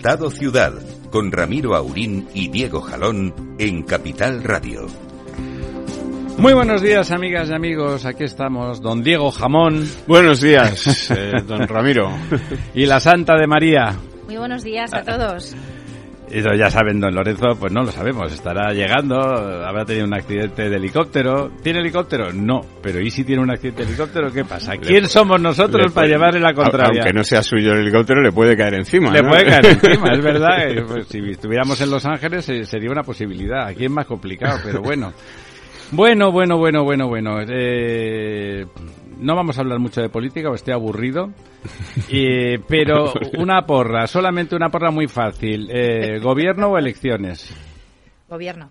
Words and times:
Estado 0.00 0.30
Ciudad, 0.30 0.72
con 1.10 1.30
Ramiro 1.30 1.76
Aurín 1.76 2.26
y 2.32 2.48
Diego 2.48 2.80
Jalón 2.80 3.34
en 3.58 3.82
Capital 3.82 4.42
Radio. 4.42 4.86
Muy 6.38 6.54
buenos 6.54 6.80
días, 6.80 7.10
amigas 7.10 7.50
y 7.50 7.52
amigos. 7.52 8.06
Aquí 8.06 8.24
estamos, 8.24 8.80
don 8.80 9.02
Diego 9.02 9.30
Jamón. 9.30 9.86
Buenos 10.06 10.40
días, 10.40 11.10
eh, 11.10 11.42
don 11.46 11.68
Ramiro. 11.68 12.10
y 12.74 12.86
la 12.86 12.98
Santa 12.98 13.36
de 13.36 13.46
María. 13.46 13.94
Muy 14.24 14.38
buenos 14.38 14.64
días 14.64 14.90
a 14.94 15.02
todos. 15.02 15.54
Eso 16.30 16.50
ya 16.54 16.70
saben, 16.70 17.00
don 17.00 17.14
Lorenzo, 17.14 17.56
pues 17.58 17.72
no 17.72 17.82
lo 17.82 17.90
sabemos. 17.90 18.32
Estará 18.32 18.72
llegando, 18.72 19.16
habrá 19.18 19.84
tenido 19.84 20.06
un 20.06 20.14
accidente 20.14 20.68
de 20.68 20.76
helicóptero. 20.76 21.50
¿Tiene 21.62 21.80
helicóptero? 21.80 22.32
No. 22.32 22.60
Pero 22.80 23.00
¿y 23.00 23.10
si 23.10 23.24
tiene 23.24 23.42
un 23.42 23.50
accidente 23.50 23.82
de 23.82 23.88
helicóptero? 23.88 24.32
¿Qué 24.32 24.44
pasa? 24.44 24.76
¿Quién 24.76 25.08
somos 25.08 25.40
nosotros 25.40 25.92
para 25.92 26.06
llevarle 26.06 26.38
la 26.40 26.54
contraria? 26.54 27.02
Aunque 27.02 27.12
no 27.12 27.24
sea 27.24 27.42
suyo 27.42 27.72
el 27.72 27.80
helicóptero, 27.80 28.22
le 28.22 28.30
puede 28.30 28.56
caer 28.56 28.74
encima. 28.74 29.10
Le 29.10 29.22
puede 29.24 29.44
caer 29.44 29.66
encima, 29.82 30.12
es 30.12 30.24
verdad. 30.24 30.56
Pues, 30.86 31.08
si 31.08 31.18
estuviéramos 31.18 31.80
en 31.80 31.90
Los 31.90 32.06
Ángeles 32.06 32.48
eh, 32.48 32.64
sería 32.64 32.90
una 32.90 33.02
posibilidad. 33.02 33.66
Aquí 33.66 33.86
es 33.86 33.90
más 33.90 34.06
complicado, 34.06 34.58
pero 34.64 34.80
bueno. 34.80 35.12
Bueno, 35.92 36.30
bueno, 36.30 36.56
bueno, 36.56 36.84
bueno, 36.84 37.08
bueno. 37.08 37.40
Eh, 37.48 38.64
no 39.20 39.36
vamos 39.36 39.58
a 39.58 39.60
hablar 39.60 39.78
mucho 39.78 40.00
de 40.00 40.08
política, 40.08 40.50
o 40.50 40.54
estoy 40.54 40.74
aburrido. 40.74 41.30
pero 42.68 43.12
una 43.38 43.62
porra, 43.66 44.06
solamente 44.06 44.56
una 44.56 44.70
porra 44.70 44.90
muy 44.90 45.06
fácil. 45.06 45.68
Eh, 45.70 46.18
¿Gobierno 46.20 46.68
o 46.68 46.78
elecciones? 46.78 47.54
Gobierno. 48.28 48.70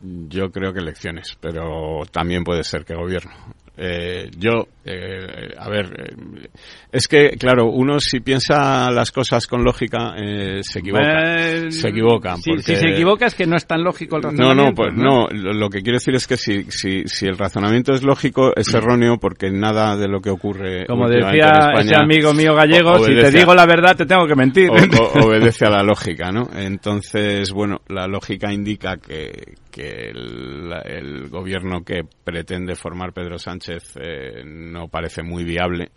Yo 0.00 0.50
creo 0.50 0.72
que 0.72 0.80
elecciones, 0.80 1.36
pero 1.40 2.02
también 2.10 2.44
puede 2.44 2.62
ser 2.62 2.84
que 2.84 2.94
gobierno. 2.94 3.32
Eh, 3.80 4.28
yo, 4.36 4.66
eh, 4.84 5.54
a 5.56 5.68
ver, 5.68 5.86
eh, 5.86 6.48
es 6.90 7.06
que, 7.06 7.30
claro, 7.38 7.70
uno 7.70 8.00
si 8.00 8.18
piensa 8.18 8.90
las 8.90 9.12
cosas 9.12 9.46
con 9.46 9.62
lógica 9.62 10.14
eh, 10.16 10.64
se 10.64 10.80
equivoca. 10.80 11.70
se 11.70 11.88
equivoca. 11.88 12.36
Si, 12.38 12.58
se 12.58 12.88
equivoca 12.88 13.26
es 13.26 13.36
que 13.36 13.46
no 13.46 13.54
es 13.54 13.68
tan 13.68 13.84
lógico 13.84 14.16
el 14.16 14.24
razonamiento. 14.24 14.62
No, 14.62 14.68
no, 14.68 14.74
pues 14.74 14.94
no. 14.94 15.28
Lo, 15.30 15.70
que 15.70 15.82
quiero 15.82 15.98
decir 15.98 16.16
es 16.16 16.26
que 16.26 16.36
si, 16.36 16.64
si, 16.64 17.04
si 17.06 17.26
el 17.26 17.38
razonamiento 17.38 17.92
es 17.92 18.02
lógico, 18.02 18.50
es 18.56 18.74
erróneo 18.74 19.18
porque 19.18 19.48
nada 19.52 19.96
de 19.96 20.08
lo 20.08 20.20
que 20.20 20.30
ocurre. 20.30 20.84
Como 20.86 21.08
decía 21.08 21.52
ese 21.78 21.94
amigo 21.94 22.34
mío 22.34 22.56
gallego, 22.56 22.98
si 22.98 23.14
te 23.14 23.30
digo 23.30 23.54
la 23.54 23.66
verdad 23.66 23.96
te 23.96 24.06
tengo 24.06 24.26
que 24.26 24.34
mentir. 24.34 24.70
obedece 25.22 25.66
a 25.66 25.70
la 25.70 25.84
lógica, 25.84 26.32
¿no? 26.32 26.48
Entonces, 26.52 27.52
bueno, 27.52 27.82
la 27.88 28.08
lógica 28.08 28.52
indica 28.52 28.96
que, 28.96 29.54
que 29.70 30.10
el, 30.10 30.72
el 30.84 31.28
gobierno 31.28 31.82
que 31.84 32.02
pretende 32.24 32.74
formar 32.74 33.12
Pedro 33.12 33.38
Sánchez 33.38 33.96
eh, 34.00 34.42
no 34.44 34.88
parece 34.88 35.22
muy 35.22 35.44
viable. 35.44 35.90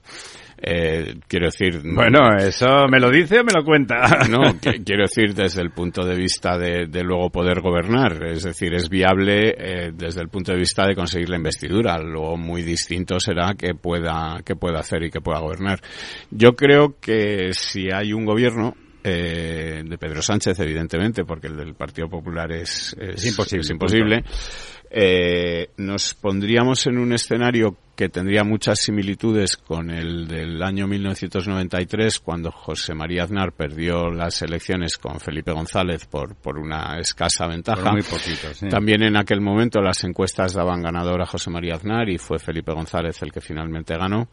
Eh, 0.63 1.15
quiero 1.27 1.47
decir. 1.47 1.81
Bueno, 1.83 2.37
eso 2.37 2.85
me 2.87 2.99
lo 2.99 3.09
dice 3.09 3.39
o 3.39 3.43
me 3.43 3.53
lo 3.53 3.63
cuenta. 3.63 4.01
No, 4.31 4.39
quiero 4.85 5.03
decir 5.03 5.33
desde 5.33 5.61
el 5.61 5.71
punto 5.71 6.05
de 6.05 6.15
vista 6.15 6.57
de, 6.57 6.87
luego 7.03 7.29
poder 7.29 7.59
gobernar. 7.59 8.23
Es 8.25 8.43
decir, 8.43 8.73
es 8.73 8.89
viable 8.89 9.55
eh, 9.57 9.91
desde 9.93 10.21
el 10.21 10.29
punto 10.29 10.51
de 10.51 10.59
vista 10.59 10.85
de 10.85 10.95
conseguir 10.95 11.29
la 11.29 11.37
investidura. 11.37 11.97
Luego 11.99 12.37
muy 12.37 12.61
distinto 12.61 13.19
será 13.19 13.55
que 13.55 13.73
pueda, 13.73 14.41
que 14.45 14.55
pueda 14.55 14.79
hacer 14.79 15.03
y 15.03 15.09
que 15.09 15.21
pueda 15.21 15.39
gobernar. 15.39 15.79
Yo 16.29 16.55
creo 16.55 16.95
que 17.01 17.49
si 17.53 17.89
hay 17.91 18.13
un 18.13 18.25
gobierno 18.25 18.75
eh, 19.03 19.83
de 19.85 19.97
Pedro 19.97 20.21
Sánchez, 20.21 20.59
evidentemente, 20.59 21.23
porque 21.23 21.47
el 21.47 21.57
del 21.57 21.73
Partido 21.73 22.07
Popular 22.07 22.51
es, 22.51 22.95
imposible. 23.25 23.61
Es 23.61 23.69
imposible. 23.69 24.23
Eh, 24.93 25.69
nos 25.77 26.13
pondríamos 26.13 26.85
en 26.85 26.97
un 26.97 27.13
escenario 27.13 27.77
que 27.95 28.09
tendría 28.09 28.43
muchas 28.43 28.79
similitudes 28.79 29.55
con 29.55 29.89
el 29.89 30.27
del 30.27 30.61
año 30.61 30.85
1993, 30.87 32.19
cuando 32.19 32.51
José 32.51 32.93
María 32.93 33.23
Aznar 33.23 33.53
perdió 33.53 34.09
las 34.09 34.41
elecciones 34.41 34.97
con 34.97 35.19
Felipe 35.19 35.51
González 35.51 36.05
por, 36.05 36.35
por 36.35 36.57
una 36.57 36.99
escasa 36.99 37.47
ventaja. 37.47 37.91
Muy 37.91 38.01
poquito, 38.01 38.53
sí. 38.53 38.67
También 38.69 39.03
en 39.03 39.15
aquel 39.15 39.39
momento 39.39 39.81
las 39.81 40.03
encuestas 40.03 40.53
daban 40.53 40.81
ganador 40.81 41.21
a 41.21 41.25
José 41.25 41.49
María 41.49 41.75
Aznar 41.75 42.09
y 42.09 42.17
fue 42.17 42.37
Felipe 42.37 42.73
González 42.73 43.21
el 43.21 43.31
que 43.31 43.39
finalmente 43.39 43.95
ganó. 43.97 44.27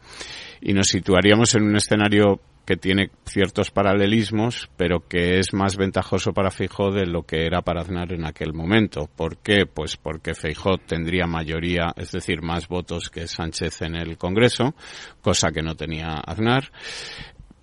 Y 0.61 0.73
nos 0.73 0.87
situaríamos 0.87 1.55
en 1.55 1.63
un 1.63 1.75
escenario 1.77 2.41
que 2.69 2.77
tiene 2.77 3.09
ciertos 3.25 3.71
paralelismos, 3.71 4.69
pero 4.77 4.99
que 5.07 5.39
es 5.39 5.55
más 5.55 5.75
ventajoso 5.75 6.33
para 6.33 6.51
Feijó 6.51 6.91
de 6.91 7.07
lo 7.07 7.23
que 7.23 7.47
era 7.47 7.63
para 7.63 7.81
Aznar 7.81 8.13
en 8.13 8.27
aquel 8.27 8.53
momento. 8.53 9.09
¿Por 9.15 9.37
qué? 9.37 9.65
Pues 9.65 9.97
porque 9.97 10.35
Feijó 10.35 10.77
tendría 10.77 11.25
mayoría, 11.25 11.91
es 11.97 12.11
decir, 12.11 12.43
más 12.43 12.67
votos 12.67 13.09
que 13.09 13.25
Sánchez 13.25 13.81
en 13.81 13.95
el 13.95 14.19
Congreso, 14.19 14.75
cosa 15.19 15.49
que 15.51 15.63
no 15.63 15.73
tenía 15.73 16.13
Aznar 16.23 16.71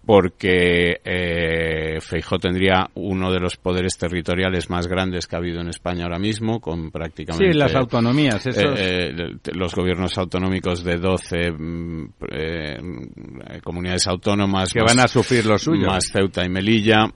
porque 0.07 1.01
eh, 1.05 2.01
Feijó 2.01 2.39
tendría 2.39 2.89
uno 2.95 3.33
de 3.33 3.41
los 3.41 3.57
poderes 3.57 3.99
territoriales 3.99 4.71
más 4.71 4.87
grandes 4.87 5.27
que 5.27 5.35
ha 5.35 5.41
habido 5.41 5.61
en 5.61 5.69
España 5.69 6.05
ahora 6.05 6.21
mismo, 6.21 6.61
con 6.61 6.93
prácticamente... 6.93 7.53
Sí, 7.53 7.59
las 7.59 7.75
autonomías, 7.75 8.47
esos... 8.47 8.79
Eh, 8.81 9.13
los 9.53 9.75
gobiernos 9.75 10.17
autonómicos 10.17 10.85
de 10.85 10.97
12 10.99 11.51
mm, 11.51 12.05
eh, 12.31 12.77
comunidades 13.65 14.07
autónomas... 14.07 14.73
Que 14.73 14.81
van 14.81 15.01
a 15.01 15.09
sufrir 15.09 15.45
lo 15.45 15.59
suyo. 15.59 15.89
Más 15.89 16.09
Ceuta 16.13 16.45
y 16.45 16.49
Melilla. 16.49 17.11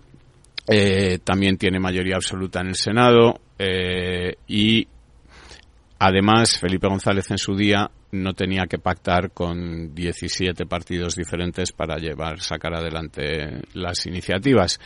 Eh, 0.66 1.18
también 1.22 1.56
tiene 1.58 1.78
mayoría 1.78 2.16
absoluta 2.16 2.60
en 2.60 2.68
el 2.68 2.74
Senado 2.74 3.40
y 4.48 4.88
Además, 6.02 6.58
Felipe 6.58 6.88
González 6.88 7.30
en 7.30 7.36
su 7.36 7.54
día 7.54 7.90
no 8.12 8.32
tenía 8.32 8.66
que 8.66 8.78
pactar 8.78 9.32
con 9.32 9.94
17 9.94 10.64
partidos 10.64 11.14
diferentes 11.14 11.72
para 11.72 11.98
llevar, 11.98 12.40
sacar 12.40 12.74
adelante 12.74 13.60
las 13.74 14.06
iniciativas. 14.06 14.80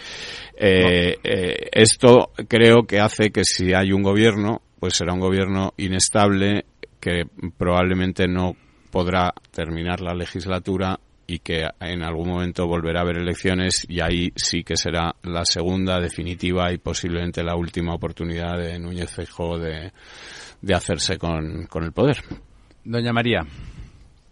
Eh, 0.57 1.17
eh, 1.23 1.69
esto 1.71 2.33
creo 2.49 2.83
que 2.83 2.99
hace 2.99 3.31
que 3.31 3.45
si 3.45 3.73
hay 3.73 3.93
un 3.93 4.03
gobierno, 4.03 4.61
pues 4.81 4.95
será 4.95 5.13
un 5.13 5.21
gobierno 5.21 5.73
inestable 5.77 6.65
que 6.99 7.23
probablemente 7.57 8.27
no 8.27 8.57
podrá 8.91 9.33
terminar 9.53 10.01
la 10.01 10.15
legislatura 10.15 10.99
y 11.27 11.39
que 11.39 11.69
en 11.81 12.03
algún 12.03 12.29
momento 12.29 12.67
volverá 12.67 13.01
a 13.01 13.03
haber 13.03 13.19
elecciones 13.19 13.87
y 13.89 14.01
ahí 14.01 14.33
sí 14.37 14.65
que 14.65 14.77
será 14.77 15.15
la 15.23 15.45
segunda 15.45 16.01
definitiva 16.01 16.73
y 16.73 16.79
posiblemente 16.79 17.43
la 17.43 17.57
última 17.57 17.95
oportunidad 17.95 18.59
de 18.59 18.79
Núñez 18.79 19.11
Feijóo 19.11 19.59
de 19.59 19.93
de 20.65 20.75
hacerse 20.75 21.19
con, 21.19 21.67
con 21.67 21.85
el 21.85 21.93
poder. 21.93 22.17
Doña 22.85 23.13
María. 23.13 23.41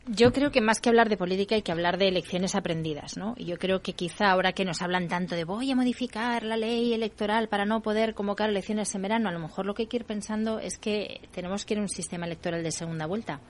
Yo 0.09 0.33
creo 0.33 0.51
que 0.51 0.61
más 0.61 0.81
que 0.81 0.89
hablar 0.89 1.09
de 1.09 1.17
política 1.17 1.55
hay 1.55 1.63
que 1.63 1.71
hablar 1.71 1.97
de 1.97 2.09
elecciones 2.09 2.57
aprendidas, 2.57 3.17
¿no? 3.17 3.35
Y 3.37 3.45
yo 3.45 3.57
creo 3.57 3.83
que 3.83 3.93
quizá 3.93 4.31
ahora 4.31 4.53
que 4.53 4.65
nos 4.65 4.83
hablan 4.83 5.07
tanto 5.07 5.37
de 5.37 5.45
voy 5.45 5.71
a 5.71 5.77
modificar 5.77 6.43
la 6.43 6.57
ley 6.57 6.93
electoral 6.93 7.49
para 7.49 7.67
no 7.67 7.83
poder 7.83 8.15
convocar 8.15 8.51
elecciones 8.51 8.93
en 8.95 9.03
verano, 9.03 9.29
a 9.29 9.33
lo 9.33 9.39
mejor 9.39 9.65
lo 9.65 9.75
que 9.75 9.83
hay 9.83 9.89
que 9.89 9.99
ir 9.99 10.05
pensando 10.05 10.59
es 10.59 10.79
que 10.79 11.21
tenemos 11.33 11.65
que 11.65 11.75
ir 11.75 11.79
a 11.79 11.83
un 11.83 11.89
sistema 11.89 12.27
electoral 12.27 12.65
de 12.65 12.73
segunda 12.73 13.07
vuelta 13.07 13.41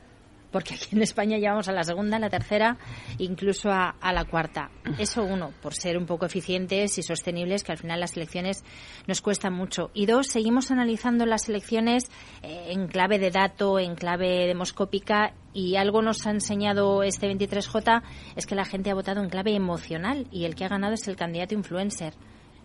porque 0.53 0.75
aquí 0.75 0.95
en 0.95 1.03
España 1.03 1.39
llevamos 1.39 1.69
a 1.69 1.73
la 1.73 1.83
segunda, 1.83 2.19
a 2.19 2.21
la 2.21 2.31
tercera, 2.31 2.77
incluso 3.19 3.71
a, 3.71 3.95
la 4.13 4.25
cuarta. 4.25 4.71
Eso 4.99 5.25
uno, 5.25 5.53
por 5.63 5.75
ser 5.75 5.97
un 5.97 6.07
poco 6.07 6.27
eficientes 6.27 6.99
y 6.99 7.03
sostenibles, 7.03 7.65
que 7.65 7.73
al 7.73 7.79
final 7.79 7.99
las 7.99 8.17
elecciones 8.17 8.63
nos 9.07 9.21
cuestan 9.23 9.55
mucho. 9.55 9.91
Y 9.95 10.07
dos, 10.07 10.29
seguimos 10.29 10.71
analizando 10.71 11.27
las 11.27 11.49
elecciones 11.49 12.11
eh, 12.43 12.69
en 12.69 12.87
clave 12.87 13.19
de 13.19 13.31
dato, 13.31 13.79
en 13.79 13.95
clave 13.95 14.47
demoscópica, 14.47 15.33
y 15.55 15.77
algo 15.77 16.03
nos 16.03 16.27
ha 16.27 16.31
enseñado 16.31 17.03
este 17.03 17.31
23J 17.31 18.03
es 18.37 18.47
que 18.47 18.55
la 18.55 18.65
gente 18.65 18.91
ha 18.91 18.95
votado 18.95 19.23
en 19.23 19.29
clave 19.29 19.55
emocional 19.55 20.27
y 20.31 20.45
el 20.45 20.55
que 20.55 20.65
ha 20.65 20.69
ganado 20.69 20.95
es 20.95 21.07
el 21.09 21.17
candidato 21.17 21.55
influencer 21.55 22.15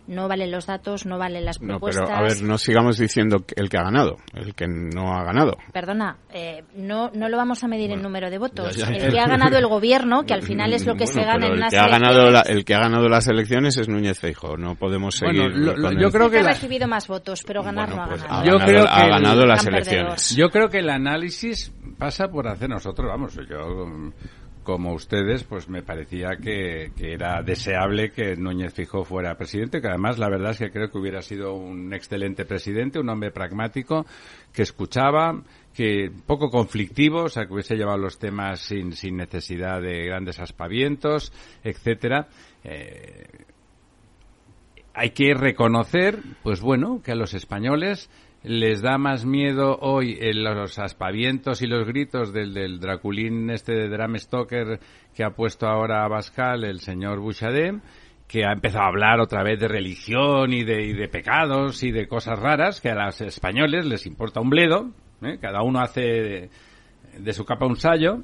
no 0.08 0.26
valen 0.26 0.50
los 0.50 0.66
datos, 0.66 1.06
no 1.06 1.18
valen 1.18 1.44
las 1.44 1.58
propuestas. 1.58 2.08
No, 2.08 2.14
pero 2.14 2.18
a 2.18 2.22
ver, 2.22 2.42
no 2.42 2.58
sigamos 2.58 2.98
diciendo 2.98 3.44
el 3.54 3.68
que 3.68 3.78
ha 3.78 3.82
ganado, 3.82 4.16
el 4.34 4.54
que 4.54 4.66
no 4.66 5.12
ha 5.12 5.22
ganado. 5.22 5.56
Perdona, 5.72 6.16
eh, 6.32 6.64
no, 6.74 7.10
no 7.14 7.28
lo 7.28 7.36
vamos 7.36 7.62
a 7.62 7.68
medir 7.68 7.90
en 7.90 8.02
número 8.02 8.30
de 8.30 8.38
votos. 8.38 8.76
El 8.76 9.10
que 9.10 9.20
ha 9.20 9.26
ganado 9.26 9.58
el 9.58 9.66
gobierno, 9.66 10.24
que 10.24 10.34
al 10.34 10.42
final 10.48 10.72
es 10.72 10.86
lo 10.86 10.96
que 10.96 11.06
se 11.06 11.22
gana 11.22 11.46
en 11.46 11.52
el 11.52 11.60
las 11.60 11.70
que 11.70 11.78
ha 11.78 11.88
ganado 11.88 12.42
El 12.46 12.64
que 12.64 12.74
ha 12.74 12.80
ganado 12.80 13.08
las 13.08 13.28
elecciones 13.28 13.76
es 13.76 13.88
Núñez 13.88 14.18
Feijóo, 14.18 14.56
no 14.56 14.74
podemos 14.74 15.14
seguir. 15.14 15.52
yo 15.98 16.10
creo 16.10 16.30
que 16.30 16.38
ha 16.38 16.42
recibido 16.42 16.88
más 16.88 17.06
votos, 17.06 17.44
pero 17.46 17.62
ganar 17.62 17.90
no 17.94 18.02
ha 18.02 18.08
pues 18.08 18.22
ganado. 18.22 18.44
yo 18.44 18.58
creo 18.64 18.82
que 18.84 18.90
ha 18.90 19.08
ganado 19.08 19.46
las 19.46 19.66
elecciones. 19.66 20.34
Yo 20.34 20.48
creo 20.48 20.68
que 20.68 20.78
el 20.78 20.88
análisis 20.88 21.72
pasa 21.98 22.28
por 22.28 22.48
hacer 22.48 22.70
nosotros, 22.70 23.08
vamos, 23.08 23.38
yo 23.48 24.02
como 24.68 24.92
ustedes, 24.92 25.44
pues 25.44 25.66
me 25.70 25.82
parecía 25.82 26.36
que, 26.36 26.92
era 26.98 27.42
deseable 27.42 28.10
que 28.10 28.36
Núñez 28.36 28.74
Fijó 28.74 29.02
fuera 29.02 29.34
presidente, 29.34 29.80
que 29.80 29.88
además 29.88 30.18
la 30.18 30.28
verdad 30.28 30.50
es 30.50 30.58
que 30.58 30.70
creo 30.70 30.90
que 30.90 30.98
hubiera 30.98 31.22
sido 31.22 31.54
un 31.54 31.94
excelente 31.94 32.44
presidente, 32.44 32.98
un 32.98 33.08
hombre 33.08 33.30
pragmático, 33.30 34.04
que 34.52 34.60
escuchaba, 34.60 35.40
que 35.72 36.12
poco 36.26 36.50
conflictivo, 36.50 37.22
o 37.22 37.28
sea, 37.30 37.46
que 37.46 37.54
hubiese 37.54 37.76
llevado 37.76 37.96
los 37.96 38.18
temas 38.18 38.60
sin, 38.60 38.90
necesidad 39.16 39.80
de 39.80 40.04
grandes 40.04 40.38
aspavientos, 40.38 41.32
etcétera. 41.64 42.28
Eh, 42.62 43.26
hay 44.92 45.10
que 45.12 45.32
reconocer, 45.32 46.18
pues 46.42 46.60
bueno, 46.60 47.00
que 47.02 47.12
a 47.12 47.14
los 47.14 47.32
españoles 47.32 48.10
les 48.42 48.82
da 48.82 48.98
más 48.98 49.24
miedo 49.24 49.78
hoy 49.80 50.16
los 50.32 50.78
aspavientos 50.78 51.60
y 51.62 51.66
los 51.66 51.86
gritos 51.86 52.32
del, 52.32 52.54
del 52.54 52.78
Draculín 52.78 53.50
este 53.50 53.72
de 53.72 53.88
Dram 53.88 54.16
Stoker 54.16 54.78
que 55.14 55.24
ha 55.24 55.30
puesto 55.30 55.66
ahora 55.66 56.04
a 56.04 56.08
Bascal 56.08 56.64
el 56.64 56.80
señor 56.80 57.18
Bouchardem 57.18 57.80
que 58.28 58.44
ha 58.44 58.52
empezado 58.52 58.84
a 58.84 58.88
hablar 58.88 59.20
otra 59.20 59.42
vez 59.42 59.58
de 59.58 59.68
religión 59.68 60.52
y 60.52 60.62
de, 60.62 60.82
y 60.84 60.92
de 60.92 61.08
pecados 61.08 61.82
y 61.82 61.90
de 61.90 62.06
cosas 62.06 62.38
raras 62.38 62.80
que 62.80 62.90
a 62.90 63.06
los 63.06 63.20
españoles 63.22 63.86
les 63.86 64.06
importa 64.06 64.40
un 64.40 64.50
bledo, 64.50 64.90
¿eh? 65.22 65.38
cada 65.40 65.62
uno 65.62 65.80
hace 65.80 66.00
de, 66.00 66.50
de 67.18 67.32
su 67.32 67.44
capa 67.44 67.66
un 67.66 67.76
sallo 67.76 68.22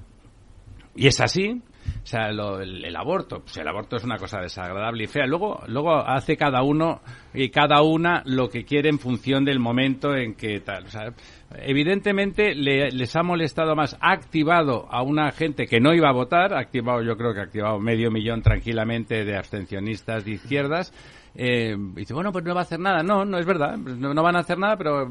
y 0.94 1.08
es 1.08 1.20
así, 1.20 1.62
o 2.02 2.06
sea, 2.06 2.28
el, 2.28 2.96
aborto, 2.96 3.40
pues 3.40 3.56
el 3.56 3.66
aborto 3.66 3.96
es 3.96 4.04
una 4.04 4.18
cosa 4.18 4.40
desagradable 4.40 5.04
y 5.04 5.06
fea. 5.06 5.26
Luego, 5.26 5.62
luego 5.68 5.96
hace 5.96 6.36
cada 6.36 6.62
uno 6.62 7.00
y 7.32 7.48
cada 7.48 7.82
una 7.82 8.22
lo 8.26 8.48
que 8.48 8.64
quiere 8.64 8.90
en 8.90 8.98
función 8.98 9.44
del 9.44 9.58
momento 9.58 10.14
en 10.14 10.34
que 10.34 10.60
tal. 10.60 10.84
O 10.84 10.88
sea, 10.88 11.12
evidentemente 11.58 12.54
les 12.54 13.16
ha 13.16 13.22
molestado 13.22 13.74
más. 13.74 13.96
Ha 14.00 14.12
activado 14.12 14.86
a 14.90 15.02
una 15.02 15.32
gente 15.32 15.66
que 15.66 15.80
no 15.80 15.94
iba 15.94 16.08
a 16.08 16.12
votar, 16.12 16.54
ha 16.54 16.60
activado, 16.60 17.02
yo 17.02 17.16
creo 17.16 17.32
que 17.32 17.40
ha 17.40 17.44
activado 17.44 17.78
medio 17.80 18.10
millón 18.10 18.42
tranquilamente 18.42 19.24
de 19.24 19.36
abstencionistas 19.36 20.24
de 20.24 20.32
izquierdas 20.32 20.92
eh, 21.34 21.74
dice, 21.94 22.14
bueno, 22.14 22.32
pues 22.32 22.44
no 22.44 22.54
va 22.54 22.60
a 22.60 22.64
hacer 22.64 22.80
nada. 22.80 23.02
No, 23.02 23.24
no 23.24 23.38
es 23.38 23.46
verdad, 23.46 23.76
no, 23.76 24.22
van 24.22 24.36
a 24.36 24.40
hacer 24.40 24.58
nada, 24.58 24.76
pero 24.76 25.10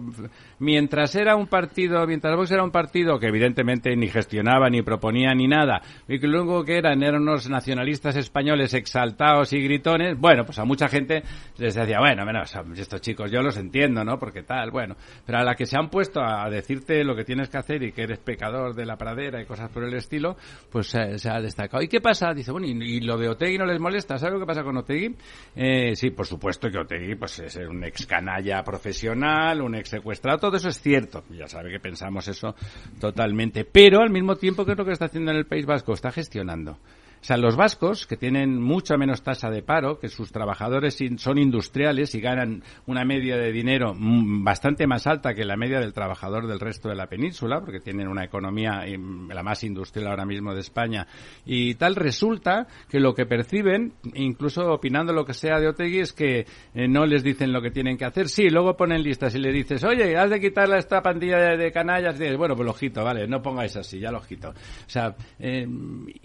mientras 0.60 1.16
era 1.16 1.36
un 1.36 1.48
partido, 1.48 2.06
mientras 2.08 2.36
Vox 2.36 2.52
era 2.52 2.64
un 2.64 2.72
partido 2.72 3.20
que 3.20 3.28
evidentemente 3.28 3.96
ni 3.96 4.08
gestionaba, 4.08 4.70
ni 4.70 4.82
proponía, 4.82 5.34
ni 5.34 5.48
nada, 5.48 5.82
y 6.08 6.20
que 6.20 6.28
luego 6.28 6.64
que 6.64 6.78
eran, 6.78 7.04
eran 7.04 7.22
unos 7.22 7.50
nacionalistas 7.50 8.16
españoles 8.16 8.74
exaltados 8.74 9.52
y 9.54 9.62
gritones, 9.62 10.18
bueno, 10.18 10.46
pues 10.46 10.60
a 10.60 10.66
mucha 10.66 10.88
gente 10.88 11.24
les 11.58 11.76
decía, 11.76 12.00
bueno, 12.00 12.24
bueno, 12.24 12.42
estos 12.76 13.02
chicos 13.02 13.32
yo 13.32 13.42
los 13.42 13.58
entiendo, 13.58 14.04
¿no? 14.04 14.18
Porque 14.18 14.44
tal, 14.44 14.72
bueno, 14.72 14.96
pero 15.26 15.40
a 15.40 15.44
la 15.44 15.56
que 15.56 15.66
se 15.66 15.78
han 15.78 15.90
puesto 15.90 16.22
a 16.22 16.50
decirte 16.50 17.04
lo 17.04 17.16
que 17.16 17.24
tienes 17.24 17.50
que 17.50 17.58
hacer 17.58 17.84
y 17.84 17.92
que 17.92 18.04
eres 18.04 18.20
pecador 18.20 18.74
de 18.76 18.86
la 18.86 18.98
pradera 18.98 19.42
y 19.42 19.46
cosas 19.46 19.70
por 19.70 19.84
el 19.84 19.94
estilo, 19.94 20.38
pues 20.72 20.88
se 20.88 21.30
ha 21.30 21.42
destacado. 21.42 21.84
¿Y 21.84 21.88
qué 21.88 22.02
pasa? 22.02 22.34
Dice, 22.34 22.52
bueno, 22.52 22.68
y, 22.68 23.02
lo 23.02 23.18
de 23.18 23.30
Otegui 23.30 23.58
no 23.58 23.66
les 23.66 23.80
molesta, 23.80 24.18
¿sabes 24.18 24.34
lo 24.34 24.40
que 24.40 24.46
pasa 24.46 24.64
con 24.64 24.78
Otegui? 24.78 25.16
Eh, 25.56 25.96
sí, 25.96 26.12
por 26.14 26.26
supuesto 26.26 26.70
que 26.70 26.78
Otegui 26.78 27.16
pues, 27.16 27.40
es 27.40 27.56
un 27.58 27.84
ex 27.84 28.06
canalla 28.06 28.64
profesional, 28.64 29.62
un 29.62 29.76
ex 29.76 29.90
secuestrado, 29.90 30.38
todo 30.38 30.58
eso 30.58 30.70
es 30.70 30.82
cierto. 30.82 31.24
Ya 31.30 31.48
sabe 31.48 31.72
que 31.72 31.80
pensamos 31.80 32.28
eso 32.28 32.56
totalmente. 33.00 33.66
Pero 33.66 34.02
al 34.02 34.10
mismo 34.10 34.36
tiempo, 34.36 34.66
¿qué 34.66 34.72
es 34.72 34.78
lo 34.78 34.86
que 34.86 34.94
está 34.94 35.06
haciendo 35.06 35.32
en 35.32 35.38
el 35.38 35.46
País 35.46 35.66
Vasco? 35.66 35.94
Está 35.94 36.12
gestionando. 36.12 36.78
O 37.24 37.26
sea, 37.26 37.38
los 37.38 37.56
vascos, 37.56 38.06
que 38.06 38.18
tienen 38.18 38.62
mucha 38.62 38.98
menos 38.98 39.24
tasa 39.24 39.50
de 39.50 39.64
paro, 39.64 39.98
que 39.98 40.10
sus 40.10 40.34
trabajadores 40.34 41.00
son 41.16 41.38
industriales 41.38 42.14
y 42.16 42.20
ganan 42.20 42.62
una 42.86 43.06
media 43.06 43.38
de 43.38 43.54
dinero 43.54 43.96
bastante 43.98 44.88
más 44.88 45.08
alta 45.08 45.34
que 45.34 45.46
la 45.46 45.56
media 45.56 45.80
del 45.80 45.94
trabajador 45.94 46.48
del 46.48 46.60
resto 46.60 46.90
de 46.90 46.96
la 46.96 47.08
península, 47.08 47.62
porque 47.62 47.80
tienen 47.80 48.10
una 48.10 48.26
economía 48.26 48.84
la 49.30 49.42
más 49.42 49.64
industrial 49.64 50.08
ahora 50.08 50.26
mismo 50.26 50.54
de 50.54 50.60
España, 50.60 51.08
y 51.46 51.76
tal 51.76 51.96
resulta 51.96 52.68
que 52.90 53.00
lo 53.00 53.14
que 53.14 53.26
perciben, 53.26 53.94
incluso 54.16 54.74
opinando 54.74 55.14
lo 55.14 55.24
que 55.24 55.34
sea 55.34 55.62
de 55.62 55.70
Otegui, 55.70 56.00
es 56.00 56.12
que 56.12 56.46
eh, 56.74 56.88
no 56.90 57.06
les 57.06 57.24
dicen 57.24 57.54
lo 57.54 57.62
que 57.62 57.72
tienen 57.72 57.96
que 57.98 58.04
hacer. 58.04 58.28
Sí, 58.28 58.50
luego 58.50 58.76
ponen 58.76 59.02
listas 59.02 59.34
y 59.34 59.40
le 59.40 59.54
dices, 59.54 59.82
oye, 59.86 60.18
has 60.18 60.30
de 60.30 60.42
quitarle 60.42 60.78
esta 60.78 61.02
pandilla 61.02 61.56
de, 61.56 61.72
canallas, 61.72 62.18
y 62.18 62.24
dices, 62.24 62.38
bueno, 62.38 62.54
pues 62.54 62.66
lo 62.66 62.76
quito, 62.76 63.02
vale, 63.02 63.30
no 63.30 63.42
pongáis 63.42 63.78
así, 63.78 63.98
ya 63.98 64.12
lo 64.12 64.22
quito. 64.22 64.50
O 64.50 64.90
sea, 64.90 65.16
eh, 65.40 65.66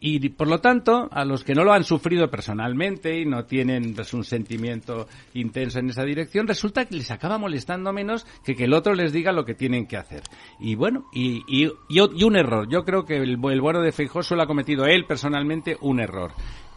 y 0.00 0.28
por 0.30 0.48
lo 0.48 0.58
tanto, 0.58 0.87
a 1.10 1.24
los 1.24 1.44
que 1.44 1.54
no 1.54 1.64
lo 1.64 1.72
han 1.72 1.84
sufrido 1.84 2.30
personalmente 2.30 3.20
y 3.20 3.26
no 3.26 3.44
tienen 3.44 3.94
pues, 3.94 4.14
un 4.14 4.24
sentimiento 4.24 5.06
intenso 5.34 5.78
en 5.78 5.90
esa 5.90 6.04
dirección, 6.04 6.48
resulta 6.48 6.86
que 6.86 6.96
les 6.96 7.10
acaba 7.10 7.38
molestando 7.38 7.92
menos 7.92 8.26
que 8.44 8.54
que 8.54 8.64
el 8.64 8.74
otro 8.74 8.94
les 8.94 9.12
diga 9.12 9.32
lo 9.32 9.44
que 9.44 9.54
tienen 9.54 9.86
que 9.86 9.96
hacer. 9.96 10.22
Y 10.58 10.74
bueno, 10.74 11.06
y, 11.12 11.44
y, 11.46 11.70
un 12.24 12.36
error. 12.36 12.68
Yo 12.68 12.84
creo 12.84 13.04
que 13.04 13.16
el, 13.16 13.38
el 13.42 13.60
bueno 13.60 13.80
de 13.80 13.92
Feijóo 13.92 14.22
solo 14.22 14.42
ha 14.42 14.46
cometido 14.46 14.86
él 14.86 15.04
personalmente 15.06 15.76
un 15.80 16.00
error 16.00 16.32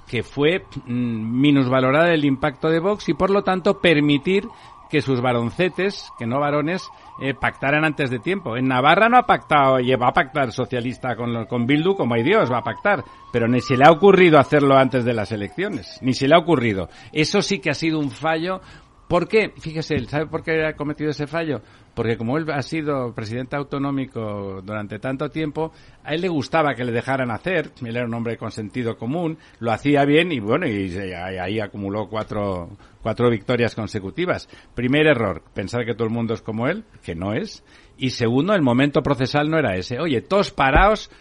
que 0.07 0.23
fue 0.23 0.65
mm, 0.85 1.41
minusvalorar 1.41 2.09
el 2.09 2.25
impacto 2.25 2.69
de 2.69 2.79
Vox 2.79 3.07
y 3.07 3.13
por 3.13 3.29
lo 3.29 3.43
tanto 3.43 3.79
permitir 3.79 4.45
que 4.91 5.01
sus 5.01 5.21
varoncetes, 5.21 6.11
que 6.19 6.27
no 6.27 6.39
varones, 6.39 6.87
eh, 7.21 7.33
pactaran 7.33 7.85
antes 7.85 8.09
de 8.09 8.19
tiempo. 8.19 8.57
En 8.57 8.67
Navarra 8.67 9.07
no 9.07 9.17
ha 9.17 9.25
pactado, 9.25 9.79
y 9.79 9.95
va 9.95 10.09
a 10.09 10.13
pactar 10.13 10.51
socialista 10.51 11.15
con, 11.15 11.45
con 11.45 11.65
Bildu 11.65 11.95
como 11.95 12.15
hay 12.15 12.23
Dios, 12.23 12.51
va 12.51 12.59
a 12.59 12.63
pactar. 12.63 13.03
Pero 13.31 13.47
ni 13.47 13.61
se 13.61 13.77
le 13.77 13.85
ha 13.85 13.91
ocurrido 13.91 14.37
hacerlo 14.37 14.77
antes 14.77 15.05
de 15.05 15.13
las 15.13 15.31
elecciones. 15.31 15.97
Ni 16.01 16.13
se 16.13 16.27
le 16.27 16.35
ha 16.35 16.39
ocurrido. 16.39 16.89
Eso 17.13 17.41
sí 17.41 17.59
que 17.59 17.69
ha 17.69 17.73
sido 17.73 17.97
un 17.99 18.11
fallo. 18.11 18.59
¿Por 19.07 19.27
qué? 19.27 19.53
Fíjese, 19.57 19.97
¿sabe 20.05 20.27
por 20.27 20.43
qué 20.43 20.65
ha 20.65 20.73
cometido 20.75 21.09
ese 21.09 21.27
fallo? 21.27 21.61
porque 21.93 22.17
como 22.17 22.37
él 22.37 22.49
ha 22.51 22.61
sido 22.61 23.13
presidente 23.13 23.55
autonómico 23.55 24.61
durante 24.63 24.99
tanto 24.99 25.29
tiempo, 25.29 25.71
a 26.03 26.13
él 26.13 26.21
le 26.21 26.29
gustaba 26.29 26.73
que 26.73 26.83
le 26.83 26.91
dejaran 26.91 27.31
hacer, 27.31 27.71
él 27.85 27.95
era 27.95 28.05
un 28.05 28.13
hombre 28.13 28.37
con 28.37 28.51
sentido 28.51 28.97
común, 28.97 29.37
lo 29.59 29.71
hacía 29.71 30.05
bien 30.05 30.31
y 30.31 30.39
bueno, 30.39 30.67
y 30.67 30.91
ahí 30.93 31.59
acumuló 31.59 32.07
cuatro, 32.07 32.69
cuatro 33.01 33.29
victorias 33.29 33.75
consecutivas. 33.75 34.47
Primer 34.75 35.07
error, 35.07 35.43
pensar 35.53 35.85
que 35.85 35.93
todo 35.93 36.05
el 36.05 36.13
mundo 36.13 36.33
es 36.33 36.41
como 36.41 36.67
él, 36.67 36.85
que 37.03 37.15
no 37.15 37.33
es. 37.33 37.63
Y 37.97 38.11
segundo, 38.11 38.53
el 38.53 38.61
momento 38.61 39.01
procesal 39.01 39.49
no 39.49 39.57
era 39.57 39.75
ese. 39.75 39.99
Oye, 39.99 40.21
todos 40.21 40.51
parados, 40.51 41.11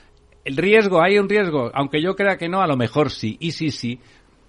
el 0.45 0.57
riesgo, 0.57 1.03
hay 1.03 1.19
un 1.19 1.29
riesgo, 1.29 1.71
aunque 1.75 2.03
yo 2.03 2.17
crea 2.17 2.37
que 2.37 2.49
no, 2.49 2.63
a 2.63 2.67
lo 2.67 2.77
mejor 2.77 3.11
sí, 3.11 3.37
y 3.41 3.53
sí, 3.53 3.71
sí, 3.71 4.01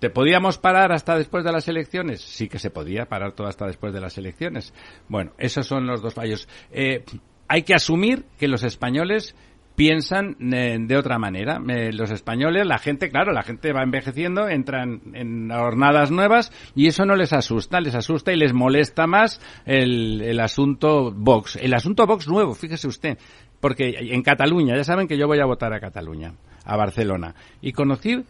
¿Te 0.02 0.10
podíamos 0.10 0.58
parar 0.58 0.92
hasta 0.92 1.16
después 1.16 1.44
de 1.44 1.52
las 1.52 1.68
elecciones? 1.68 2.22
Sí 2.22 2.50
que 2.50 2.58
se 2.58 2.72
podía 2.72 3.06
parar 3.06 3.34
todo 3.34 3.46
hasta 3.46 3.68
después 3.68 3.94
de 3.94 4.02
las 4.02 4.18
elecciones. 4.18 4.74
Bueno, 5.08 5.34
esos 5.38 5.68
son 5.68 5.86
los 5.86 6.02
dos 6.02 6.16
fallos. 6.16 6.50
Eh, 6.72 7.06
hay 7.48 7.62
que 7.62 7.76
asumir 7.76 8.26
que 8.40 8.48
los 8.48 8.64
españoles 8.64 9.36
piensan 9.82 10.38
eh, 10.54 10.78
de 10.80 10.96
otra 10.96 11.18
manera. 11.18 11.60
Eh, 11.68 11.92
los 11.92 12.12
españoles, 12.12 12.68
la 12.68 12.78
gente, 12.78 13.10
claro, 13.10 13.34
la 13.34 13.42
gente 13.42 13.74
va 13.74 13.82
envejeciendo, 13.82 14.48
entran 14.48 15.02
en 15.16 15.50
jornadas 15.50 16.12
nuevas 16.12 16.52
y 16.76 16.86
eso 16.86 17.04
no 17.04 17.16
les 17.16 17.34
asusta, 17.34 17.82
les 17.82 17.96
asusta 17.96 18.32
y 18.32 18.36
les 18.36 18.54
molesta 18.54 19.08
más 19.08 19.42
el, 19.66 20.22
el 20.22 20.40
asunto 20.40 21.12
Vox. 21.12 21.56
El 21.56 21.74
asunto 21.74 22.06
Vox 22.06 22.28
nuevo, 22.28 22.54
fíjese 22.54 22.88
usted, 22.88 23.18
porque 23.60 23.96
en 23.98 24.22
Cataluña, 24.22 24.76
ya 24.76 24.84
saben 24.84 25.08
que 25.08 25.18
yo 25.18 25.26
voy 25.26 25.40
a 25.40 25.48
votar 25.48 25.74
a 25.74 25.80
Cataluña, 25.80 26.36
a 26.64 26.78
Barcelona, 26.78 27.34
y 27.60 27.72
conocí 27.72 28.24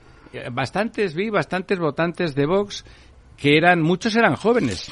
bastantes, 0.53 1.15
vi 1.15 1.29
bastantes 1.29 1.79
votantes 1.79 2.33
de 2.33 2.45
Vox 2.45 2.85
que 3.35 3.57
eran, 3.57 3.81
muchos 3.81 4.15
eran 4.15 4.37
jóvenes, 4.37 4.89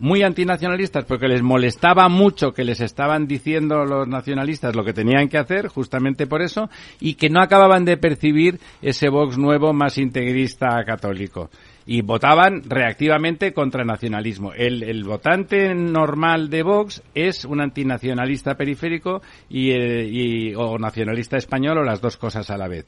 muy 0.00 0.22
antinacionalistas 0.22 1.04
porque 1.04 1.28
les 1.28 1.42
molestaba 1.42 2.08
mucho 2.08 2.52
que 2.52 2.64
les 2.64 2.80
estaban 2.80 3.26
diciendo 3.26 3.84
los 3.84 4.08
nacionalistas 4.08 4.74
lo 4.74 4.84
que 4.84 4.92
tenían 4.92 5.28
que 5.28 5.38
hacer, 5.38 5.68
justamente 5.68 6.26
por 6.26 6.42
eso, 6.42 6.68
y 6.98 7.14
que 7.14 7.30
no 7.30 7.40
acababan 7.40 7.84
de 7.84 7.96
percibir 7.96 8.58
ese 8.82 9.08
Vox 9.08 9.38
nuevo 9.38 9.72
más 9.72 9.98
integrista 9.98 10.82
católico. 10.84 11.50
Y 11.86 12.02
votaban 12.02 12.62
reactivamente 12.68 13.52
contra 13.52 13.82
el 13.82 13.88
nacionalismo. 13.88 14.52
El, 14.52 14.82
el 14.82 15.04
votante 15.04 15.74
normal 15.74 16.48
de 16.48 16.62
Vox 16.62 17.02
es 17.14 17.44
un 17.44 17.60
antinacionalista 17.60 18.54
periférico 18.54 19.22
y, 19.48 19.70
eh, 19.70 20.06
y, 20.06 20.54
o 20.54 20.78
nacionalista 20.78 21.36
español 21.36 21.78
o 21.78 21.84
las 21.84 22.00
dos 22.00 22.16
cosas 22.16 22.50
a 22.50 22.56
la 22.56 22.68
vez 22.68 22.86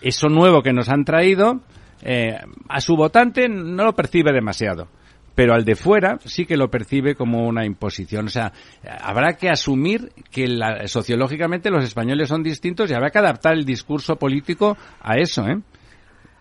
eso 0.00 0.28
nuevo 0.28 0.62
que 0.62 0.72
nos 0.72 0.88
han 0.88 1.04
traído, 1.04 1.60
eh, 2.02 2.38
a 2.68 2.80
su 2.80 2.96
votante 2.96 3.48
no 3.48 3.84
lo 3.84 3.94
percibe 3.94 4.32
demasiado 4.32 4.88
pero 5.36 5.54
al 5.54 5.64
de 5.64 5.76
fuera 5.76 6.18
sí 6.24 6.46
que 6.46 6.56
lo 6.56 6.70
percibe 6.70 7.14
como 7.14 7.46
una 7.46 7.64
imposición. 7.64 8.26
O 8.26 8.30
sea, 8.30 8.52
habrá 9.00 9.34
que 9.34 9.50
asumir 9.50 10.10
que 10.32 10.48
sociológicamente 10.86 11.70
los 11.70 11.84
españoles 11.84 12.30
son 12.30 12.42
distintos 12.42 12.90
y 12.90 12.94
habrá 12.94 13.10
que 13.10 13.18
adaptar 13.18 13.52
el 13.52 13.66
discurso 13.66 14.16
político 14.16 14.76
a 15.00 15.18
eso, 15.18 15.46
¿eh? 15.46 15.60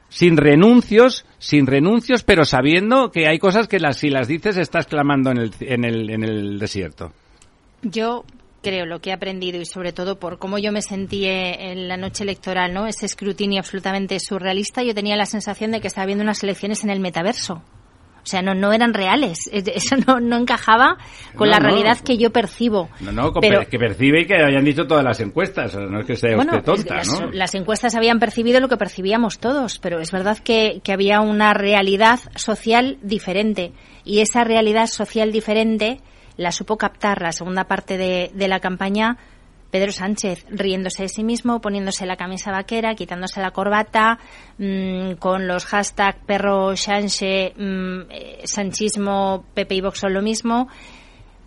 Sin 0.07 0.37
renuncios, 0.37 1.25
sin 1.39 1.67
renuncios, 1.67 2.23
pero 2.23 2.45
sabiendo 2.45 3.11
que 3.11 3.27
hay 3.27 3.37
cosas 3.37 3.67
que 3.67 3.79
las, 3.79 3.97
si 3.97 4.09
las 4.09 4.29
dices 4.29 4.55
estás 4.55 4.85
clamando 4.87 5.31
en 5.31 5.39
el, 5.39 5.51
en 5.59 5.83
el, 5.83 6.09
en 6.09 6.23
el 6.23 6.57
desierto. 6.57 7.11
Yo 7.81 8.23
creo 8.61 8.85
lo 8.85 9.01
que 9.01 9.09
he 9.09 9.13
aprendido 9.13 9.59
y 9.59 9.65
sobre 9.65 9.91
todo 9.91 10.17
por 10.19 10.39
cómo 10.39 10.57
yo 10.57 10.71
me 10.71 10.81
sentí 10.81 11.25
en 11.25 11.89
la 11.89 11.97
noche 11.97 12.23
electoral, 12.23 12.73
¿no? 12.73 12.87
Ese 12.87 13.07
escrutinio 13.07 13.59
absolutamente 13.59 14.17
surrealista, 14.21 14.83
yo 14.83 14.95
tenía 14.95 15.17
la 15.17 15.25
sensación 15.25 15.71
de 15.71 15.81
que 15.81 15.87
estaba 15.87 16.05
viendo 16.05 16.23
unas 16.23 16.41
elecciones 16.43 16.83
en 16.85 16.91
el 16.91 17.01
metaverso. 17.01 17.61
O 18.25 18.27
sea, 18.27 18.41
no, 18.41 18.55
no 18.55 18.73
eran 18.73 18.95
reales. 18.95 19.47
Eso 19.53 19.95
no, 20.07 20.19
no 20.19 20.37
encajaba 20.37 20.97
con 21.35 21.49
la 21.49 21.59
realidad 21.59 21.99
que 21.99 22.17
yo 22.17 22.31
percibo. 22.31 22.89
No, 22.99 23.11
no, 23.11 23.31
que 23.31 23.77
percibe 23.77 24.21
y 24.21 24.25
que 24.25 24.35
hayan 24.35 24.65
dicho 24.65 24.87
todas 24.87 25.03
las 25.03 25.19
encuestas. 25.19 25.75
No 25.75 25.99
es 25.99 26.07
que 26.07 26.15
sea 26.15 26.35
usted 26.35 26.63
tonta, 26.63 26.95
las, 26.95 27.21
¿no? 27.21 27.31
Las 27.31 27.53
encuestas 27.53 27.95
habían 27.95 28.19
percibido 28.19 28.59
lo 28.59 28.67
que 28.67 28.77
percibíamos 28.77 29.37
todos, 29.37 29.77
pero 29.77 29.99
es 29.99 30.11
verdad 30.11 30.39
que, 30.39 30.81
que 30.83 30.91
había 30.91 31.21
una 31.21 31.53
realidad 31.53 32.19
social 32.35 32.97
diferente. 33.03 33.73
Y 34.03 34.21
esa 34.21 34.43
realidad 34.43 34.87
social 34.87 35.31
diferente 35.31 36.01
la 36.35 36.51
supo 36.51 36.77
captar 36.77 37.21
la 37.21 37.31
segunda 37.31 37.65
parte 37.65 37.97
de, 37.97 38.31
de 38.33 38.47
la 38.47 38.59
campaña 38.59 39.17
Pedro 39.71 39.91
Sánchez 39.91 40.45
riéndose 40.49 41.03
de 41.03 41.09
sí 41.09 41.23
mismo, 41.23 41.61
poniéndose 41.61 42.05
la 42.05 42.15
camisa 42.15 42.51
vaquera, 42.51 42.95
quitándose 42.95 43.41
la 43.41 43.51
corbata, 43.51 44.19
mmm, 44.57 45.13
con 45.19 45.47
los 45.47 45.65
hashtags 45.65 46.19
perro 46.25 46.75
Sánchez, 46.75 47.53
mmm, 47.57 48.01
sanchismo, 48.43 49.45
Pepe 49.53 49.75
y 49.75 49.81
Vox 49.81 49.99
son 49.99 50.13
lo 50.13 50.21
mismo 50.21 50.67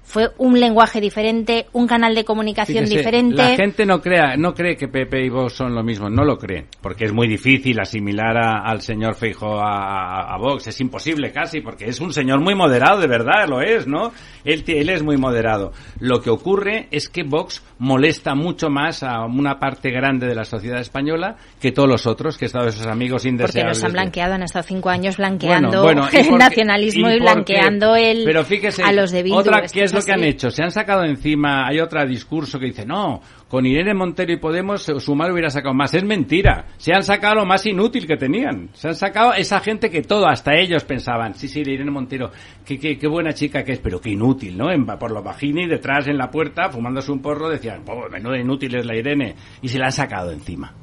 fue 0.08 0.30
un 0.38 0.58
lenguaje 0.58 1.02
diferente, 1.02 1.66
un 1.74 1.86
canal 1.86 2.14
de 2.14 2.24
comunicación 2.24 2.84
Fíjese, 2.84 2.96
diferente. 2.96 3.36
La 3.36 3.56
gente 3.56 3.84
no 3.84 4.00
crea, 4.00 4.36
no 4.38 4.54
cree 4.54 4.74
que 4.74 4.88
Pepe 4.88 5.22
y 5.22 5.28
Vox 5.28 5.52
son 5.52 5.74
lo 5.74 5.82
mismo, 5.82 6.08
no 6.08 6.24
lo 6.24 6.38
creen, 6.38 6.66
porque 6.80 7.04
es 7.04 7.12
muy 7.12 7.28
difícil 7.28 7.78
asimilar 7.78 8.38
a, 8.38 8.62
al 8.62 8.80
señor 8.80 9.16
Feijo 9.16 9.60
a, 9.60 10.34
a, 10.34 10.38
Vox, 10.38 10.66
es 10.66 10.80
imposible 10.80 11.30
casi, 11.30 11.60
porque 11.60 11.84
es 11.84 12.00
un 12.00 12.14
señor 12.14 12.40
muy 12.40 12.54
moderado, 12.54 13.00
de 13.00 13.06
verdad 13.06 13.46
lo 13.46 13.60
es, 13.60 13.86
¿no? 13.86 14.12
Él, 14.44 14.64
él 14.66 14.88
es 14.88 15.02
muy 15.02 15.18
moderado. 15.18 15.72
Lo 16.00 16.22
que 16.22 16.30
ocurre 16.30 16.88
es 16.90 17.10
que 17.10 17.22
Vox 17.22 17.62
molesta 17.78 18.34
mucho 18.34 18.70
más 18.70 19.02
a 19.02 19.26
una 19.26 19.58
parte 19.58 19.90
grande 19.90 20.26
de 20.26 20.34
la 20.34 20.44
sociedad 20.44 20.80
española 20.80 21.36
que 21.60 21.70
todos 21.70 21.88
los 21.88 22.06
otros, 22.06 22.38
que 22.38 22.46
están 22.46 22.66
esos 22.66 22.86
amigos 22.86 23.26
indeseables. 23.26 23.52
Porque 23.54 23.68
los 23.68 23.84
han 23.84 23.92
blanqueado, 23.92 24.34
han 24.34 24.42
estado 24.42 24.62
cinco 24.62 24.88
años 24.88 25.18
blanqueando 25.18 25.82
bueno, 25.82 26.02
bueno, 26.02 26.08
el 26.12 26.38
nacionalismo 26.38 27.10
y, 27.10 27.14
y 27.14 27.20
blanqueando 27.20 27.94
el, 27.94 28.24
Pero 28.24 28.44
fíjese, 28.44 28.82
a 28.82 28.92
los 28.92 29.10
de 29.10 29.22
Bildu. 29.22 29.38
Otra, 29.38 29.62
¿qué 29.70 29.82
es 29.82 29.92
lo 29.98 30.04
que 30.04 30.12
han 30.12 30.24
hecho? 30.24 30.50
Se 30.50 30.62
han 30.62 30.70
sacado 30.70 31.04
encima, 31.04 31.66
hay 31.66 31.80
otro 31.80 32.04
discurso 32.06 32.58
que 32.58 32.66
dice, 32.66 32.86
no, 32.86 33.20
con 33.48 33.66
Irene 33.66 33.94
Montero 33.94 34.32
y 34.32 34.36
Podemos 34.36 34.82
Sumar 34.98 35.32
hubiera 35.32 35.50
sacado 35.50 35.74
más. 35.74 35.92
Es 35.94 36.04
mentira. 36.04 36.66
Se 36.76 36.94
han 36.94 37.02
sacado 37.02 37.36
lo 37.36 37.46
más 37.46 37.66
inútil 37.66 38.06
que 38.06 38.16
tenían. 38.16 38.70
Se 38.72 38.88
han 38.88 38.94
sacado 38.94 39.32
esa 39.34 39.60
gente 39.60 39.90
que 39.90 40.02
todo, 40.02 40.26
hasta 40.26 40.54
ellos 40.54 40.84
pensaban, 40.84 41.34
sí, 41.34 41.48
sí, 41.48 41.60
Irene 41.60 41.90
Montero, 41.90 42.30
qué, 42.64 42.78
qué, 42.78 42.98
qué 42.98 43.08
buena 43.08 43.32
chica 43.32 43.64
que 43.64 43.72
es, 43.72 43.80
pero 43.80 44.00
qué 44.00 44.10
inútil, 44.10 44.56
¿no? 44.56 44.70
En, 44.70 44.86
por 44.86 45.10
los 45.10 45.24
bajini, 45.24 45.66
detrás 45.66 46.06
en 46.08 46.18
la 46.18 46.30
puerta, 46.30 46.70
fumándose 46.70 47.12
un 47.12 47.20
porro, 47.20 47.48
decían, 47.48 47.82
oh, 47.86 48.08
menudo 48.10 48.36
inútil 48.36 48.74
es 48.76 48.86
la 48.86 48.96
Irene. 48.96 49.34
Y 49.62 49.68
se 49.68 49.78
la 49.78 49.86
han 49.86 49.92
sacado 49.92 50.30
encima. 50.30 50.74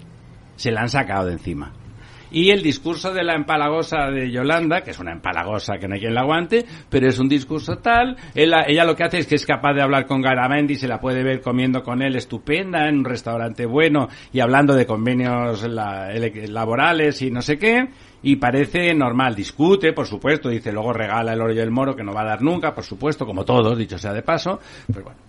Se 0.56 0.72
la 0.72 0.82
han 0.82 0.90
sacado 0.90 1.28
de 1.28 1.34
encima 1.34 1.72
y 2.32 2.50
el 2.52 2.62
discurso 2.62 3.14
de 3.14 3.24
la 3.24 3.36
empalagosa 3.36 4.10
de 4.12 4.32
Yolanda, 4.32 4.82
que 4.82 4.92
es 4.92 5.00
una 5.00 5.12
empalagosa 5.12 5.78
que 5.78 5.88
no 5.88 5.96
hay 5.96 6.02
quien 6.02 6.14
la 6.14 6.22
aguante, 6.22 6.66
pero 6.90 7.08
es 7.08 7.20
un 7.20 7.30
discurso 7.30 7.78
tal, 7.78 8.18
ella, 8.34 8.66
ella 8.68 8.86
lo 8.86 8.96
que 8.96 9.04
hace 9.04 9.20
es 9.20 9.28
que 9.28 9.36
es 9.36 9.46
capaz 9.46 9.74
de 9.74 9.82
hablar 9.82 10.06
con 10.06 10.22
Garamendi, 10.22 10.76
se 10.76 10.88
la 10.88 11.00
puede 11.00 11.24
ver 11.24 11.42
comiendo 11.42 11.84
con 11.84 12.02
él 12.02 12.16
estupenda 12.16 12.88
en 12.88 13.00
un 13.00 13.06
restaurante 13.06 13.66
bueno 13.66 14.10
y 14.32 14.40
hablando 14.40 14.76
de 14.76 14.86
convenios 14.86 15.64
la, 15.64 16.10
laborales 16.48 17.22
y 17.22 17.32
no 17.32 17.42
sé 17.42 17.58
qué, 17.58 17.90
y 18.24 18.38
parece 18.38 18.94
normal, 18.94 19.36
discute, 19.36 19.94
por 19.94 20.08
supuesto, 20.08 20.50
dice 20.50 20.72
luego 20.72 20.94
regala 20.94 21.34
el 21.34 21.42
oro 21.42 21.54
y 21.54 21.60
el 21.60 21.72
moro 21.72 21.96
que 21.96 22.04
no 22.04 22.14
va 22.14 22.22
a 22.22 22.26
dar 22.26 22.42
nunca, 22.42 22.74
por 22.74 22.84
supuesto, 22.84 23.26
como 23.26 23.46
todos, 23.46 23.78
dicho 23.78 23.98
sea 23.98 24.14
de 24.14 24.24
paso, 24.24 24.60
pero 24.88 25.06
bueno, 25.06 25.20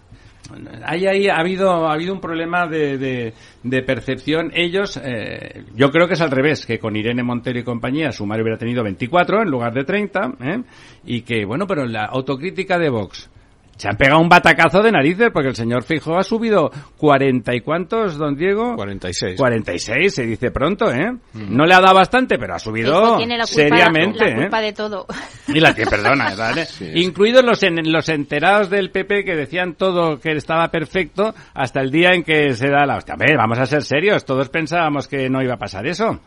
Ahí, 0.85 1.07
ahí 1.07 1.29
ha 1.29 1.39
habido 1.39 1.87
ha 1.87 1.93
habido 1.93 2.13
un 2.13 2.21
problema 2.21 2.67
de, 2.67 2.99
de, 2.99 3.35
de 3.63 3.83
percepción. 3.83 4.51
Ellos, 4.55 5.01
eh, 5.03 5.65
yo 5.75 5.91
creo 5.91 6.07
que 6.07 6.15
es 6.15 6.21
al 6.21 6.31
revés, 6.31 6.67
que 6.67 6.79
con 6.79 6.97
Irene 6.97 7.23
Montero 7.23 7.59
y 7.59 7.65
compañía 7.65 8.13
Sumario 8.13 8.45
hubiera 8.45 8.59
tenido 8.59 8.83
24 8.83 9.43
en 9.43 9.51
lugar 9.51 9.75
de 9.75 9.85
30, 9.85 10.33
¿eh? 10.41 10.63
y 11.05 11.23
que, 11.23 11.45
bueno, 11.45 11.67
pero 11.67 11.87
la 11.87 12.05
autocrítica 12.05 12.79
de 12.79 12.91
Vox, 12.91 13.31
se 13.77 13.89
han 13.89 13.97
pegado 13.97 14.21
un 14.21 14.29
batacazo 14.29 14.83
de 14.83 14.91
narices 14.91 15.31
porque 15.33 15.49
el 15.49 15.55
señor 15.55 15.83
Fijo 15.85 16.17
ha 16.17 16.23
subido 16.23 16.71
cuarenta 16.97 17.55
y 17.55 17.61
cuántos, 17.61 18.17
don 18.17 18.35
Diego. 18.35 18.75
46. 18.75 19.37
46, 19.37 20.15
se 20.15 20.23
dice 20.25 20.51
pronto, 20.51 20.91
¿eh? 20.91 21.13
Mm. 21.33 21.57
No 21.57 21.65
le 21.65 21.75
ha 21.75 21.81
dado 21.81 21.95
bastante, 21.95 22.39
pero 22.39 22.55
ha 22.55 22.59
subido 22.59 23.17
tiene 23.19 23.37
la 23.37 23.45
culpa, 23.45 23.55
seriamente. 23.55 24.31
La 24.31 24.37
culpa 24.43 24.61
¿eh? 24.61 24.65
de 24.65 24.73
todo. 24.73 25.07
Y 25.49 25.61
la 25.61 25.75
que, 25.75 25.87
perdona, 25.87 26.35
¿vale? 26.39 26.65
Sí, 26.65 26.91
Incluidos 26.95 27.45
los, 27.45 27.63
en, 27.63 27.93
los 27.93 28.09
enterados 28.09 28.71
del 28.71 28.91
PP 28.91 29.25
que 29.25 29.37
decían 29.37 29.75
todo 29.75 30.19
que 30.19 30.33
estaba 30.33 30.69
perfecto 30.69 31.35
hasta 31.55 31.81
el 31.81 31.91
día 31.91 32.13
en 32.15 32.23
que 32.23 32.55
se 32.55 32.69
da 32.69 32.87
la 32.87 32.97
hostia. 32.97 33.15
A 33.15 33.19
ver, 33.19 33.37
vamos 33.37 33.59
a 33.59 33.67
ser 33.67 33.83
serios, 33.83 34.25
todos 34.25 34.49
pensábamos 34.49 35.07
que 35.07 35.29
no 35.29 35.43
iba 35.43 35.55
a 35.55 35.59
pasar 35.59 35.87
eso. 35.87 36.21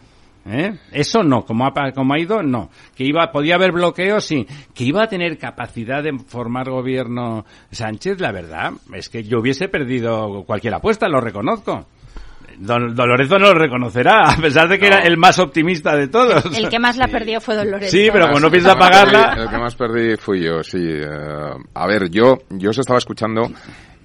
¿Eh? 0.51 0.73
Eso 0.91 1.21
no, 1.21 1.45
como 1.45 1.67
ha, 1.67 1.91
como 1.93 2.13
ha 2.13 2.19
ido, 2.19 2.41
no. 2.41 2.69
Que 2.95 3.03
iba, 3.03 3.31
podía 3.31 3.55
haber 3.55 3.71
bloqueos, 3.71 4.25
sí. 4.25 4.47
Que 4.73 4.83
iba 4.83 5.03
a 5.03 5.07
tener 5.07 5.37
capacidad 5.37 6.01
de 6.01 6.17
formar 6.17 6.69
gobierno 6.69 7.45
Sánchez, 7.69 8.19
la 8.19 8.31
verdad, 8.31 8.71
es 8.93 9.09
que 9.09 9.23
yo 9.23 9.39
hubiese 9.39 9.67
perdido 9.67 10.43
cualquier 10.45 10.73
apuesta, 10.73 11.07
lo 11.07 11.21
reconozco. 11.21 11.85
Don, 12.57 12.93
don 12.93 13.07
Lorenzo 13.07 13.37
no 13.37 13.53
lo 13.53 13.59
reconocerá, 13.59 14.31
a 14.31 14.35
pesar 14.35 14.67
de 14.67 14.79
que 14.79 14.89
no. 14.89 14.97
era 14.97 15.05
el 15.05 15.17
más 15.17 15.37
optimista 15.39 15.95
de 15.95 16.07
todos. 16.07 16.43
El, 16.45 16.65
el 16.65 16.69
que 16.69 16.79
más 16.79 16.97
la 16.97 17.05
sí. 17.05 17.11
perdió 17.11 17.39
fue 17.39 17.55
Don 17.55 17.69
Lorenzo. 17.69 17.95
Sí, 17.95 18.09
pero 18.11 18.27
como 18.27 18.39
no 18.39 18.51
piensa 18.51 18.75
pagarla... 18.75 19.35
El 19.37 19.49
que 19.49 19.57
más 19.57 19.75
perdí 19.75 20.17
fui 20.17 20.43
yo, 20.43 20.63
sí. 20.63 20.79
Uh, 20.79 21.63
a 21.73 21.87
ver, 21.87 22.09
yo, 22.09 22.39
yo 22.49 22.71
os 22.71 22.77
estaba 22.79 22.97
escuchando 22.97 23.43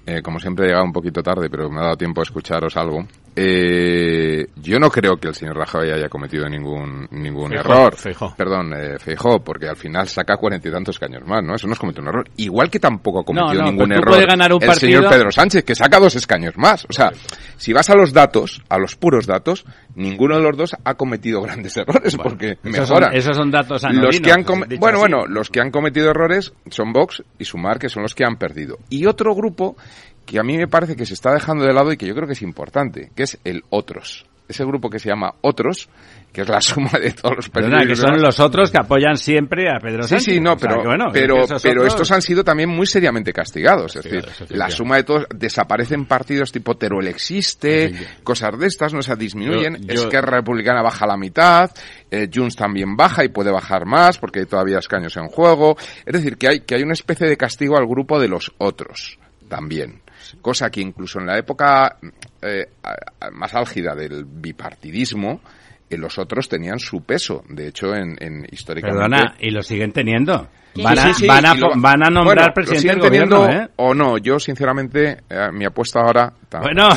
eh, 0.06 0.20
como 0.22 0.38
siempre 0.38 0.66
he 0.66 0.68
llegado 0.68 0.84
un 0.84 0.92
poquito 0.92 1.22
tarde, 1.22 1.48
pero 1.48 1.70
me 1.70 1.80
ha 1.80 1.84
dado 1.84 1.96
tiempo 1.96 2.20
a 2.20 2.24
escucharos 2.24 2.76
algo. 2.76 3.06
Eh, 3.36 4.46
yo 4.56 4.78
no 4.78 4.90
creo 4.90 5.16
que 5.16 5.28
el 5.28 5.34
señor 5.34 5.56
Rajoy 5.56 5.90
haya 5.90 6.08
cometido 6.08 6.48
ningún 6.48 7.08
ningún 7.10 7.50
Feijó, 7.50 7.72
error. 7.72 7.96
Feijó. 7.96 8.34
Perdón, 8.36 8.72
eh, 8.74 8.98
Feijó, 8.98 9.42
porque 9.42 9.66
al 9.66 9.76
final 9.76 10.06
saca 10.06 10.36
cuarenta 10.36 10.68
y 10.68 10.72
tantos 10.72 10.98
caños 10.98 11.22
más, 11.26 11.42
¿no? 11.42 11.54
Eso 11.54 11.66
no 11.66 11.72
es 11.72 11.78
cometido 11.78 12.02
un 12.02 12.08
error. 12.08 12.28
Igual 12.36 12.70
que 12.70 12.78
tampoco 12.78 13.20
ha 13.20 13.24
cometido 13.24 13.54
no, 13.54 13.60
no, 13.62 13.70
ningún 13.70 13.92
error 13.92 14.14
el 14.20 14.38
partido... 14.38 14.74
señor 14.74 15.08
Pedro 15.08 15.32
Sánchez, 15.32 15.64
que 15.64 15.74
saca 15.74 15.98
dos 15.98 16.14
escaños 16.14 16.56
más. 16.56 16.86
O 16.88 16.92
sea, 16.92 17.10
si 17.56 17.72
vas 17.72 17.88
a 17.90 17.96
los 17.96 18.12
datos, 18.12 18.62
a 18.68 18.78
los 18.78 18.96
puros 18.96 19.26
datos, 19.26 19.64
ninguno 19.94 20.36
de 20.36 20.42
los 20.42 20.56
dos 20.56 20.76
ha 20.84 20.94
cometido 20.94 21.40
grandes 21.42 21.76
errores, 21.78 22.16
bueno, 22.16 22.30
porque 22.30 22.58
esos 22.62 22.90
mejoran. 22.90 23.10
Son, 23.10 23.16
esos 23.18 23.36
son 23.36 23.50
datos 23.50 23.82
los 23.92 24.20
que 24.20 24.32
han 24.32 24.44
Bueno, 24.44 24.66
así. 24.68 24.98
bueno, 24.98 25.26
los 25.26 25.50
que 25.50 25.60
han 25.60 25.70
cometido 25.70 26.10
errores 26.10 26.52
son 26.68 26.92
Vox 26.92 27.22
y 27.38 27.44
Sumar, 27.44 27.78
que 27.78 27.88
son 27.88 28.02
los 28.02 28.14
que 28.14 28.24
han 28.24 28.36
perdido. 28.36 28.78
Y 28.90 29.06
otro 29.06 29.34
grupo 29.34 29.76
que 30.26 30.38
a 30.38 30.42
mí 30.42 30.56
me 30.56 30.68
parece 30.68 30.96
que 30.96 31.06
se 31.06 31.14
está 31.14 31.32
dejando 31.32 31.64
de 31.64 31.72
lado 31.72 31.92
y 31.92 31.96
que 31.96 32.06
yo 32.06 32.14
creo 32.14 32.26
que 32.26 32.32
es 32.32 32.42
importante, 32.42 33.10
que 33.14 33.24
es 33.24 33.38
el 33.44 33.62
otros. 33.70 34.26
Ese 34.48 34.64
grupo 34.64 34.90
que 34.90 34.98
se 34.98 35.08
llama 35.08 35.34
otros, 35.40 35.88
que 36.34 36.40
es 36.40 36.48
la 36.48 36.60
suma 36.60 36.90
de 37.00 37.12
todos 37.12 37.36
los 37.36 37.48
periodistas. 37.48 37.86
que 37.86 37.94
son 37.94 38.20
los 38.20 38.40
otros 38.40 38.72
que 38.72 38.78
apoyan 38.78 39.16
siempre 39.16 39.70
a 39.70 39.78
Pedro 39.78 40.02
Sánchez. 40.02 40.24
Sí, 40.24 40.32
sí, 40.32 40.40
no, 40.40 40.56
pero, 40.56 40.72
o 40.72 40.76
sea, 40.78 40.88
bueno, 40.88 41.04
pero, 41.12 41.46
pero 41.62 41.82
otros... 41.82 41.94
estos 41.94 42.10
han 42.10 42.22
sido 42.22 42.42
también 42.42 42.68
muy 42.68 42.86
seriamente 42.86 43.32
castigados. 43.32 43.94
Es 43.94 44.02
decir, 44.02 44.26
la 44.48 44.68
suma 44.68 44.96
de 44.96 45.04
todos, 45.04 45.26
desaparecen 45.32 46.06
partidos 46.06 46.50
tipo 46.50 46.76
Teruel 46.76 47.06
existe, 47.06 47.90
sí, 47.90 48.04
cosas 48.24 48.58
de 48.58 48.66
estas, 48.66 48.92
no 48.92 49.00
se 49.00 49.14
disminuyen. 49.14 49.76
Yo, 49.76 49.94
yo... 49.94 50.02
Esquerra 50.02 50.38
Republicana 50.38 50.82
baja 50.82 51.06
la 51.06 51.16
mitad, 51.16 51.70
eh, 52.10 52.28
Junts 52.34 52.56
también 52.56 52.96
baja 52.96 53.24
y 53.24 53.28
puede 53.28 53.52
bajar 53.52 53.86
más 53.86 54.18
porque 54.18 54.40
hay 54.40 54.46
todavía 54.46 54.78
escaños 54.78 55.16
en 55.16 55.28
juego. 55.28 55.76
Es 56.04 56.12
decir, 56.12 56.36
que 56.36 56.48
hay, 56.48 56.60
que 56.60 56.74
hay 56.74 56.82
una 56.82 56.94
especie 56.94 57.28
de 57.28 57.36
castigo 57.36 57.78
al 57.78 57.86
grupo 57.86 58.18
de 58.18 58.26
los 58.26 58.52
otros 58.58 59.20
también 59.48 60.02
cosa 60.40 60.70
que 60.70 60.80
incluso 60.80 61.20
en 61.20 61.26
la 61.26 61.38
época 61.38 61.98
eh, 62.42 62.66
más 63.32 63.54
álgida 63.54 63.94
del 63.94 64.24
bipartidismo, 64.24 65.40
eh, 65.94 65.98
los 65.98 66.18
otros 66.18 66.48
tenían 66.48 66.78
su 66.78 67.02
peso. 67.02 67.42
De 67.48 67.68
hecho, 67.68 67.94
en, 67.94 68.16
en 68.20 68.46
históricamente... 68.50 69.00
Perdona, 69.00 69.34
¿y 69.38 69.50
lo 69.50 69.62
siguen 69.62 69.92
teniendo? 69.92 70.48
Van 70.82 70.98
a, 70.98 71.02
sí, 71.02 71.20
sí, 71.20 71.26
van, 71.28 71.46
a, 71.46 71.54
lo, 71.54 71.70
van 71.76 72.04
a, 72.04 72.10
nombrar 72.10 72.52
bueno, 72.52 72.54
presidente 72.54 73.08
del 73.08 73.28
gobierno, 73.28 73.48
¿eh? 73.48 73.68
O 73.76 73.94
no, 73.94 74.18
yo 74.18 74.40
sinceramente, 74.40 75.18
eh, 75.30 75.48
mi 75.52 75.64
apuesta 75.64 76.00
ahora... 76.00 76.32
Bueno, 76.60 76.88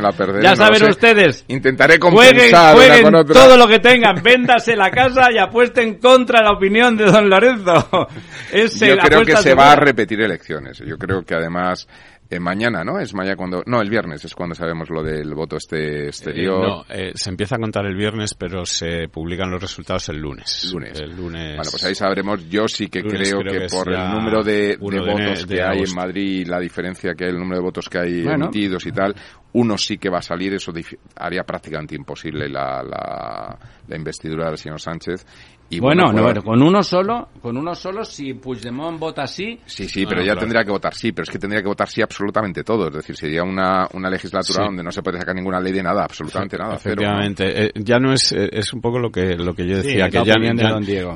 la 0.00 0.12
perderé, 0.12 0.42
ya 0.42 0.50
no 0.50 0.56
saben 0.56 0.84
ustedes. 0.84 1.44
Intentaré 1.48 1.98
compensar. 1.98 2.74
Jueguen, 2.74 3.04
jueguen 3.04 3.26
todo 3.26 3.56
lo 3.56 3.66
que 3.66 3.78
tengan, 3.78 4.22
véndase 4.22 4.76
la 4.76 4.90
casa 4.90 5.32
y 5.32 5.38
apuesten 5.38 5.98
contra 5.98 6.42
la 6.42 6.52
opinión 6.52 6.96
de 6.96 7.04
don 7.06 7.28
Lorenzo. 7.28 7.88
Es 8.52 8.78
yo 8.78 8.98
creo 8.98 9.24
que 9.24 9.34
se 9.36 9.44
segura. 9.44 9.64
va 9.64 9.72
a 9.72 9.76
repetir 9.76 10.20
elecciones. 10.20 10.78
Yo 10.86 10.98
creo 10.98 11.22
que 11.22 11.34
además 11.34 11.88
eh, 12.32 12.40
mañana, 12.40 12.82
¿no? 12.84 12.98
Es 12.98 13.14
mañana 13.14 13.36
cuando, 13.36 13.62
no, 13.66 13.80
el 13.80 13.90
viernes 13.90 14.24
es 14.24 14.34
cuando 14.34 14.54
sabemos 14.54 14.88
lo 14.90 15.02
del 15.02 15.34
voto 15.34 15.56
este 15.56 16.06
exterior. 16.06 16.64
Eh, 16.64 16.68
no, 16.68 16.84
eh, 16.88 17.12
se 17.14 17.30
empieza 17.30 17.56
a 17.56 17.58
contar 17.58 17.84
el 17.86 17.94
viernes, 17.94 18.34
pero 18.34 18.64
se 18.64 19.08
publican 19.08 19.50
los 19.50 19.60
resultados 19.60 20.08
el 20.08 20.18
lunes. 20.18 20.70
Lunes. 20.72 21.00
El 21.00 21.16
lunes. 21.16 21.56
Bueno, 21.56 21.70
pues 21.70 21.84
ahí 21.84 21.94
sabremos. 21.94 22.48
Yo 22.48 22.68
sí 22.68 22.88
que 22.88 23.02
creo, 23.02 23.40
creo, 23.40 23.52
que, 23.52 23.58
que 23.60 23.66
por 23.68 23.92
el 23.92 24.10
número 24.10 24.42
de, 24.42 24.52
de 24.52 24.76
votos 24.78 25.46
de, 25.46 25.46
que 25.46 25.54
de 25.54 25.62
hay 25.62 25.78
en 25.80 25.94
Madrid, 25.94 26.46
la 26.46 26.58
diferencia 26.58 27.14
que 27.14 27.24
hay, 27.24 27.30
el 27.30 27.38
número 27.38 27.56
de 27.56 27.64
votos 27.64 27.88
que 27.88 27.98
hay 27.98 28.22
bueno. 28.22 28.46
emitidos 28.46 28.86
y 28.86 28.92
tal, 28.92 29.14
uno 29.52 29.76
sí 29.76 29.98
que 29.98 30.08
va 30.08 30.18
a 30.18 30.22
salir, 30.22 30.54
eso 30.54 30.72
haría 31.16 31.42
prácticamente 31.42 31.94
imposible 31.94 32.48
la, 32.48 32.82
la, 32.82 33.58
la 33.86 33.96
investidura 33.96 34.48
del 34.48 34.56
señor 34.56 34.80
Sánchez 34.80 35.26
bueno, 35.80 36.12
no, 36.12 36.42
con 36.42 36.62
uno 36.62 36.82
solo, 36.82 37.28
con 37.40 37.56
uno 37.56 37.74
solo, 37.74 38.04
si 38.04 38.34
Puigdemont 38.34 38.98
vota 38.98 39.26
sí. 39.26 39.58
Sí, 39.64 39.88
sí, 39.88 40.06
pero 40.06 40.22
ya 40.22 40.36
tendría 40.36 40.64
que 40.64 40.70
votar 40.70 40.94
sí, 40.94 41.12
pero 41.12 41.24
es 41.24 41.30
que 41.30 41.38
tendría 41.38 41.62
que 41.62 41.68
votar 41.68 41.88
sí 41.88 42.02
absolutamente 42.02 42.62
todo. 42.64 42.88
Es 42.88 42.94
decir, 42.94 43.16
sería 43.16 43.42
una, 43.42 43.86
una 43.92 44.10
legislatura 44.10 44.64
donde 44.66 44.82
no 44.82 44.90
se 44.90 45.02
puede 45.02 45.18
sacar 45.18 45.34
ninguna 45.34 45.60
ley 45.60 45.72
de 45.72 45.82
nada, 45.82 46.04
absolutamente 46.04 46.56
nada. 46.56 46.74
Efectivamente, 46.74 47.66
eh, 47.66 47.70
ya 47.74 47.98
no 47.98 48.12
es, 48.12 48.32
eh, 48.32 48.48
es 48.52 48.72
un 48.72 48.80
poco 48.80 48.98
lo 48.98 49.10
que, 49.10 49.36
lo 49.36 49.54
que 49.54 49.66
yo 49.66 49.76
decía, 49.76 50.08
que 50.08 50.24
ya, 50.24 50.34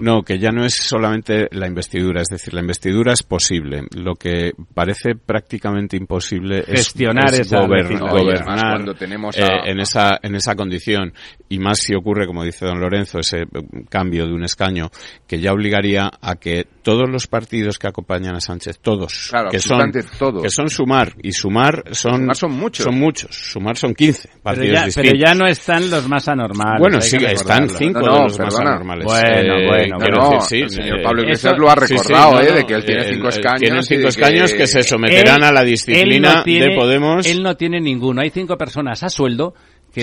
no, 0.01 0.23
que 0.23 0.39
ya 0.39 0.51
no 0.51 0.65
es 0.65 0.75
solamente 0.75 1.49
la 1.51 1.67
investidura, 1.67 2.23
es 2.23 2.29
decir, 2.29 2.55
la 2.55 2.61
investidura 2.61 3.13
es 3.13 3.23
posible. 3.23 3.83
Lo 3.95 4.15
que 4.15 4.53
parece 4.75 5.15
prácticamente 5.15 5.97
imposible 5.97 6.63
gestionar 6.63 7.35
es, 7.35 7.51
gobernar 7.51 8.77
cuando 8.77 8.95
tenemos 8.95 9.37
eh, 9.37 9.47
en 9.67 9.81
esa, 9.81 10.19
en 10.23 10.35
esa 10.35 10.55
condición. 10.55 11.13
Y 11.49 11.59
más 11.59 11.79
si 11.79 11.95
ocurre, 11.95 12.27
como 12.27 12.45
dice 12.45 12.67
don 12.67 12.81
Lorenzo, 12.81 13.19
ese 13.19 13.45
cambio 13.89 14.27
de 14.27 14.33
un 14.33 14.45
escaño 14.47 14.91
que 15.26 15.38
ya 15.38 15.53
obligaría 15.53 16.11
a 16.21 16.37
que 16.37 16.67
todos 16.83 17.09
los 17.11 17.26
partidos 17.26 17.79
que 17.79 17.88
acompañan 17.88 18.35
a 18.37 18.41
Sánchez, 18.41 18.79
todos, 18.81 19.33
que 19.50 19.59
son 19.59 19.93
que 19.93 20.50
son 20.50 20.69
sumar 20.69 21.15
y 21.23 21.33
sumar 21.33 21.85
son 21.93 22.35
son 22.35 22.53
muchos, 22.53 22.85
son 22.85 22.99
muchos, 22.99 23.37
sumar 23.37 23.76
son 23.76 23.95
15 23.95 24.29
partidos 24.43 24.87
pero 24.95 25.12
ya, 25.19 25.35
no 25.35 25.47
están 25.47 25.91
los 25.91 26.09
más 26.09 26.29
anormales. 26.29 26.81
Bueno, 26.81 27.00
sí, 27.00 27.17
están 27.17 27.69
cinco 27.69 28.00
de 28.00 28.07
los 28.07 28.38
más 28.38 28.59
anormales. 28.59 29.05
Bueno, 29.05 29.55
eh, 29.57 29.67
bueno, 29.67 29.97
pero 29.99 30.41
sí, 30.41 30.61
el 30.61 30.71
señor 30.71 31.03
Pablo 31.03 31.23
Iglesias 31.23 31.55
lo 31.59 31.71
ha 31.71 31.75
recordado, 31.75 32.41
eh, 32.41 32.53
de 32.53 32.65
que 32.65 32.75
él 32.75 32.85
tiene 32.85 33.05
cinco 33.05 33.29
escaños. 33.29 33.61
Tiene 33.61 33.83
cinco 33.83 34.09
escaños 34.09 34.53
que, 34.53 34.67
se 34.67 34.83
someterán 34.83 35.45
a 35.45 35.53
la 35.53 35.62
disciplina 35.62 36.43
de 36.45 36.75
Podemos. 36.76 37.26
Él 37.26 37.43
no 37.43 37.57
tiene 37.57 37.81
ninguno. 37.81 38.21
Hay 38.21 38.31
cinco 38.31 38.57
personas 38.57 39.03
a 39.03 39.09
sueldo 39.09 39.55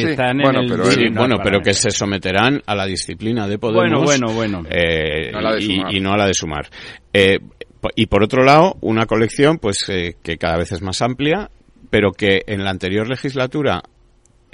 que 0.01 0.11
están 0.11 0.37
bueno, 0.37 0.59
en 0.59 0.71
el... 0.71 0.81
Pero 0.81 1.13
bueno, 1.13 1.35
pero 1.43 1.61
que 1.61 1.73
se 1.73 1.91
someterán 1.91 2.61
a 2.65 2.75
la 2.75 2.85
disciplina 2.85 3.47
de 3.47 3.57
Podemos. 3.57 4.03
Bueno, 4.03 4.33
bueno, 4.33 4.61
bueno. 4.61 4.69
Eh, 4.69 5.31
y, 5.59 5.99
no 5.99 6.13
a 6.13 6.17
la 6.17 6.27
de 6.27 6.33
sumar. 6.33 6.67
Eh, 7.13 7.39
y 7.95 8.05
por 8.07 8.23
otro 8.23 8.43
lado, 8.43 8.77
una 8.81 9.05
colección 9.05 9.57
pues 9.57 9.77
eh, 9.89 10.15
que 10.23 10.37
cada 10.37 10.57
vez 10.57 10.71
es 10.71 10.81
más 10.81 11.01
amplia, 11.01 11.49
pero 11.89 12.11
que 12.11 12.43
en 12.47 12.63
la 12.63 12.71
anterior 12.71 13.07
legislatura 13.07 13.83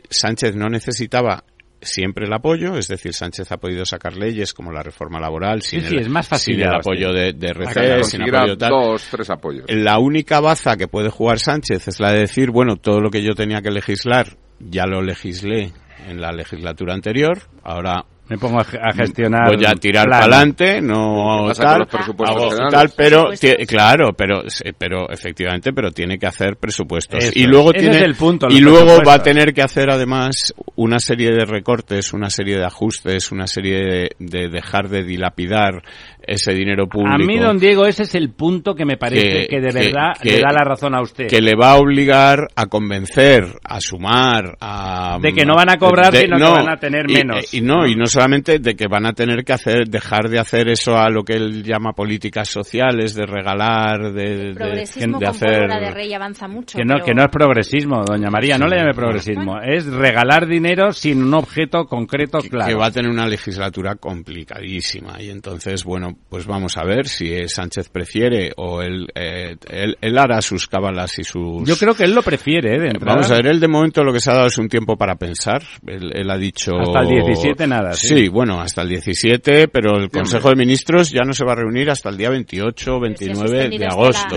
Sánchez 0.09 0.55
no 0.55 0.67
necesitaba 0.67 1.43
siempre 1.81 2.25
el 2.25 2.33
apoyo, 2.33 2.75
es 2.75 2.87
decir, 2.87 3.13
Sánchez 3.13 3.51
ha 3.51 3.57
podido 3.57 3.85
sacar 3.85 4.17
leyes 4.17 4.53
como 4.53 4.71
la 4.71 4.83
reforma 4.83 5.19
laboral 5.19 5.61
sin, 5.61 5.85
el, 5.85 5.99
es 5.99 6.09
más 6.09 6.27
fácil 6.27 6.61
el 6.61 6.73
apoyo 6.73 7.13
de, 7.13 7.33
de 7.33 7.47
RC, 7.49 8.03
sin 8.03 8.23
apoyo 8.23 8.57
tal. 8.57 8.69
Dos, 8.69 9.07
tres 9.09 9.29
apoyos. 9.29 9.65
La 9.69 9.99
única 9.99 10.39
baza 10.39 10.75
que 10.75 10.87
puede 10.87 11.09
jugar 11.09 11.39
Sánchez 11.39 11.87
es 11.87 11.99
la 11.99 12.11
de 12.11 12.19
decir, 12.21 12.51
bueno, 12.51 12.75
todo 12.75 12.99
lo 12.99 13.09
que 13.09 13.23
yo 13.23 13.33
tenía 13.33 13.61
que 13.61 13.71
legislar 13.71 14.37
ya 14.59 14.85
lo 14.85 15.01
legislé 15.01 15.71
en 16.07 16.21
la 16.21 16.31
legislatura 16.31 16.93
anterior, 16.93 17.39
ahora 17.63 18.05
me 18.29 18.37
pongo 18.37 18.59
a, 18.59 18.93
gestionar 18.93 19.55
voy 19.55 19.65
a 19.65 19.73
tirar 19.73 20.07
para 20.07 20.19
adelante 20.19 20.81
no 20.81 21.51
tal, 21.51 21.87
tal 21.87 22.91
pero 22.95 23.29
claro 23.67 24.13
pero 24.15 24.43
pero 24.77 25.09
efectivamente 25.09 25.73
pero 25.73 25.91
tiene 25.91 26.19
que 26.19 26.27
hacer 26.27 26.57
presupuestos. 26.57 27.35
Y 27.35 27.45
luego 27.47 27.73
tiene 27.73 27.97
el 28.03 28.13
punto, 28.13 28.47
y 28.49 28.59
luego 28.59 29.01
va 29.05 29.15
a 29.15 29.23
tener 29.23 29.51
que 29.51 29.63
hacer 29.63 29.89
además 29.89 30.53
una 30.75 30.99
serie 30.99 31.31
de 31.31 31.43
recortes 31.43 32.13
una 32.13 32.29
serie 32.29 32.57
de 32.57 32.65
ajustes 32.65 33.31
una 33.31 33.47
serie 33.47 34.11
de 34.19 34.49
dejar 34.49 34.89
de 34.89 35.03
dilapidar 35.03 35.81
ese 36.29 36.53
dinero 36.53 36.87
público. 36.87 37.15
A 37.15 37.17
mí, 37.17 37.37
don 37.37 37.57
Diego, 37.57 37.85
ese 37.85 38.03
es 38.03 38.15
el 38.15 38.31
punto 38.31 38.75
que 38.75 38.85
me 38.85 38.97
parece 38.97 39.47
que, 39.47 39.59
de 39.59 39.71
verdad 39.71 40.13
le 40.23 40.39
da 40.39 40.51
la 40.51 40.63
razón 40.63 40.95
a 40.95 41.01
usted. 41.01 41.27
Que 41.27 41.41
le 41.41 41.55
va 41.55 41.71
a 41.71 41.77
obligar 41.77 42.47
a 42.55 42.67
convencer, 42.67 43.45
a 43.63 43.81
sumar, 43.81 44.57
a... 44.59 45.17
De 45.21 45.33
que 45.33 45.45
no 45.45 45.55
van 45.55 45.69
a 45.69 45.77
cobrar, 45.77 46.15
sino 46.15 46.37
que 46.37 46.43
van 46.43 46.69
a 46.69 46.77
tener 46.77 47.07
menos. 47.07 47.53
Y, 47.53 47.61
no, 47.61 47.87
y 47.87 47.95
no 47.95 48.05
solamente 48.05 48.59
de 48.59 48.75
que 48.75 48.87
van 48.87 49.05
a 49.05 49.13
tener 49.13 49.43
que 49.43 49.53
hacer, 49.53 49.87
dejar 49.87 50.29
de 50.29 50.39
hacer 50.39 50.69
eso 50.69 50.97
a 50.97 51.09
lo 51.09 51.23
que 51.23 51.33
él 51.33 51.63
llama 51.63 51.93
políticas 51.93 52.49
sociales, 52.49 53.15
de 53.15 53.25
regalar, 53.25 54.13
de, 54.13 54.53
de, 54.53 55.27
hacer... 55.27 55.67
de 55.67 55.91
Rey 55.91 56.13
avanza 56.13 56.47
mucho. 56.47 56.77
Que 56.77 56.85
no, 56.85 57.03
que 57.03 57.13
no 57.13 57.23
es 57.23 57.29
progresismo, 57.29 58.03
doña 58.03 58.29
María, 58.29 58.57
no 58.57 58.67
le 58.67 58.77
llame 58.77 58.93
progresismo. 58.93 59.59
Es 59.61 59.85
regalar 59.85 60.47
dinero 60.47 60.91
sin 60.93 61.23
un 61.23 61.33
objeto 61.33 61.85
concreto 61.85 62.39
claro. 62.39 62.67
Que 62.67 62.75
va 62.75 62.87
a 62.87 62.91
tener 62.91 63.09
una 63.09 63.27
legislatura 63.27 63.95
complicadísima. 63.95 65.21
Y 65.21 65.29
entonces, 65.29 65.83
bueno, 65.83 66.17
pues 66.29 66.45
vamos 66.45 66.77
a 66.77 66.83
ver 66.83 67.07
si 67.07 67.47
Sánchez 67.47 67.89
prefiere 67.89 68.51
o 68.57 68.81
él, 68.81 69.07
eh, 69.15 69.55
él, 70.01 70.17
hará 70.17 70.41
sus 70.41 70.67
cábalas 70.67 71.17
y 71.17 71.23
sus... 71.23 71.67
Yo 71.67 71.75
creo 71.75 71.95
que 71.95 72.03
él 72.03 72.13
lo 72.13 72.21
prefiere, 72.21 72.75
¿eh? 72.75 72.91
vamos 72.99 73.31
a 73.31 73.35
ver, 73.35 73.47
él 73.47 73.59
de 73.59 73.67
momento 73.67 74.03
lo 74.03 74.13
que 74.13 74.19
se 74.19 74.29
ha 74.29 74.35
dado 74.35 74.47
es 74.47 74.57
un 74.57 74.69
tiempo 74.69 74.95
para 74.95 75.15
pensar. 75.15 75.63
Él, 75.87 76.29
ha 76.29 76.37
dicho... 76.37 76.73
Hasta 76.79 76.99
el 77.01 77.07
17 77.25 77.67
nada, 77.67 77.93
¿sí? 77.93 78.07
Sí, 78.07 78.27
bueno, 78.27 78.61
hasta 78.61 78.83
el 78.83 78.89
17, 78.89 79.69
pero 79.69 79.97
el 79.97 80.09
Consejo 80.09 80.49
de 80.49 80.55
Ministros 80.55 81.09
ya 81.09 81.23
no 81.25 81.33
se 81.33 81.43
va 81.45 81.53
a 81.53 81.55
reunir 81.55 81.89
hasta 81.89 82.09
el 82.09 82.17
día 82.17 82.29
28 82.29 82.99
29 82.99 83.69
de 83.69 83.85
agosto. 83.85 84.35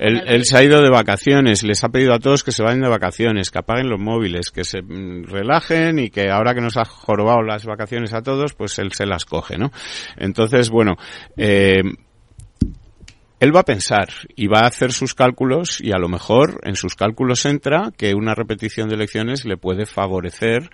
él, 0.00 0.44
se 0.44 0.56
ha 0.56 0.62
ido 0.64 0.82
de 0.82 0.90
vacaciones, 0.90 1.62
les 1.62 1.84
ha 1.84 1.88
pedido 1.88 2.14
a 2.14 2.18
todos 2.18 2.42
que 2.42 2.50
se 2.50 2.62
vayan 2.62 2.80
de 2.80 2.88
vacaciones, 2.88 3.50
que 3.50 3.58
apaguen 3.58 3.88
los 3.88 4.00
móviles, 4.00 4.50
que 4.50 4.64
se 4.64 4.82
mm, 4.82 5.24
relajen 5.24 5.98
y 5.98 6.10
que 6.10 6.30
ahora 6.30 6.54
que 6.54 6.60
nos 6.60 6.76
ha 6.76 6.84
jorobado 6.84 7.42
las 7.42 7.64
vacaciones 7.64 8.12
a 8.12 8.22
todos, 8.22 8.54
pues 8.54 8.78
él 8.78 8.92
se 8.92 9.06
las 9.06 9.24
coge, 9.24 9.56
¿no? 9.56 9.70
Entonces, 10.16 10.70
bueno, 10.70 10.85
eh, 11.36 11.82
él 13.38 13.54
va 13.54 13.60
a 13.60 13.64
pensar 13.64 14.08
y 14.34 14.46
va 14.46 14.60
a 14.60 14.68
hacer 14.68 14.92
sus 14.92 15.14
cálculos 15.14 15.80
y 15.80 15.92
a 15.92 15.98
lo 15.98 16.08
mejor 16.08 16.60
en 16.64 16.74
sus 16.74 16.94
cálculos 16.94 17.44
entra 17.44 17.92
que 17.96 18.14
una 18.14 18.34
repetición 18.34 18.88
de 18.88 18.94
elecciones 18.94 19.44
le 19.44 19.58
puede 19.58 19.84
favorecer 19.84 20.70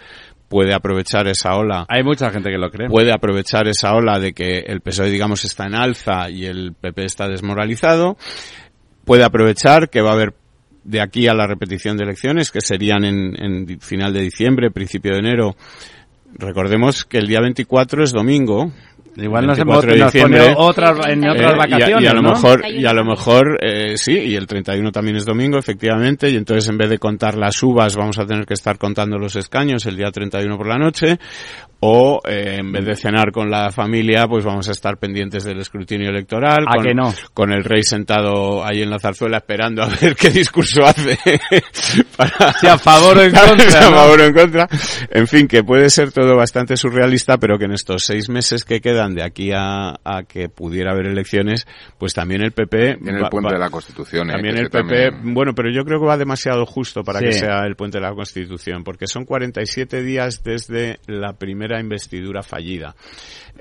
puede 0.52 0.74
aprovechar 0.74 1.26
esa 1.28 1.56
ola. 1.56 1.86
Hay 1.88 2.04
mucha 2.04 2.30
gente 2.30 2.50
que 2.50 2.58
lo 2.58 2.68
cree. 2.68 2.86
Puede 2.86 3.10
aprovechar 3.10 3.66
esa 3.68 3.94
ola 3.94 4.18
de 4.18 4.34
que 4.34 4.58
el 4.58 4.82
PSOE, 4.82 5.08
digamos, 5.08 5.46
está 5.46 5.64
en 5.64 5.74
alza 5.74 6.28
y 6.28 6.44
el 6.44 6.74
PP 6.78 7.06
está 7.06 7.26
desmoralizado. 7.26 8.18
Puede 9.06 9.24
aprovechar 9.24 9.88
que 9.88 10.02
va 10.02 10.10
a 10.10 10.12
haber 10.12 10.34
de 10.84 11.00
aquí 11.00 11.26
a 11.26 11.32
la 11.32 11.46
repetición 11.46 11.96
de 11.96 12.04
elecciones, 12.04 12.50
que 12.50 12.60
serían 12.60 13.04
en, 13.04 13.34
en 13.42 13.80
final 13.80 14.12
de 14.12 14.20
diciembre, 14.20 14.70
principio 14.70 15.12
de 15.12 15.20
enero. 15.20 15.56
Recordemos 16.34 17.06
que 17.06 17.16
el 17.16 17.28
día 17.28 17.40
24 17.40 18.04
es 18.04 18.12
domingo, 18.12 18.72
Igual 19.16 19.46
nos, 19.46 19.58
hemos, 19.58 19.84
nos 19.84 20.12
pone 20.12 20.54
otras, 20.56 21.06
en 21.08 21.28
otras 21.28 21.54
vacaciones, 21.56 22.02
y 22.02 22.06
a, 22.06 22.14
lo 22.14 22.22
mejor, 22.22 22.62
y 22.66 22.86
a 22.86 22.92
lo 22.94 23.04
mejor, 23.04 23.58
eh, 23.60 23.96
sí, 23.98 24.12
y 24.12 24.36
el 24.36 24.46
31 24.46 24.90
también 24.90 25.16
es 25.16 25.26
domingo, 25.26 25.58
efectivamente, 25.58 26.30
y 26.30 26.36
entonces 26.36 26.68
en 26.70 26.78
vez 26.78 26.88
de 26.88 26.98
contar 26.98 27.36
las 27.36 27.62
uvas 27.62 27.94
vamos 27.94 28.18
a 28.18 28.24
tener 28.24 28.46
que 28.46 28.54
estar 28.54 28.78
contando 28.78 29.18
los 29.18 29.36
escaños 29.36 29.84
el 29.84 29.96
día 29.96 30.10
31 30.10 30.56
por 30.56 30.66
la 30.66 30.78
noche, 30.78 31.18
o 31.84 32.20
eh, 32.24 32.58
en 32.60 32.70
vez 32.70 32.84
de 32.84 32.94
cenar 32.94 33.32
con 33.32 33.50
la 33.50 33.72
familia, 33.72 34.28
pues 34.28 34.44
vamos 34.44 34.68
a 34.68 34.70
estar 34.70 34.98
pendientes 34.98 35.42
del 35.42 35.58
escrutinio 35.58 36.10
electoral. 36.10 36.64
¿A 36.68 36.76
con, 36.76 36.84
que 36.84 36.94
no? 36.94 37.12
Con 37.34 37.52
el 37.52 37.64
rey 37.64 37.82
sentado 37.82 38.64
ahí 38.64 38.82
en 38.82 38.90
la 38.90 39.00
zarzuela 39.00 39.38
esperando 39.38 39.82
a 39.82 39.88
ver 39.88 40.14
qué 40.20 40.30
discurso 40.30 40.84
hace. 40.84 41.18
para, 42.16 42.52
si 42.52 42.68
a 42.68 42.78
favor 42.78 43.18
o 43.18 43.22
en 43.22 43.32
contra. 43.34 43.88
a 43.88 43.90
favor 43.90 44.20
o 44.20 44.24
en 44.24 44.32
contra. 44.32 44.68
En 45.10 45.26
fin, 45.26 45.48
que 45.48 45.64
puede 45.64 45.90
ser 45.90 46.12
todo 46.12 46.36
bastante 46.36 46.76
surrealista, 46.76 47.36
pero 47.38 47.58
que 47.58 47.64
en 47.64 47.72
estos 47.72 48.04
seis 48.04 48.28
meses 48.28 48.64
que 48.64 48.80
quedan 49.02 49.14
de 49.14 49.22
aquí 49.22 49.50
a, 49.52 49.94
a 50.04 50.22
que 50.24 50.48
pudiera 50.48 50.92
haber 50.92 51.06
elecciones, 51.06 51.66
pues 51.98 52.14
también 52.14 52.42
el 52.42 52.52
PP... 52.52 52.90
En 52.92 53.16
el 53.16 53.28
puente 53.28 53.54
de 53.54 53.58
la 53.58 53.70
Constitución. 53.70 54.30
¿eh? 54.30 54.32
También 54.32 54.56
el 54.56 54.70
PP... 54.70 55.22
Bueno, 55.24 55.54
pero 55.54 55.70
yo 55.70 55.84
creo 55.84 56.00
que 56.00 56.06
va 56.06 56.16
demasiado 56.16 56.64
justo 56.66 57.02
para 57.02 57.20
que 57.20 57.32
sea 57.32 57.64
el 57.66 57.76
puente 57.76 57.98
de 57.98 58.02
la 58.02 58.14
Constitución, 58.14 58.84
porque 58.84 59.06
son 59.06 59.24
47 59.24 60.02
días 60.02 60.42
desde 60.42 60.98
la 61.06 61.34
primera 61.34 61.80
investidura 61.80 62.42
fallida. 62.42 62.94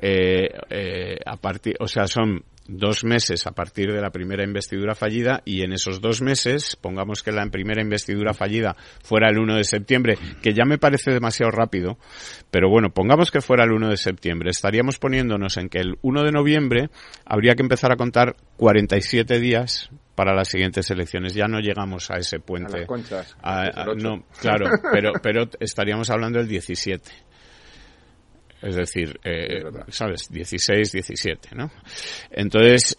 Eh, 0.01 0.49
eh, 0.69 1.17
a 1.25 1.37
partir, 1.37 1.75
o 1.79 1.87
sea, 1.87 2.07
son 2.07 2.43
dos 2.71 3.03
meses 3.03 3.45
a 3.47 3.51
partir 3.51 3.91
de 3.91 4.01
la 4.01 4.11
primera 4.11 4.43
investidura 4.43 4.95
fallida 4.95 5.41
y 5.45 5.61
en 5.63 5.73
esos 5.73 6.01
dos 6.01 6.21
meses, 6.21 6.77
pongamos 6.79 7.21
que 7.21 7.31
la 7.31 7.45
primera 7.47 7.81
investidura 7.81 8.33
fallida 8.33 8.75
fuera 9.03 9.29
el 9.29 9.39
1 9.39 9.55
de 9.55 9.63
septiembre, 9.63 10.17
que 10.41 10.53
ya 10.53 10.63
me 10.65 10.77
parece 10.77 11.11
demasiado 11.11 11.51
rápido, 11.51 11.97
pero 12.49 12.69
bueno, 12.69 12.89
pongamos 12.89 13.31
que 13.31 13.41
fuera 13.41 13.65
el 13.65 13.71
1 13.71 13.89
de 13.89 13.97
septiembre, 13.97 14.49
estaríamos 14.49 14.99
poniéndonos 14.99 15.57
en 15.57 15.69
que 15.69 15.79
el 15.79 15.97
1 16.01 16.23
de 16.23 16.31
noviembre 16.31 16.89
habría 17.25 17.55
que 17.55 17.63
empezar 17.63 17.91
a 17.91 17.97
contar 17.97 18.35
47 18.57 19.39
días 19.39 19.89
para 20.15 20.35
las 20.35 20.49
siguientes 20.49 20.89
elecciones. 20.91 21.33
Ya 21.33 21.47
no 21.47 21.59
llegamos 21.59 22.11
a 22.11 22.17
ese 22.17 22.39
puente. 22.39 22.85
no, 23.95 24.23
claro, 24.39 24.69
pero, 24.91 25.13
pero 25.21 25.49
estaríamos 25.59 26.09
hablando 26.09 26.39
del 26.39 26.47
17. 26.47 27.09
Es 28.61 28.75
decir, 28.75 29.19
eh, 29.23 29.63
¿sabes? 29.89 30.29
16, 30.29 30.91
17, 30.91 31.55
¿no? 31.55 31.71
Entonces, 32.29 32.95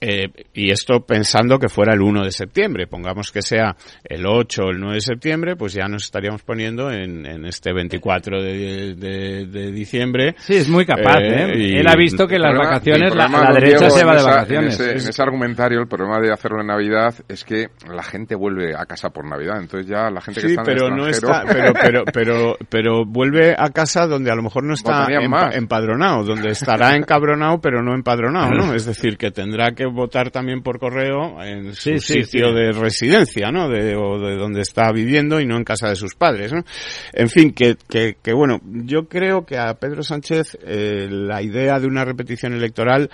eh, 0.00 0.28
y 0.54 0.70
esto 0.70 1.00
pensando 1.00 1.58
que 1.58 1.68
fuera 1.68 1.92
el 1.92 2.00
1 2.00 2.24
de 2.24 2.30
septiembre. 2.30 2.86
Pongamos 2.86 3.30
que 3.30 3.42
sea 3.42 3.76
el 4.02 4.26
8 4.26 4.62
o 4.64 4.70
el 4.70 4.80
9 4.80 4.94
de 4.94 5.00
septiembre, 5.00 5.56
pues 5.56 5.74
ya 5.74 5.86
nos 5.88 6.04
estaríamos 6.04 6.42
poniendo 6.42 6.90
en, 6.90 7.26
en 7.26 7.44
este 7.44 7.72
24 7.72 8.42
de, 8.42 8.94
de, 8.94 9.46
de, 9.46 9.72
diciembre. 9.72 10.34
Sí, 10.38 10.56
es 10.56 10.68
muy 10.70 10.86
capaz. 10.86 11.20
¿eh? 11.20 11.52
¿eh? 11.52 11.80
Él 11.80 11.86
ha 11.86 11.96
visto 11.96 12.26
que 12.26 12.38
las 12.38 12.56
vacaciones, 12.56 13.14
la, 13.14 13.52
derecha 13.52 13.90
se 13.90 14.04
va 14.04 14.16
de 14.16 14.22
vacaciones. 14.22 14.80
En 14.80 14.96
ese, 14.96 15.22
argumentario, 15.22 15.80
el 15.80 15.88
problema 15.88 16.18
de 16.18 16.32
hacerlo 16.32 16.62
en 16.62 16.68
Navidad 16.68 17.14
es 17.28 17.44
que 17.44 17.68
la 17.92 18.02
gente 18.02 18.34
vuelve 18.34 18.74
a 18.74 18.86
casa 18.86 19.10
por 19.10 19.28
Navidad. 19.28 19.60
Entonces 19.60 19.86
ya 19.86 20.10
la 20.10 20.22
gente 20.22 20.40
que 20.40 20.46
está 20.46 20.62
pero 20.62 20.86
en 20.86 20.94
el 20.94 20.98
no 20.98 21.08
está, 21.08 21.44
pero, 21.46 21.72
pero, 21.74 22.04
pero, 22.12 22.56
pero, 22.68 23.04
vuelve 23.04 23.54
a 23.56 23.68
casa 23.68 24.06
donde 24.06 24.30
a 24.30 24.34
lo 24.34 24.42
mejor 24.42 24.64
no 24.64 24.72
está 24.72 25.06
empadronado, 25.52 26.24
donde 26.24 26.50
estará 26.50 26.94
encabronado, 26.96 27.60
pero 27.60 27.82
no 27.82 27.94
empadronado, 27.94 28.50
¿no? 28.52 28.74
Es 28.74 28.86
decir, 28.86 29.18
que 29.18 29.30
tendrá 29.30 29.72
que 29.72 29.89
votar 29.92 30.30
también 30.30 30.62
por 30.62 30.78
correo 30.78 31.42
en 31.42 31.74
su 31.74 31.98
sitio 31.98 32.52
de 32.52 32.72
residencia, 32.72 33.50
¿no? 33.50 33.68
De, 33.68 33.96
o 33.96 34.18
de 34.18 34.36
donde 34.36 34.60
está 34.60 34.90
viviendo 34.92 35.40
y 35.40 35.46
no 35.46 35.56
en 35.56 35.64
casa 35.64 35.88
de 35.88 35.96
sus 35.96 36.14
padres, 36.14 36.52
¿no? 36.52 36.64
En 37.12 37.28
fin, 37.28 37.52
que, 37.52 37.76
que, 37.88 38.16
que 38.22 38.32
bueno, 38.32 38.60
yo 38.64 39.08
creo 39.08 39.44
que 39.44 39.58
a 39.58 39.74
Pedro 39.74 40.02
Sánchez 40.02 40.58
eh, 40.62 41.08
la 41.10 41.42
idea 41.42 41.78
de 41.78 41.86
una 41.86 42.04
repetición 42.04 42.54
electoral 42.54 43.10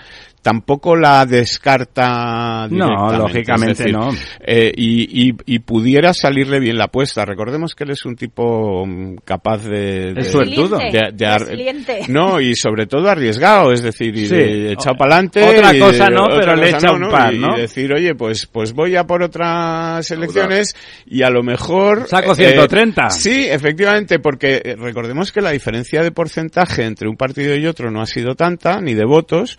tampoco 0.47 0.95
la 0.95 1.25
descarta 1.25 2.69
No, 2.71 3.11
lógicamente 3.11 3.91
no. 3.91 4.11
Eh, 4.39 4.71
y, 4.73 5.27
y, 5.27 5.33
y, 5.45 5.59
pudiera 5.59 6.13
salirle 6.13 6.61
bien 6.61 6.77
la 6.77 6.85
apuesta. 6.85 7.25
Recordemos 7.25 7.75
que 7.75 7.83
él 7.83 7.89
es 7.89 8.05
un 8.05 8.15
tipo 8.15 8.85
mm, 8.85 9.17
capaz 9.25 9.65
de... 9.65 10.13
de, 10.13 11.11
de, 11.11 12.05
no, 12.07 12.39
y 12.39 12.55
sobre 12.55 12.85
todo 12.85 13.09
arriesgado, 13.09 13.73
es 13.73 13.81
decir, 13.81 14.15
y 14.15 14.25
de, 14.25 14.71
echado 14.71 14.95
para 14.95 15.15
adelante. 15.15 15.43
Otra 15.43 15.77
cosa 15.77 16.07
no, 16.07 16.27
pero 16.29 16.55
le 16.55 16.69
echa 16.69 16.93
un 16.93 17.09
par, 17.09 17.33
¿no? 17.33 17.57
Y 17.57 17.61
decir, 17.61 17.91
oye, 17.91 18.15
pues, 18.15 18.45
pues 18.45 18.71
voy 18.71 18.95
a 18.95 19.03
por 19.03 19.23
otras 19.23 20.09
elecciones 20.11 20.77
y 21.05 21.23
a 21.23 21.29
lo 21.29 21.43
mejor... 21.43 22.07
Saco 22.07 22.33
130. 22.33 23.07
Eh, 23.07 23.09
sí, 23.09 23.47
efectivamente, 23.49 24.19
porque 24.19 24.61
eh, 24.63 24.75
recordemos 24.77 25.33
que 25.33 25.41
la 25.41 25.51
diferencia 25.51 26.01
de 26.03 26.11
porcentaje 26.11 26.85
entre 26.85 27.09
un 27.09 27.17
partido 27.17 27.53
y 27.53 27.67
otro 27.67 27.91
no 27.91 28.01
ha 28.01 28.05
sido 28.05 28.35
tanta, 28.35 28.79
ni 28.79 28.93
de 28.93 29.03
votos, 29.03 29.57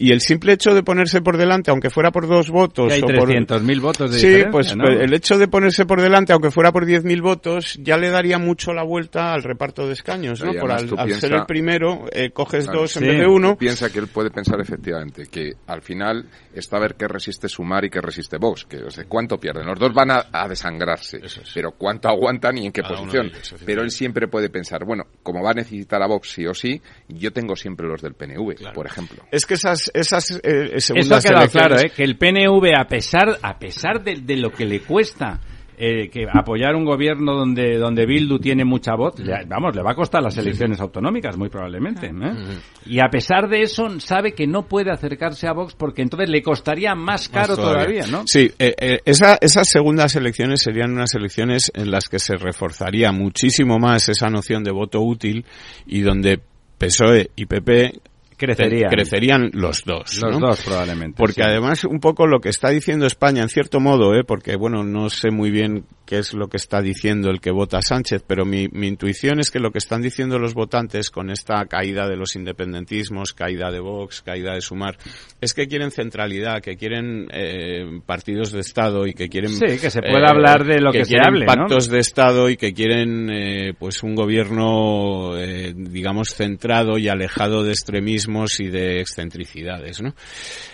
y 0.00 0.12
el 0.12 0.22
simple 0.22 0.54
hecho 0.54 0.74
de 0.74 0.82
ponerse 0.82 1.20
por 1.20 1.36
delante, 1.36 1.70
aunque 1.70 1.90
fuera 1.90 2.10
por 2.10 2.26
dos 2.26 2.48
votos... 2.48 2.90
hay 2.90 3.02
o 3.02 3.06
por... 3.06 3.62
mil 3.62 3.80
votos 3.80 4.10
de 4.10 4.18
Sí, 4.18 4.44
pues 4.50 4.72
el 4.72 5.12
hecho 5.12 5.36
de 5.36 5.46
ponerse 5.46 5.84
por 5.84 6.00
delante, 6.00 6.32
aunque 6.32 6.50
fuera 6.50 6.72
por 6.72 6.86
10.000 6.86 7.20
votos, 7.20 7.78
ya 7.82 7.98
le 7.98 8.08
daría 8.08 8.38
mucho 8.38 8.72
la 8.72 8.82
vuelta 8.82 9.34
al 9.34 9.42
reparto 9.42 9.86
de 9.86 9.92
escaños, 9.92 10.42
¿no? 10.42 10.54
Por 10.54 10.72
al, 10.72 10.88
ser 11.12 11.34
el 11.34 11.44
primero, 11.44 12.06
eh, 12.12 12.30
coges 12.30 12.64
dos 12.64 12.96
en 12.96 13.08
vez 13.08 13.18
de 13.18 13.26
uno. 13.26 13.58
Piensa 13.58 13.90
que 13.90 13.98
él 13.98 14.06
puede 14.06 14.30
pensar 14.30 14.58
efectivamente 14.58 15.26
que 15.30 15.52
al 15.66 15.82
final 15.82 16.26
está 16.54 16.78
a 16.78 16.80
ver 16.80 16.94
qué 16.94 17.06
resiste 17.06 17.46
Sumar 17.46 17.84
y 17.84 17.90
qué 17.90 18.00
resiste 18.00 18.38
Vox, 18.38 18.64
que 18.64 18.78
o 18.78 18.90
sea, 18.90 19.04
cuánto 19.04 19.36
pierden. 19.38 19.66
Los 19.66 19.78
dos 19.78 19.92
van 19.92 20.12
a, 20.12 20.48
desangrarse, 20.48 21.20
pero 21.54 21.72
cuánto 21.72 22.08
aguantan 22.08 22.56
y 22.56 22.64
en 22.64 22.72
qué 22.72 22.82
posición. 22.82 23.30
pero 23.66 23.82
él 23.82 23.90
siempre 23.90 24.28
puede 24.28 24.48
pensar, 24.48 24.86
bueno, 24.86 25.04
como 25.22 25.42
va 25.42 25.50
a 25.50 25.54
necesitar 25.54 26.02
a 26.02 26.06
Vox 26.06 26.32
sí 26.32 26.46
o 26.46 26.54
sí, 26.54 26.80
yo 27.06 27.32
tengo 27.32 27.54
siempre 27.54 27.86
los 27.86 28.00
del 28.00 28.14
PNV, 28.14 28.72
por 28.72 28.86
ejemplo. 28.86 29.24
Es 29.30 29.44
que 29.44 29.54
esas 29.54 29.89
esas, 29.94 30.30
eh, 30.42 30.72
Eso 30.74 30.94
ha 31.14 31.20
quedado 31.20 31.48
claro, 31.48 31.78
¿eh? 31.78 31.90
que 31.94 32.02
el 32.02 32.16
PNV, 32.16 32.74
a 32.78 32.84
pesar, 32.86 33.38
a 33.42 33.58
pesar 33.58 34.02
de, 34.02 34.36
lo 34.36 34.50
que 34.50 34.64
le 34.64 34.80
cuesta 34.80 35.40
eh, 35.76 36.10
que 36.10 36.26
apoyar 36.30 36.74
un 36.74 36.84
gobierno 36.84 37.32
donde 37.34 37.78
donde 37.78 38.04
Bildu 38.04 38.38
tiene 38.38 38.64
mucha 38.66 38.94
voz, 38.94 39.14
vamos, 39.46 39.74
le 39.74 39.82
va 39.82 39.92
a 39.92 39.94
costar 39.94 40.22
las 40.22 40.36
elecciones 40.36 40.78
autonómicas 40.80 41.38
muy 41.38 41.48
probablemente. 41.48 42.08
¿eh? 42.08 42.58
Y 42.84 43.00
a 43.00 43.08
pesar 43.08 43.48
de 43.48 43.62
eso 43.62 43.88
sabe 43.98 44.32
que 44.32 44.46
no 44.46 44.66
puede 44.66 44.90
acercarse 44.90 45.48
a 45.48 45.52
Vox 45.52 45.74
porque 45.74 46.02
entonces 46.02 46.28
le 46.28 46.42
costaría 46.42 46.94
más 46.94 47.28
caro 47.30 47.56
todavía. 47.56 48.06
¿no? 48.10 48.24
Sí, 48.26 48.50
esa, 48.58 49.38
esas 49.40 49.68
segundas 49.70 50.16
elecciones 50.16 50.60
serían 50.60 50.92
unas 50.92 51.14
elecciones 51.14 51.72
en 51.74 51.90
las 51.90 52.08
que 52.08 52.18
se 52.18 52.36
reforzaría 52.36 53.10
muchísimo 53.12 53.78
más 53.78 54.08
esa 54.10 54.28
noción 54.28 54.62
de 54.62 54.72
voto 54.72 55.00
útil 55.00 55.46
y 55.86 56.02
donde 56.02 56.40
PSOE 56.76 57.30
y 57.36 57.46
PP 57.46 58.00
crecerían. 58.40 58.90
crecerían 58.90 59.50
los 59.52 59.84
dos. 59.84 60.20
Los 60.22 60.40
dos 60.40 60.62
probablemente. 60.62 61.16
Porque 61.16 61.42
además 61.42 61.84
un 61.84 62.00
poco 62.00 62.26
lo 62.26 62.40
que 62.40 62.48
está 62.48 62.70
diciendo 62.70 63.06
España, 63.06 63.42
en 63.42 63.48
cierto 63.48 63.80
modo, 63.80 64.14
¿eh? 64.14 64.24
porque 64.26 64.56
bueno, 64.56 64.82
no 64.82 65.10
sé 65.10 65.30
muy 65.30 65.50
bien 65.50 65.84
qué 66.06 66.18
es 66.18 66.34
lo 66.34 66.48
que 66.48 66.56
está 66.56 66.80
diciendo 66.80 67.30
el 67.30 67.40
que 67.40 67.52
vota 67.52 67.80
Sánchez, 67.82 68.24
pero 68.26 68.44
mi, 68.44 68.68
mi 68.72 68.88
intuición 68.88 69.38
es 69.38 69.50
que 69.50 69.60
lo 69.60 69.70
que 69.70 69.78
están 69.78 70.02
diciendo 70.02 70.38
los 70.38 70.54
votantes 70.54 71.10
con 71.10 71.30
esta 71.30 71.64
caída 71.66 72.08
de 72.08 72.16
los 72.16 72.34
independentismos, 72.34 73.32
caída 73.32 73.70
de 73.70 73.80
Vox, 73.80 74.22
caída 74.22 74.54
de 74.54 74.60
Sumar, 74.60 74.96
es 75.40 75.54
que 75.54 75.68
quieren 75.68 75.90
centralidad, 75.90 76.62
que 76.62 76.76
quieren 76.76 77.28
eh, 77.32 78.00
partidos 78.06 78.50
de 78.52 78.60
Estado 78.60 79.06
y 79.06 79.14
que 79.14 79.28
quieren... 79.28 79.50
Sí, 79.50 79.78
que 79.80 79.90
se 79.90 80.00
pueda 80.00 80.30
hablar 80.30 80.64
de 80.64 80.80
lo 80.80 80.90
que, 80.90 81.04
se 81.04 81.18
hable, 81.18 81.46
pactos 81.46 81.88
de 81.88 81.98
Estado 82.00 82.48
y 82.48 82.56
que 82.56 82.72
quieren 82.72 83.30
eh, 83.30 83.74
pues 83.78 84.02
un 84.02 84.14
gobierno, 84.14 85.36
eh, 85.38 85.72
digamos, 85.76 86.34
centrado 86.34 86.98
y 86.98 87.08
alejado 87.08 87.62
de 87.62 87.70
extremismo 87.70 88.29
y 88.60 88.68
de 88.68 89.00
excentricidades, 89.00 90.00
¿no? 90.00 90.14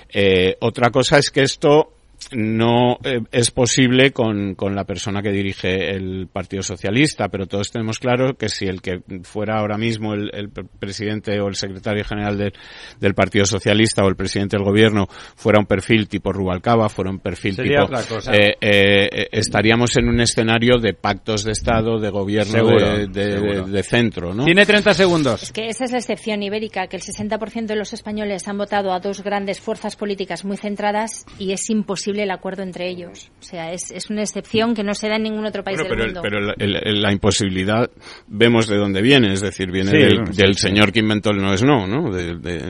Eh, 0.09 0.57
otra 0.61 0.91
cosa 0.91 1.19
es 1.19 1.31
que 1.31 1.43
esto 1.43 1.96
no 2.33 2.99
eh, 3.05 3.21
es 3.31 3.51
posible 3.51 4.13
con, 4.13 4.55
con, 4.55 4.75
la 4.75 4.85
persona 4.85 5.23
que 5.23 5.31
dirige 5.31 5.95
el 5.95 6.29
Partido 6.33 6.63
Socialista, 6.63 7.29
pero 7.29 7.47
todos 7.47 7.71
tenemos 7.71 7.99
claro 7.99 8.37
que 8.37 8.49
si 8.49 8.67
el 8.67 8.83
que 8.83 9.01
fuera 9.23 9.59
ahora 9.59 9.79
mismo 9.79 10.15
el, 10.15 10.31
el 10.35 10.51
presidente 10.51 11.41
o 11.41 11.49
el 11.49 11.55
secretario 11.55 12.05
general 12.05 12.39
de, 12.39 12.53
del 13.01 13.15
Partido 13.15 13.45
Socialista 13.45 14.05
o 14.05 14.09
el 14.09 14.17
presidente 14.17 14.57
del 14.57 14.65
gobierno 14.65 15.07
fuera 15.09 15.59
un 15.59 15.67
perfil 15.67 16.09
tipo 16.09 16.33
Rubalcaba, 16.33 16.89
fuera 16.89 17.11
un 17.11 17.19
perfil 17.19 17.57
tipo... 17.57 17.87
Eh, 18.33 18.57
eh, 18.61 19.29
estaríamos 19.33 19.97
en 19.97 20.09
un 20.09 20.21
escenario 20.21 20.79
de 20.79 20.95
pactos 20.95 21.45
de 21.45 21.53
Estado, 21.53 21.99
de 21.99 22.11
gobierno 22.11 22.67
de, 22.67 23.07
de, 23.07 23.63
de, 23.63 23.83
centro, 23.83 24.35
¿no? 24.35 24.45
Tiene 24.45 24.67
30 24.67 24.95
segundos. 24.95 25.43
Es 25.45 25.53
que 25.53 25.69
esa 25.69 25.85
es 25.85 25.93
la 25.93 25.99
excepción 25.99 26.43
ibérica, 26.43 26.87
que 26.89 26.97
el 26.97 27.03
60% 27.03 27.67
de 27.67 27.77
los 27.77 27.93
españoles 27.93 28.49
han 28.49 28.59
votado 28.59 28.93
a 28.93 29.01
dos 29.01 29.23
grandes 29.23 29.61
fuerzas 29.61 29.97
políticas 29.97 30.45
muy 30.45 30.57
centradas 30.57 31.25
y 31.39 31.53
es 31.53 31.69
imposible 31.71 32.16
el 32.21 32.31
acuerdo 32.31 32.63
entre 32.63 32.89
ellos. 32.89 33.31
O 33.41 33.43
sea, 33.43 33.73
es, 33.73 33.91
es 33.91 34.11
una 34.11 34.23
excepción 34.23 34.75
que 34.75 34.83
no 34.83 34.95
se 34.95 35.09
da 35.09 35.17
en 35.17 35.25
ningún 35.25 35.47
otro 35.47 35.63
país 35.63 35.79
del 35.79 35.89
pero, 35.89 36.05
mundo. 36.05 36.21
Pero 36.23 36.41
la, 36.41 37.13
imposibilidad 37.13 37.91
vemos 38.27 38.67
de 38.67 38.77
dónde 38.77 39.03
viene, 39.03 39.33
es 39.33 39.41
decir, 39.41 39.71
viene 39.71 39.93
del, 39.93 40.57
señor 40.57 40.93
que 40.93 41.01
inventó 41.01 41.31
el 41.31 41.39
no 41.39 41.53
es 41.53 41.63
no, 41.63 41.87
¿no? 41.87 42.11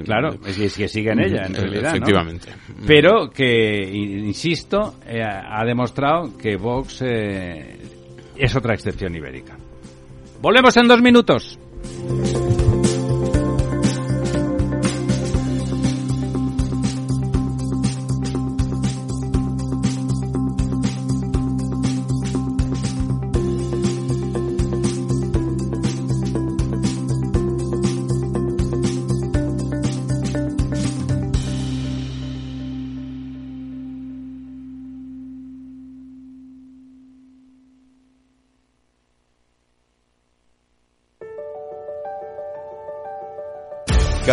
claro, 0.05 0.37
es 0.47 0.75
que 0.75 0.89
sigue 0.89 1.13
en 1.13 1.21
ella, 1.21 1.47
en 1.47 1.55
realidad. 1.55 1.91
Efectivamente. 1.91 2.49
Pero 2.87 3.31
que, 3.31 3.83
insisto, 3.83 4.97
eh, 5.07 5.23
ha 5.23 5.65
demostrado 5.65 6.37
que 6.37 6.57
Vox 6.57 7.03
eh, 7.03 7.77
es 8.37 8.57
otra 8.57 8.75
excepción 8.75 9.15
ibérica. 9.15 9.57
Volvemos 10.41 10.77
en 10.77 10.89
dos 10.89 11.01
minutos. 11.03 11.59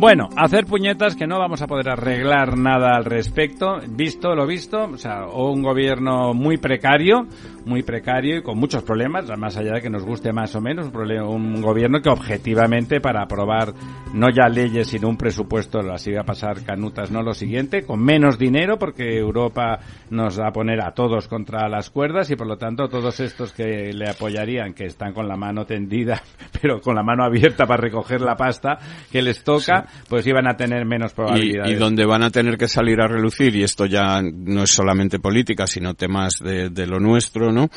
Bueno, 0.00 0.28
hacer 0.36 0.64
puñetas 0.64 1.16
que 1.16 1.26
no 1.26 1.40
vamos 1.40 1.60
a 1.60 1.66
poder 1.66 1.88
arreglar 1.88 2.56
nada 2.56 2.94
al 2.94 3.04
respecto, 3.04 3.80
visto 3.88 4.32
lo 4.36 4.46
visto, 4.46 4.84
o 4.84 4.96
sea, 4.96 5.26
un 5.26 5.60
gobierno 5.60 6.34
muy 6.34 6.56
precario, 6.56 7.26
muy 7.66 7.82
precario 7.82 8.38
y 8.38 8.42
con 8.42 8.58
muchos 8.58 8.84
problemas, 8.84 9.26
más 9.36 9.56
allá 9.56 9.74
de 9.74 9.82
que 9.82 9.90
nos 9.90 10.04
guste 10.04 10.32
más 10.32 10.54
o 10.54 10.60
menos, 10.60 10.86
un, 10.86 11.26
un 11.26 11.60
gobierno 11.60 12.00
que 12.00 12.10
objetivamente 12.10 13.00
para 13.00 13.24
aprobar 13.24 13.74
no 14.14 14.28
ya 14.30 14.48
leyes 14.48 14.86
sino 14.86 15.08
un 15.08 15.16
presupuesto, 15.16 15.80
así 15.92 16.12
va 16.12 16.20
a 16.20 16.24
pasar 16.24 16.62
canutas, 16.64 17.10
no 17.10 17.22
lo 17.22 17.34
siguiente, 17.34 17.84
con 17.84 18.00
menos 18.00 18.38
dinero 18.38 18.78
porque 18.78 19.18
Europa 19.18 19.80
nos 20.10 20.40
va 20.40 20.48
a 20.48 20.52
poner 20.52 20.80
a 20.80 20.92
todos 20.92 21.26
contra 21.26 21.68
las 21.68 21.90
cuerdas 21.90 22.30
y 22.30 22.36
por 22.36 22.46
lo 22.46 22.56
tanto 22.56 22.88
todos 22.88 23.18
estos 23.18 23.52
que 23.52 23.92
le 23.92 24.08
apoyarían, 24.08 24.74
que 24.74 24.86
están 24.86 25.12
con 25.12 25.26
la 25.26 25.36
mano 25.36 25.66
tendida, 25.66 26.22
pero 26.62 26.80
con 26.80 26.94
la 26.94 27.02
mano 27.02 27.24
abierta 27.24 27.66
para 27.66 27.82
recoger 27.82 28.20
la 28.20 28.36
pasta 28.36 28.78
que 29.10 29.22
les 29.22 29.42
toca, 29.42 29.87
pues 30.08 30.26
iban 30.26 30.46
a 30.46 30.56
tener 30.56 30.84
menos 30.84 31.12
probabilidades. 31.12 31.72
Y, 31.72 31.74
donde 31.76 32.04
van 32.04 32.22
a 32.22 32.30
tener 32.30 32.56
que 32.56 32.68
salir 32.68 33.00
a 33.00 33.08
relucir, 33.08 33.54
y 33.54 33.62
esto 33.62 33.86
ya 33.86 34.22
no 34.22 34.62
es 34.62 34.70
solamente 34.70 35.18
política, 35.18 35.66
sino 35.66 35.94
temas 35.94 36.34
de, 36.40 36.70
de 36.70 36.86
lo 36.86 36.98
nuestro, 37.00 37.52
¿no? 37.52 37.70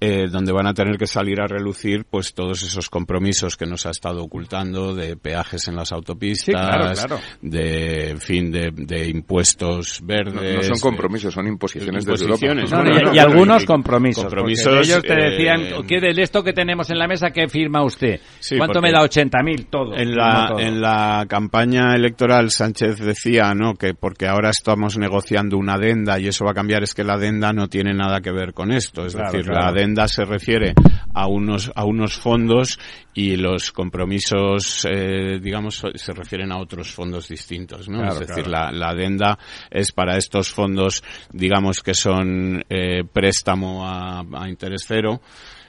Eh, 0.00 0.26
donde 0.28 0.52
van 0.52 0.66
a 0.66 0.74
tener 0.74 0.98
que 0.98 1.06
salir 1.06 1.40
a 1.40 1.46
relucir 1.46 2.04
pues 2.04 2.34
todos 2.34 2.62
esos 2.62 2.90
compromisos 2.90 3.56
que 3.56 3.64
nos 3.64 3.86
ha 3.86 3.90
estado 3.90 4.22
ocultando 4.22 4.94
de 4.94 5.16
peajes 5.16 5.68
en 5.68 5.76
las 5.76 5.92
autopistas, 5.92 7.06
de 7.40 8.10
en 8.10 8.18
fin 8.18 8.50
de, 8.50 9.08
impuestos 9.08 10.00
verdes. 10.04 10.68
No, 10.68 10.74
son 10.74 10.90
compromisos, 10.90 11.32
son 11.32 11.46
imposiciones, 11.46 12.04
de 12.04 12.12
Europa. 12.12 13.14
y, 13.14 13.18
algunos 13.18 13.64
compromisos. 13.64 14.30
ellos 14.82 15.00
te 15.02 15.14
decían, 15.14 15.60
eh, 15.62 15.74
¿qué 15.86 16.00
de 16.00 16.10
esto 16.20 16.42
que 16.42 16.52
tenemos 16.52 16.90
en 16.90 16.98
la 16.98 17.06
mesa 17.06 17.30
que 17.30 17.48
firma 17.48 17.82
usted? 17.82 18.20
¿Cuánto 18.58 18.82
me 18.82 18.90
da 18.90 18.98
80.000 18.98 19.68
todo? 19.70 19.94
En 19.94 20.14
la 20.14 20.54
en 20.58 20.80
la 20.82 21.24
campaña 21.28 21.94
electoral 21.94 22.50
Sánchez 22.50 22.98
decía, 22.98 23.54
¿no? 23.54 23.74
que 23.74 23.94
porque 23.94 24.26
ahora 24.26 24.50
estamos 24.50 24.98
negociando 24.98 25.56
una 25.56 25.74
adenda 25.74 26.18
y 26.18 26.26
eso 26.26 26.44
va 26.44 26.50
a 26.50 26.54
cambiar 26.54 26.82
es 26.82 26.94
que 26.94 27.04
la 27.04 27.14
adenda 27.14 27.52
no 27.52 27.68
tiene 27.68 27.94
nada 27.94 28.20
que 28.20 28.32
ver 28.32 28.52
con 28.52 28.72
esto, 28.72 29.06
es 29.06 29.14
decir, 29.14 29.46
la 29.46 29.68
adenda 29.68 29.83
se 30.06 30.24
refiere 30.24 30.74
a 31.12 31.26
unos, 31.26 31.70
a 31.74 31.84
unos 31.84 32.16
fondos 32.16 32.78
y 33.14 33.36
los 33.36 33.70
compromisos, 33.70 34.86
eh, 34.90 35.38
digamos, 35.40 35.82
se 35.94 36.12
refieren 36.12 36.50
a 36.52 36.58
otros 36.58 36.90
fondos 36.92 37.28
distintos, 37.28 37.88
¿no? 37.88 38.04
es 38.06 38.18
decir, 38.26 38.46
la, 38.48 38.72
la, 38.72 38.88
adenda 38.88 39.38
es 39.70 39.92
para 39.92 40.16
estos 40.16 40.50
fondos, 40.50 41.02
digamos, 41.32 41.80
que 41.80 41.94
son 41.94 42.64
eh, 42.68 43.04
préstamo 43.10 43.86
a, 43.86 44.20
a 44.20 44.48
interés 44.48 44.84
cero, 44.86 45.20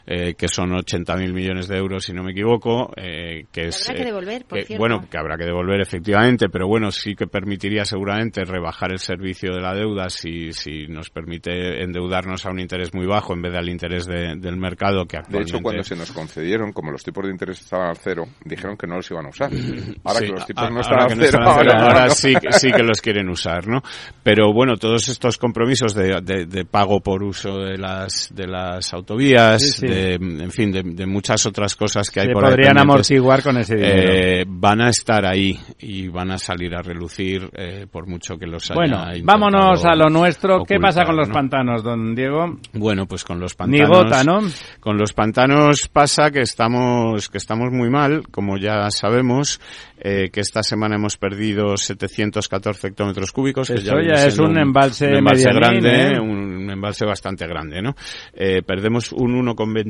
eh, 0.08 0.36
que 0.36 0.48
son 0.48 0.72
80.000 0.72 1.34
millones 1.34 1.68
de 1.68 1.78
euros, 1.78 2.04
si 2.06 2.14
no 2.14 2.24
me 2.24 2.32
equivoco. 2.32 2.92
Eh, 2.96 3.46
que 3.52 3.68
es, 3.68 3.90
habrá 3.90 3.96
que 3.96 4.02
eh, 4.02 4.06
devolver, 4.06 4.46
por 4.46 4.64
cierto. 4.64 4.80
Bueno, 4.80 5.08
que 5.10 5.18
habrá 5.18 5.38
que 5.38 5.46
devolver 5.46 5.82
efectivamente, 5.82 6.48
pero 6.50 6.68
bueno, 6.68 6.92
sí 6.92 7.16
que 7.16 7.28
permitiría 7.28 7.86
seguramente 7.86 8.44
rebajar 8.44 8.92
el 8.92 9.00
servicio 9.00 9.54
de 9.54 9.62
la 9.62 9.74
deuda 9.74 10.10
si, 10.10 10.52
si 10.52 10.88
nos 10.88 11.10
permite 11.10 11.84
endeudarnos 11.84 12.46
a 12.46 12.52
un 12.52 12.60
interés 12.60 12.94
muy 12.94 13.08
bajo 13.08 13.34
en 13.34 13.42
vez 13.42 13.54
del 13.54 13.70
interés 13.70 14.06
del 14.06 14.58
mercado 14.58 15.06
que 15.06 15.18
actualmente... 15.18 15.52
De 15.52 15.58
hecho, 15.58 15.64
cuando 15.64 15.84
se 15.84 15.96
nos 15.96 16.12
concedieron, 16.12 16.72
como 16.72 16.92
los 16.92 17.04
tipos 17.04 17.26
de 17.26 17.32
interés 17.32 17.62
estaban 17.62 17.90
al 17.90 17.98
cero, 17.98 18.26
dijeron 18.44 18.78
que 18.78 18.88
no 18.88 18.98
los 18.98 19.10
iban 19.10 19.26
a 19.26 19.30
usar. 19.30 19.52
Ahora 20.04 20.20
que 20.20 20.28
los 20.28 20.46
tipos 20.46 20.72
no 20.72 20.82
están 20.82 21.00
al 21.00 21.12
cero, 21.18 21.40
ahora, 21.42 22.10
sí, 22.10 22.34
sí 22.52 22.72
que 22.72 22.84
los 22.84 23.02
quieren 23.02 23.30
usar, 23.30 23.68
¿no? 23.68 23.82
Pero 24.24 24.54
bueno, 24.54 24.76
todos 24.78 25.08
estos 25.08 25.38
compromisos 25.38 25.94
de, 25.94 26.22
de, 26.22 26.66
pago 26.66 27.00
por 27.00 27.24
uso 27.24 27.60
de 27.60 27.78
las, 27.78 28.30
de 28.34 28.48
las 28.48 28.94
autovías, 28.94 29.82
en 29.96 30.52
fin, 30.52 30.72
de, 30.72 31.06
muchas 31.06 31.46
otras 31.46 31.76
cosas 31.76 32.10
que 32.10 32.22
hay 32.22 32.34
por 32.34 32.44
podrían 32.44 32.78
amortiguar 32.78 33.42
con 33.42 33.58
ese 33.58 33.76
dinero. 33.76 34.12
Eh, 34.12 34.46
van 34.48 34.82
a 34.82 34.90
estar 34.90 35.26
ahí 35.26 35.60
y 35.80 36.08
van 36.08 36.32
a 36.32 36.38
salir 36.38 36.76
a 36.76 36.82
relucir 36.82 37.50
eh, 37.54 37.86
por 37.90 38.08
mucho 38.08 38.38
que 38.38 38.46
los 38.46 38.70
haya 38.72 38.80
Bueno, 38.80 39.06
vámonos 39.24 39.86
a 39.86 39.96
lo 39.96 40.10
nuestro. 40.10 40.64
¿Qué 40.64 40.80
pasa 40.80 41.06
con 41.06 41.16
los 41.16 41.30
pantanos, 41.30 41.84
don 41.84 42.16
Diego? 42.16 42.58
Bueno, 42.74 43.06
pues 43.06 43.24
con 43.24 43.40
los 43.40 43.56
pantanos... 43.56 43.90
Ni 43.90 43.96
gota, 43.96 44.24
¿no? 44.24 44.40
Con 44.80 44.98
los 44.98 45.14
pantanos 45.14 45.88
pasa 45.88 46.32
que 46.32 46.42
estamos, 46.42 47.30
que 47.30 47.38
estamos 47.38 47.72
muy 47.72 47.90
mal, 47.90 48.24
como 48.30 48.58
ya 48.58 48.90
sabemos, 48.90 49.60
eh, 50.00 50.30
que 50.32 50.42
esta 50.42 50.64
semana 50.64 50.96
hemos 50.96 51.18
perdido 51.18 51.78
714 51.78 52.88
hectómetros 52.88 53.32
cúbicos. 53.32 53.70
Eso 53.70 53.96
que 53.96 54.08
ya, 54.08 54.26
es 54.26 54.38
un, 54.40 54.58
embalse, 54.58 55.08
un 55.08 55.18
embalse 55.18 55.54
grande, 55.54 56.20
un, 56.20 56.70
embalse 56.70 57.06
bastante 57.06 57.48
grande, 57.48 57.82
¿no? 57.82 57.96
perdemos 58.66 59.12
un 59.12 59.46
1,20 59.46 59.85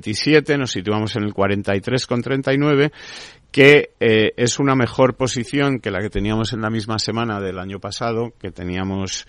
nos 0.57 0.71
situamos 0.71 1.15
en 1.15 1.23
el 1.23 1.33
43,39, 1.33 2.91
que 3.55 3.91
eh, 4.01 4.33
es 4.35 4.59
una 4.59 4.75
mejor 4.75 5.15
posición 5.15 5.79
que 5.79 5.89
la 5.89 6.01
que 6.01 6.09
teníamos 6.09 6.51
en 6.51 6.59
la 6.59 6.69
misma 6.69 6.99
semana 6.99 7.39
del 7.39 7.57
año 7.57 7.79
pasado, 7.79 8.33
que 8.37 8.51
teníamos 8.51 9.25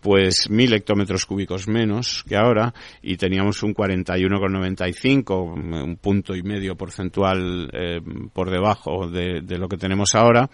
pues 0.00 0.48
mil 0.48 0.72
hectómetros 0.72 1.26
cúbicos 1.26 1.66
menos 1.66 2.24
que 2.28 2.36
ahora 2.36 2.72
y 3.02 3.16
teníamos 3.16 3.62
un 3.62 3.74
41,95, 3.74 5.52
un 5.52 5.96
punto 5.96 6.36
y 6.36 6.42
medio 6.42 6.76
porcentual 6.76 7.68
eh, 7.72 8.00
por 8.32 8.50
debajo 8.50 9.08
de, 9.08 9.40
de, 9.42 9.58
lo 9.58 9.68
que 9.68 9.76
tenemos 9.76 10.14
ahora 10.14 10.48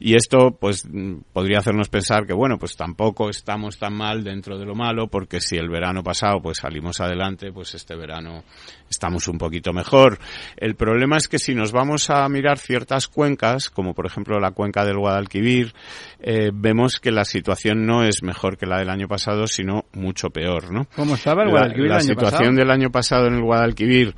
y 0.00 0.16
esto 0.16 0.56
pues 0.58 0.86
podría 1.32 1.58
hacernos 1.58 1.88
pensar 1.88 2.26
que 2.26 2.34
bueno 2.34 2.58
pues 2.58 2.76
tampoco 2.76 3.30
estamos 3.30 3.78
tan 3.78 3.94
mal 3.94 4.24
dentro 4.24 4.58
de 4.58 4.66
lo 4.66 4.74
malo 4.74 5.06
porque 5.06 5.40
si 5.40 5.56
el 5.56 5.68
verano 5.68 6.02
pasado 6.02 6.40
pues 6.42 6.58
salimos 6.58 7.00
adelante 7.00 7.52
pues 7.52 7.74
este 7.74 7.94
verano 7.94 8.42
estamos 8.90 9.28
un 9.28 9.38
poquito 9.38 9.72
mejor. 9.72 10.18
El 10.56 10.74
problema 10.74 11.16
es 11.18 11.28
que 11.28 11.38
si 11.38 11.54
nos 11.54 11.72
vamos 11.72 12.10
a 12.10 12.28
mirar 12.28 12.57
ciertas 12.58 13.08
cuencas, 13.08 13.70
como 13.70 13.94
por 13.94 14.06
ejemplo 14.06 14.38
la 14.38 14.50
cuenca 14.50 14.84
del 14.84 14.98
Guadalquivir, 14.98 15.74
eh, 16.20 16.50
vemos 16.52 17.00
que 17.00 17.10
la 17.10 17.24
situación 17.24 17.86
no 17.86 18.04
es 18.04 18.22
mejor 18.22 18.56
que 18.56 18.66
la 18.66 18.78
del 18.78 18.90
año 18.90 19.08
pasado, 19.08 19.46
sino 19.46 19.86
mucho 19.92 20.30
peor, 20.30 20.72
¿no? 20.72 20.86
¿Cómo 20.94 21.14
estaba 21.14 21.44
el 21.44 21.50
Guadalquivir 21.50 21.88
la, 21.88 21.96
la 21.96 22.00
situación 22.02 22.54
del 22.54 22.70
año 22.70 22.90
pasado 22.90 23.26
en 23.26 23.34
el 23.34 23.42
Guadalquivir 23.42 24.14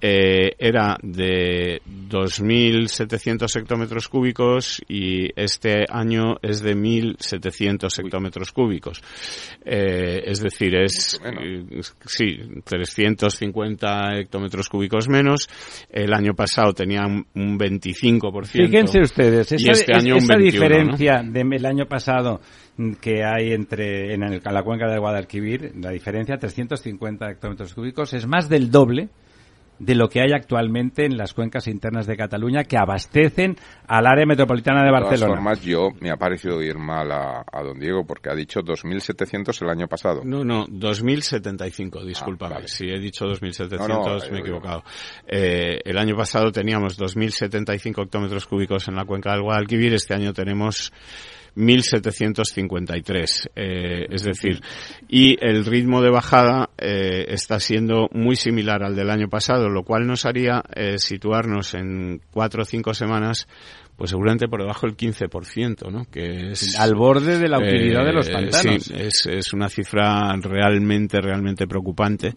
eh, 0.00 0.52
era 0.58 0.96
de 1.02 1.82
2.700 1.84 3.54
hectómetros 3.56 4.08
cúbicos 4.08 4.82
y 4.88 5.28
este 5.36 5.84
año 5.90 6.36
es 6.40 6.62
de 6.62 6.74
1.700 6.74 8.02
hectómetros 8.02 8.52
cúbicos. 8.52 9.02
Eh, 9.64 10.22
es 10.24 10.40
decir, 10.40 10.74
es, 10.74 11.20
eh, 11.22 11.82
sí, 12.06 12.38
350 12.64 14.18
hectómetros 14.18 14.68
cúbicos 14.70 15.08
menos. 15.08 15.48
El 15.90 16.14
año 16.14 16.32
pasado 16.34 16.72
tenía 16.72 17.02
un, 17.06 17.58
25%. 17.58 18.46
Fíjense 18.46 19.00
ustedes, 19.00 19.52
esa, 19.52 19.72
este 19.72 19.94
año 19.94 20.16
esa 20.16 20.36
diferencia 20.36 21.22
del 21.22 21.66
año 21.66 21.86
pasado 21.86 22.40
que 23.00 23.22
hay 23.22 23.52
entre 23.52 24.14
en, 24.14 24.22
en 24.22 24.40
la 24.42 24.62
cuenca 24.62 24.88
del 24.88 25.00
Guadalquivir, 25.00 25.72
la 25.76 25.90
diferencia 25.90 26.38
350 26.38 27.30
hectómetros 27.30 27.74
cúbicos 27.74 28.14
es 28.14 28.26
más 28.26 28.48
del 28.48 28.70
doble 28.70 29.10
de 29.80 29.94
lo 29.94 30.08
que 30.08 30.20
hay 30.20 30.32
actualmente 30.32 31.06
en 31.06 31.16
las 31.16 31.32
cuencas 31.34 31.66
internas 31.66 32.06
de 32.06 32.16
Cataluña 32.16 32.64
que 32.64 32.76
abastecen 32.76 33.56
al 33.88 34.06
área 34.06 34.26
metropolitana 34.26 34.84
de 34.84 34.90
Barcelona. 34.90 35.14
De 35.14 35.20
todas 35.20 35.36
formas, 35.36 35.62
yo 35.62 35.88
me 36.00 36.10
ha 36.10 36.16
parecido 36.16 36.62
ir 36.62 36.76
mal 36.78 37.10
a, 37.10 37.44
don 37.62 37.78
Diego 37.80 38.04
porque 38.04 38.30
ha 38.30 38.34
dicho 38.34 38.60
2.700 38.60 39.62
el 39.62 39.70
año 39.70 39.88
pasado. 39.88 40.20
No, 40.22 40.44
no, 40.44 40.66
2.075, 40.66 42.04
discúlpame. 42.04 42.56
Ah, 42.58 42.62
Si 42.66 42.88
he 42.88 42.98
dicho 42.98 43.24
2.700 43.24 44.30
me 44.30 44.38
he 44.38 44.40
equivocado. 44.40 44.84
Eh, 45.26 45.80
el 45.82 45.98
año 45.98 46.14
pasado 46.14 46.52
teníamos 46.52 46.98
2.075 47.00 48.04
hectómetros 48.04 48.46
cúbicos 48.46 48.86
en 48.88 48.96
la 48.96 49.06
cuenca 49.06 49.32
del 49.32 49.42
Guadalquivir, 49.42 49.94
este 49.94 50.14
año 50.14 50.34
tenemos 50.34 50.92
1.753. 51.56 53.50
Eh, 53.54 54.06
es 54.10 54.22
decir, 54.22 54.60
y 55.08 55.36
el 55.44 55.64
ritmo 55.64 56.02
de 56.02 56.10
bajada 56.10 56.70
eh, 56.78 57.26
está 57.28 57.60
siendo 57.60 58.08
muy 58.12 58.36
similar 58.36 58.82
al 58.82 58.96
del 58.96 59.10
año 59.10 59.28
pasado, 59.28 59.68
lo 59.68 59.84
cual 59.84 60.06
nos 60.06 60.24
haría 60.24 60.62
eh, 60.74 60.98
situarnos 60.98 61.74
en 61.74 62.20
cuatro 62.30 62.62
o 62.62 62.64
cinco 62.64 62.94
semanas 62.94 63.46
pues 63.96 64.10
seguramente 64.12 64.48
por 64.48 64.60
debajo 64.62 64.86
del 64.86 64.96
15%, 64.96 65.92
¿no? 65.92 66.06
Que 66.10 66.52
es... 66.52 66.80
Al 66.80 66.94
borde 66.94 67.38
de 67.38 67.48
la 67.48 67.58
utilidad 67.58 68.02
de 68.02 68.14
los 68.14 68.30
pantanos. 68.30 68.84
Sí, 68.84 68.94
es, 68.96 69.26
es 69.26 69.52
una 69.52 69.68
cifra 69.68 70.34
realmente, 70.40 71.20
realmente 71.20 71.66
preocupante. 71.66 72.32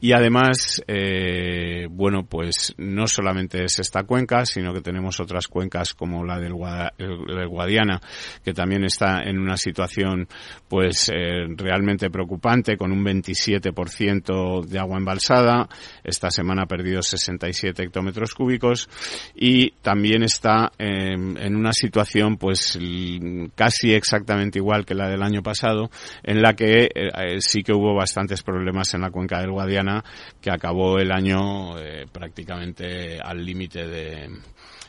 Y 0.00 0.12
además, 0.12 0.82
eh, 0.86 1.86
bueno, 1.90 2.24
pues 2.24 2.74
no 2.78 3.06
solamente 3.06 3.64
es 3.64 3.78
esta 3.80 4.04
cuenca, 4.04 4.46
sino 4.46 4.72
que 4.72 4.80
tenemos 4.80 5.20
otras 5.20 5.46
cuencas 5.46 5.92
como 5.92 6.24
la 6.24 6.38
del, 6.38 6.54
Guadiana, 6.54 8.00
que 8.42 8.54
también 8.54 8.84
está 8.84 9.22
en 9.22 9.38
una 9.38 9.58
situación, 9.58 10.26
pues, 10.68 11.10
eh, 11.10 11.46
realmente 11.54 12.08
preocupante, 12.08 12.78
con 12.78 12.92
un 12.92 13.04
27% 13.04 14.62
de 14.62 14.78
agua 14.78 14.96
embalsada. 14.96 15.68
Esta 16.02 16.30
semana 16.30 16.62
ha 16.62 16.66
perdido 16.66 17.02
67 17.02 17.82
hectómetros 17.82 18.34
cúbicos 18.34 18.88
y 19.34 19.72
también 19.82 20.22
está 20.22 20.72
en 20.78 21.56
una 21.56 21.72
situación, 21.72 22.38
pues, 22.38 22.78
casi 23.54 23.92
exactamente 23.92 24.58
igual 24.58 24.86
que 24.86 24.94
la 24.94 25.08
del 25.08 25.22
año 25.22 25.42
pasado, 25.42 25.90
en 26.22 26.40
la 26.40 26.54
que 26.54 26.88
eh, 26.94 27.40
sí 27.40 27.62
que 27.62 27.72
hubo 27.72 27.94
bastantes 27.94 28.42
problemas 28.42 28.94
en 28.94 29.02
la 29.02 29.10
cuenca 29.10 29.40
del 29.40 29.50
Guadiana 29.50 29.89
que 30.40 30.50
acabó 30.50 30.98
el 30.98 31.10
año 31.12 31.78
eh, 31.78 32.06
prácticamente 32.10 33.18
al 33.20 33.44
límite 33.44 33.86
de, 33.86 34.28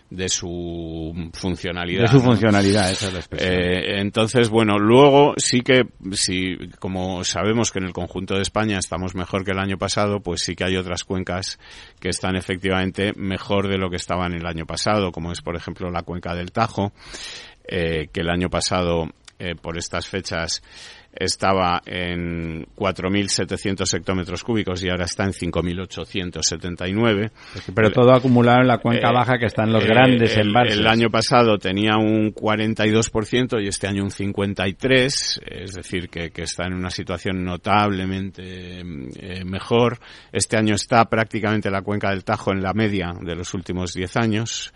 de 0.09 0.29
su 0.29 1.31
funcionalidad. 1.33 2.03
De 2.03 2.07
su 2.07 2.21
funcionalidad, 2.21 2.91
esa 2.91 3.07
es 3.07 3.13
la 3.13 3.37
eh, 3.37 3.99
entonces, 3.99 4.49
bueno, 4.49 4.77
luego 4.77 5.33
sí 5.37 5.61
que, 5.61 5.87
si, 6.11 6.57
como 6.79 7.23
sabemos 7.23 7.71
que 7.71 7.79
en 7.79 7.85
el 7.85 7.93
conjunto 7.93 8.35
de 8.35 8.41
España 8.41 8.77
estamos 8.77 9.15
mejor 9.15 9.45
que 9.45 9.51
el 9.51 9.59
año 9.59 9.77
pasado, 9.77 10.19
pues 10.19 10.41
sí 10.41 10.55
que 10.55 10.65
hay 10.65 10.75
otras 10.75 11.03
cuencas 11.03 11.59
que 11.99 12.09
están 12.09 12.35
efectivamente 12.35 13.13
mejor 13.15 13.67
de 13.67 13.77
lo 13.77 13.89
que 13.89 13.95
estaban 13.95 14.33
el 14.33 14.45
año 14.45 14.65
pasado, 14.65 15.11
como 15.11 15.31
es, 15.31 15.41
por 15.41 15.55
ejemplo, 15.55 15.89
la 15.89 16.03
cuenca 16.03 16.35
del 16.35 16.51
Tajo, 16.51 16.91
eh, 17.63 18.09
que 18.11 18.21
el 18.21 18.29
año 18.29 18.49
pasado, 18.49 19.09
por 19.63 19.75
estas 19.75 20.07
fechas, 20.07 20.61
estaba 21.13 21.82
en 21.86 22.65
4.700 22.76 23.97
hectómetros 23.97 24.43
cúbicos 24.43 24.84
y 24.84 24.89
ahora 24.89 25.06
está 25.06 25.24
en 25.24 25.32
5.879. 25.32 27.32
Pero 27.76 27.91
todo 27.91 28.13
acumulado 28.13 28.62
en 28.62 28.67
la 28.67 28.78
cuenca 28.78 29.10
eh, 29.10 29.13
baja 29.13 29.38
que 29.38 29.47
está 29.47 29.63
en 29.63 29.74
los 29.74 29.86
grandes 29.86 30.36
el, 30.38 30.47
embalses. 30.47 30.78
El 30.78 30.88
año 30.88 31.10
pasado 31.10 31.58
tenía 31.58 31.97
un 31.97 32.34
42% 32.34 33.63
y 33.63 33.67
este 33.67 33.88
año 33.88 34.04
un 34.04 34.12
53%, 34.12 35.41
es 35.45 35.74
decir, 35.74 36.10
que, 36.10 36.32
está 36.41 36.65
en 36.65 36.74
una 36.74 36.89
situación 36.89 37.43
notablemente 37.43 38.82
eh, 38.82 39.45
mejor. 39.45 40.00
Este 40.32 40.58
año 40.58 40.76
está 40.76 41.06
prácticamente 41.06 41.69
la 41.69 41.82
cuenca 41.82 42.10
del 42.10 42.24
Tajo 42.24 42.52
en 42.52 42.62
la 42.62 42.74
media 42.74 43.13
de 43.21 43.36
los 43.36 43.54
últimos 43.54 43.93
10 43.93 44.17
años 44.17 44.74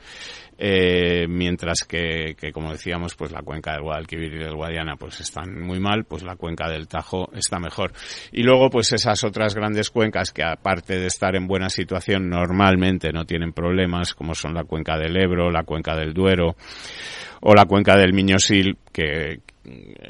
eh, 0.57 1.27
mientras 1.27 1.83
que, 1.87 2.35
que, 2.39 2.51
como 2.51 2.71
decíamos, 2.71 3.15
pues 3.15 3.31
la 3.31 3.41
cuenca 3.41 3.73
del 3.73 3.81
Guadalquivir 3.81 4.33
y 4.33 4.37
del 4.37 4.55
Guadiana 4.55 4.95
pues 4.95 5.19
están 5.19 5.61
muy 5.61 5.79
mal, 5.79 6.05
pues 6.05 6.23
la 6.23 6.35
cuenca 6.35 6.69
del 6.69 6.87
Tajo 6.87 7.29
está 7.33 7.59
mejor. 7.59 7.91
Y 8.31 8.43
luego 8.43 8.69
pues 8.69 8.91
esas 8.93 9.23
otras 9.23 9.55
grandes 9.55 9.89
cuencas 9.89 10.31
que 10.31 10.43
aparte 10.43 10.97
de 10.97 11.07
estar 11.07 11.35
en 11.35 11.47
buena 11.47 11.69
situación 11.69 12.29
normalmente 12.29 13.11
no 13.11 13.25
tienen 13.25 13.53
problemas, 13.53 14.13
como 14.13 14.33
son 14.33 14.53
la 14.53 14.63
cuenca 14.63 14.97
del 14.97 15.17
Ebro, 15.17 15.51
la 15.51 15.63
cuenca 15.63 15.95
del 15.95 16.13
Duero 16.13 16.55
o 17.41 17.53
la 17.53 17.65
cuenca 17.65 17.95
del 17.95 18.13
Miñosil, 18.13 18.77
que, 18.91 19.39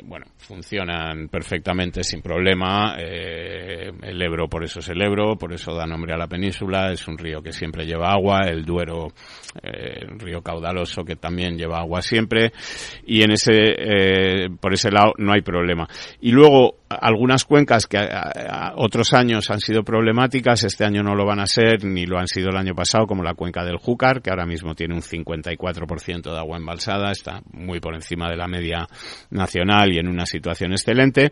bueno, 0.04 0.26
funcionan 0.38 1.28
perfectamente 1.30 2.04
sin 2.04 2.22
problema. 2.22 2.96
Eh, 3.00 3.92
el 4.02 4.22
Ebro 4.22 4.48
por 4.48 4.64
eso 4.64 4.80
es 4.80 4.90
el 4.90 5.02
Ebro, 5.02 5.38
por 5.38 5.54
eso 5.54 5.74
da 5.74 5.86
nombre 5.86 6.14
a 6.14 6.18
la 6.18 6.28
península, 6.28 6.92
es 6.92 7.08
un 7.08 7.18
río 7.18 7.42
que 7.42 7.52
siempre 7.52 7.86
lleva 7.86 8.12
agua, 8.12 8.42
el 8.48 8.64
Duero, 8.64 9.08
eh, 9.62 10.06
un 10.10 10.20
río 10.20 10.42
caudaloso 10.42 11.04
que 11.04 11.16
también 11.16 11.58
lleva 11.58 11.80
agua 11.80 12.02
siempre, 12.02 12.52
y 13.06 13.24
en 13.24 13.32
ese, 13.32 13.54
eh, 13.54 14.50
por 14.60 14.74
ese 14.74 14.92
lado 14.92 15.14
no 15.18 15.34
hay 15.34 15.42
problema. 15.42 15.88
Y 16.22 16.32
luego, 16.32 16.85
algunas 16.90 17.46
cuencas 17.46 17.88
que 17.88 17.98
otros 18.76 19.14
años 19.14 19.50
han 19.50 19.60
sido 19.60 19.84
problemáticas, 19.84 20.64
este 20.64 20.86
año 20.86 21.02
no 21.02 21.16
lo 21.16 21.26
van 21.26 21.40
a 21.40 21.48
ser, 21.48 21.84
ni 21.84 22.06
lo 22.06 22.20
han 22.20 22.28
sido 22.28 22.50
el 22.50 22.58
año 22.58 22.76
pasado, 22.76 23.08
como 23.08 23.24
la 23.24 23.34
cuenca 23.34 23.64
del 23.64 23.78
Júcar, 23.78 24.22
que 24.22 24.30
ahora 24.30 24.46
mismo 24.46 24.76
tiene 24.76 24.94
un 24.94 25.02
54% 25.02 26.32
de 26.32 26.38
agua 26.38 26.58
embalsada, 26.58 27.12
está 27.12 27.42
muy 27.52 27.80
por 27.80 27.96
encima 27.96 28.30
de 28.30 28.38
la 28.38 28.48
media 28.48 28.88
nacional 29.32 29.92
y 29.92 29.98
en 29.98 30.08
una 30.08 30.26
situación 30.26 30.72
excelente. 30.72 31.32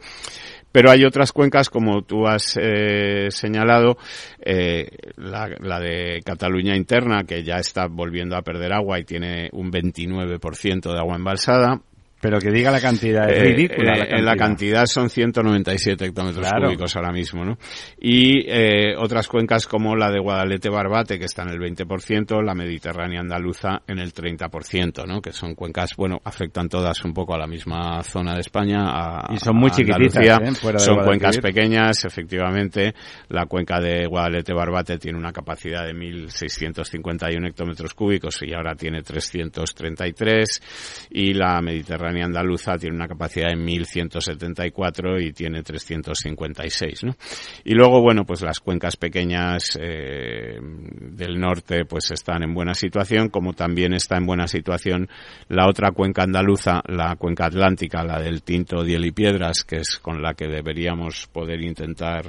Pero 0.71 0.89
hay 0.89 1.05
otras 1.05 1.31
cuencas, 1.31 1.69
como 1.69 2.01
tú 2.01 2.25
has 2.25 2.57
eh, 2.59 3.27
señalado, 3.29 3.95
eh, 4.43 4.89
la, 5.17 5.47
la, 5.59 5.79
de 5.79 6.21
Cataluña 6.25 6.75
interna, 6.75 7.25
que 7.25 7.43
ya 7.43 7.57
está 7.57 7.85
volviendo 7.85 8.35
a 8.35 8.41
perder 8.41 8.73
agua 8.73 8.99
y 8.99 9.03
tiene 9.03 9.49
un 9.51 9.71
29% 9.71 10.91
de 10.91 10.99
agua 10.99 11.15
embalsada. 11.15 11.79
Pero 12.23 12.39
que 12.39 12.51
diga 12.51 12.71
la 12.71 12.79
cantidad, 12.79 13.29
es 13.29 13.37
eh, 13.37 13.53
ridícula. 13.53 13.91
la, 13.91 13.97
cantidad. 13.97 14.23
la 14.23 14.35
cantidad 14.37 14.85
son 14.85 15.09
197 15.09 16.05
hectómetros 16.05 16.47
cúbicos 16.53 16.95
ahora 16.95 17.11
mismo, 17.11 17.43
¿no? 17.43 17.57
Y 17.99 18.45
eh, 18.47 18.95
otras 18.97 19.27
cuencas 19.27 19.67
como 19.67 19.93
la 19.97 20.09
de 20.09 20.19
Guadalete-Barbate, 20.19 21.19
que 21.19 21.25
está 21.25 21.41
en 21.41 21.49
el 21.49 21.59
20%, 21.59 22.41
la 22.41 22.55
Mediterránea 22.55 23.19
andaluza 23.19 23.81
en 23.85 23.99
el 23.99 24.13
30%, 24.13 25.05
¿no? 25.05 25.21
Que 25.21 25.33
son 25.33 25.53
cuencas, 25.53 25.97
bueno, 25.97 26.21
afectan 26.23 26.69
todas 26.69 27.03
un 27.03 27.13
poco 27.13 27.35
a 27.35 27.37
la 27.37 27.45
misma 27.45 28.01
zona 28.03 28.35
de 28.35 28.39
España. 28.39 28.85
A, 28.85 29.33
y 29.33 29.37
son 29.37 29.57
muy 29.57 29.71
chiquititas, 29.71 30.25
¿eh? 30.25 30.77
Son 30.77 31.03
cuencas 31.03 31.39
pequeñas, 31.39 32.05
efectivamente. 32.05 32.93
La 33.27 33.47
cuenca 33.47 33.81
de 33.81 34.07
Guadalete-Barbate 34.07 34.97
tiene 34.97 35.17
una 35.17 35.33
capacidad 35.33 35.85
de 35.85 35.93
1.651 35.93 37.49
hectómetros 37.49 37.93
cúbicos 37.93 38.41
y 38.43 38.53
ahora 38.53 38.75
tiene 38.75 39.01
333. 39.01 41.09
Y 41.09 41.33
la 41.33 41.61
Mediterránea 41.61 42.12
andaluza 42.21 42.77
tiene 42.77 42.95
una 42.95 43.07
capacidad 43.07 43.49
de 43.49 43.55
1.174 43.55 45.21
y 45.21 45.33
tiene 45.33 45.63
356, 45.63 47.03
¿no? 47.05 47.15
Y 47.63 47.73
luego, 47.73 48.01
bueno, 48.01 48.25
pues 48.25 48.41
las 48.41 48.59
cuencas 48.59 48.97
pequeñas 48.97 49.77
eh, 49.81 50.57
del 50.61 51.39
norte 51.39 51.85
pues 51.85 52.11
están 52.11 52.43
en 52.43 52.53
buena 52.53 52.73
situación, 52.73 53.29
como 53.29 53.53
también 53.53 53.93
está 53.93 54.17
en 54.17 54.25
buena 54.25 54.47
situación 54.47 55.09
la 55.49 55.67
otra 55.67 55.91
cuenca 55.91 56.23
andaluza, 56.23 56.81
la 56.87 57.15
cuenca 57.15 57.45
atlántica, 57.45 58.03
la 58.03 58.19
del 58.21 58.43
Tinto, 58.43 58.83
Diel 58.83 59.05
y 59.05 59.11
Piedras, 59.11 59.63
que 59.63 59.77
es 59.77 59.99
con 60.01 60.21
la 60.21 60.33
que 60.33 60.47
deberíamos 60.47 61.27
poder 61.27 61.61
intentar 61.61 62.25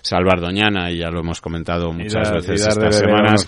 salvar 0.00 0.40
Doñana, 0.40 0.90
y 0.90 0.98
ya 0.98 1.10
lo 1.10 1.20
hemos 1.20 1.40
comentado 1.40 1.92
muchas 1.92 2.30
veces 2.30 2.66
estas 2.66 2.98
semanas, 2.98 3.46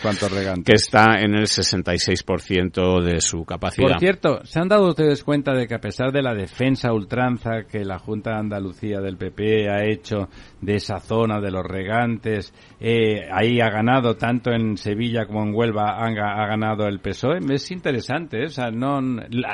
que 0.64 0.72
está 0.72 1.20
en 1.20 1.34
el 1.34 1.46
66% 1.46 3.02
de 3.02 3.20
su 3.20 3.44
capacidad. 3.44 3.88
Por 3.88 4.00
cierto, 4.00 4.40
¿se 4.44 4.58
han 4.58 4.68
dado 4.68 4.88
ustedes 4.88 5.22
cuenta 5.22 5.52
de 5.52 5.67
que 5.68 5.74
a 5.74 5.80
pesar 5.80 6.10
de 6.10 6.22
la 6.22 6.34
defensa 6.34 6.92
ultranza 6.92 7.64
que 7.70 7.84
la 7.84 7.98
Junta 7.98 8.30
de 8.30 8.38
Andalucía 8.38 9.00
del 9.00 9.16
PP 9.16 9.68
ha 9.70 9.84
hecho 9.84 10.28
de 10.60 10.74
esa 10.74 10.98
zona 10.98 11.40
de 11.40 11.50
los 11.50 11.64
regantes, 11.64 12.52
eh, 12.80 13.28
ahí 13.30 13.60
ha 13.60 13.70
ganado 13.70 14.16
tanto 14.16 14.50
en 14.50 14.76
Sevilla 14.76 15.26
como 15.26 15.44
en 15.44 15.54
Huelva 15.54 15.98
ha, 15.98 16.46
ganado 16.46 16.86
el 16.86 17.00
PSOE. 17.00 17.38
Es 17.50 17.70
interesante, 17.70 18.42
¿eh? 18.42 18.46
o 18.46 18.50
sea, 18.50 18.70
no, 18.70 19.00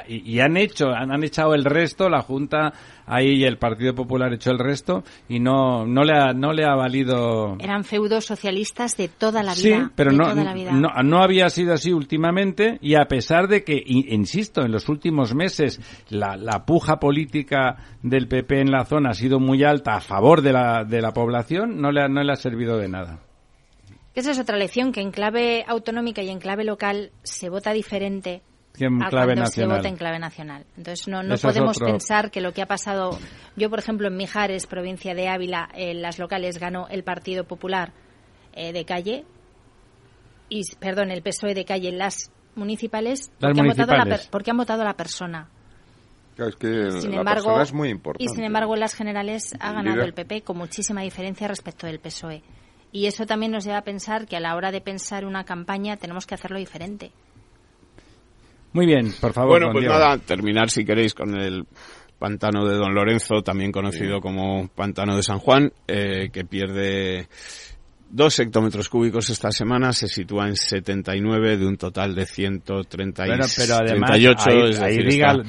y, 0.09 0.40
han 0.40 0.57
hecho, 0.57 0.88
han, 0.88 1.12
han, 1.12 1.24
echado 1.24 1.55
el 1.55 1.64
resto, 1.64 2.09
la 2.09 2.22
Junta 2.22 2.72
ahí 3.07 3.45
el 3.45 3.59
Partido 3.59 3.95
Popular 3.95 4.33
echó 4.33 4.51
el 4.51 4.59
resto 4.59 5.05
y 5.29 5.40
no, 5.40 5.87
no, 5.87 6.03
le, 6.05 6.12
ha, 6.12 6.33
no 6.33 6.53
le 6.53 6.64
ha 6.64 6.75
valido. 6.75 7.57
Eran 7.61 7.85
feudos 7.85 8.25
socialistas 8.25 8.97
de 8.97 9.09
toda 9.09 9.43
la 9.43 9.55
vida. 9.55 9.85
Sí, 9.87 9.93
pero 9.95 10.12
no, 10.12 10.35
no, 10.35 11.03
no 11.03 11.23
había 11.23 11.49
sido 11.51 11.75
así 11.75 11.93
últimamente 11.93 12.79
y 12.81 12.95
a 12.95 13.07
pesar 13.07 13.49
de 13.49 13.64
que, 13.64 13.83
insisto, 13.87 14.62
en 14.62 14.73
los 14.73 14.88
últimos 14.88 15.35
meses 15.35 15.81
la, 16.09 16.37
la 16.37 16.64
puja 16.64 16.99
política 16.99 17.77
del 18.03 18.29
PP 18.29 18.61
en 18.61 18.71
la 18.71 18.85
zona 18.85 19.11
ha 19.11 19.14
sido 19.14 19.40
muy 19.40 19.64
alta 19.64 19.95
a 19.95 20.01
favor 20.01 20.43
de 20.43 20.53
la, 20.53 20.85
de 20.85 21.01
la 21.01 21.12
población, 21.12 21.81
no 21.81 21.90
le, 21.90 22.09
no 22.09 22.23
le 22.23 22.33
ha 22.33 22.37
servido 22.37 22.77
de 22.79 22.88
nada. 22.88 23.21
Esa 24.14 24.31
es 24.31 24.38
otra 24.38 24.57
lección, 24.57 24.93
que 24.93 25.01
en 25.01 25.11
clave 25.11 25.64
autonómica 25.67 26.23
y 26.23 26.31
en 26.31 26.38
clave 26.38 26.62
local 26.64 27.11
se 27.25 27.49
vota 27.49 27.73
diferente 27.73 28.43
en 28.78 29.02
a 29.02 29.08
clave 29.08 29.34
cuando 29.34 29.50
se 29.50 29.66
vota 29.66 29.88
en 29.88 29.96
clave 29.96 30.18
nacional. 30.18 30.64
Entonces 30.76 31.06
no, 31.08 31.22
no 31.22 31.37
podemos 31.37 31.78
pensar 31.78 32.30
que 32.30 32.40
lo 32.40 32.52
que 32.52 32.62
ha 32.62 32.66
pasado, 32.66 33.18
yo 33.56 33.70
por 33.70 33.78
ejemplo 33.78 34.08
en 34.08 34.16
Mijares, 34.16 34.66
provincia 34.66 35.14
de 35.14 35.28
Ávila, 35.28 35.68
en 35.74 36.02
las 36.02 36.18
locales 36.18 36.58
ganó 36.58 36.88
el 36.88 37.04
Partido 37.04 37.44
Popular 37.44 37.92
eh, 38.52 38.72
de 38.72 38.84
calle 38.84 39.24
y 40.48 40.62
perdón 40.76 41.10
el 41.10 41.22
PSOE 41.22 41.54
de 41.54 41.64
calle 41.64 41.88
en 41.88 41.98
las 41.98 42.30
municipales, 42.54 43.30
porque, 43.40 43.60
Han 43.60 43.66
votado 43.66 43.92
la, 43.92 44.20
porque 44.30 44.50
han 44.50 44.56
votado 44.56 44.82
a 44.82 44.84
la 44.84 44.96
persona. 44.96 45.48
es 46.37 46.56
que 46.56 46.90
sin 47.00 47.14
embargo, 47.14 47.60
es 47.60 47.72
muy 47.72 47.88
importante. 47.88 48.24
Y 48.24 48.28
sin 48.28 48.44
embargo, 48.44 48.74
en 48.74 48.80
las 48.80 48.94
generales 48.94 49.54
ha 49.60 49.72
ganado 49.72 50.02
el 50.02 50.14
PP 50.14 50.42
con 50.42 50.58
muchísima 50.58 51.02
diferencia 51.02 51.48
respecto 51.48 51.87
del 51.87 52.00
PSOE. 52.00 52.42
Y 52.92 53.06
eso 53.06 53.26
también 53.26 53.50
nos 53.50 53.64
lleva 53.64 53.78
a 53.78 53.82
pensar 53.82 54.26
que 54.26 54.37
a 54.37 54.40
la 54.40 54.54
hora 54.54 54.70
de 54.70 54.80
pensar 54.80 55.24
una 55.24 55.44
campaña 55.44 55.96
tenemos 55.96 56.26
que 56.26 56.34
hacerlo 56.34 56.58
diferente. 56.58 57.10
Muy 58.74 58.87
bien, 58.87 59.12
por 59.20 59.32
favor. 59.32 59.50
Bueno, 59.52 59.72
pues 59.72 59.87
nada, 59.87 60.18
terminar 60.18 60.68
si 60.68 60.85
queréis 60.85 61.14
con 61.14 61.40
el 61.40 61.64
pantano 62.18 62.66
de 62.66 62.77
Don 62.77 62.92
Lorenzo, 62.92 63.40
también 63.42 63.70
conocido 63.70 64.20
como 64.20 64.66
pantano 64.68 65.14
de 65.14 65.22
San 65.22 65.38
Juan, 65.38 65.72
eh, 65.87 66.29
que 66.33 66.44
pierde 66.44 67.29
Dos 68.17 68.38
hectómetros 68.38 68.88
cúbicos 68.88 69.29
esta 69.31 69.50
semana 69.50 69.92
se 69.92 70.06
sitúa 70.06 70.46
en 70.46 70.54
79 70.54 71.56
de 71.56 71.67
un 71.67 71.77
total 71.77 72.15
de 72.15 72.27
138. 72.27 73.27
Bueno, 73.27 73.44
pero 73.56 73.75
además, 73.75 74.10
ahí, 74.81 74.98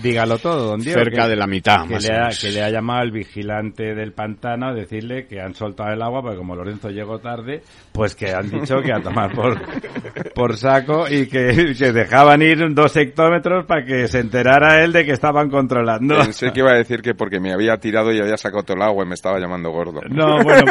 dígalo 0.02 0.40
todo, 0.40 0.70
don 0.70 0.80
Diego. 0.80 1.00
Cerca 1.00 1.28
de 1.28 1.36
la 1.36 1.46
mitad, 1.46 1.86
que 1.88 2.00
le, 2.00 2.16
ha, 2.16 2.30
que 2.30 2.50
le 2.50 2.64
ha 2.64 2.72
llamado 2.72 3.02
al 3.02 3.12
vigilante 3.12 3.94
del 3.94 4.14
pantano 4.14 4.70
a 4.70 4.74
decirle 4.74 5.28
que 5.28 5.40
han 5.40 5.54
soltado 5.54 5.94
el 5.94 6.02
agua, 6.02 6.24
porque 6.24 6.38
como 6.38 6.56
Lorenzo 6.56 6.90
llegó 6.90 7.20
tarde, 7.20 7.62
pues 7.92 8.16
que 8.16 8.32
han 8.32 8.50
dicho 8.50 8.78
que 8.82 8.92
a 8.92 9.00
tomar 9.00 9.32
por, 9.32 9.62
por 10.34 10.58
saco 10.58 11.06
y 11.08 11.28
que, 11.28 11.76
que 11.78 11.92
dejaban 11.92 12.42
ir 12.42 12.74
dos 12.74 12.98
hectómetros 12.98 13.68
para 13.68 13.86
que 13.86 14.08
se 14.08 14.22
enterara 14.22 14.84
él 14.84 14.92
de 14.92 15.06
que 15.06 15.12
estaban 15.12 15.52
controlando. 15.52 16.18
Pensé 16.18 16.52
que 16.52 16.62
iba 16.62 16.72
a 16.72 16.78
decir 16.78 17.04
que 17.04 17.14
porque 17.14 17.40
me 17.40 17.54
había 17.54 17.78
tirado 17.78 18.12
y 18.12 18.20
había 18.20 18.38
sacado 18.38 18.64
todo 18.64 18.78
el 18.78 18.82
agua 18.82 19.06
y 19.06 19.08
me 19.08 19.14
estaba 19.14 19.40
llamando 19.40 19.70
gordo. 19.70 20.02
No, 20.10 20.42
bueno, 20.42 20.64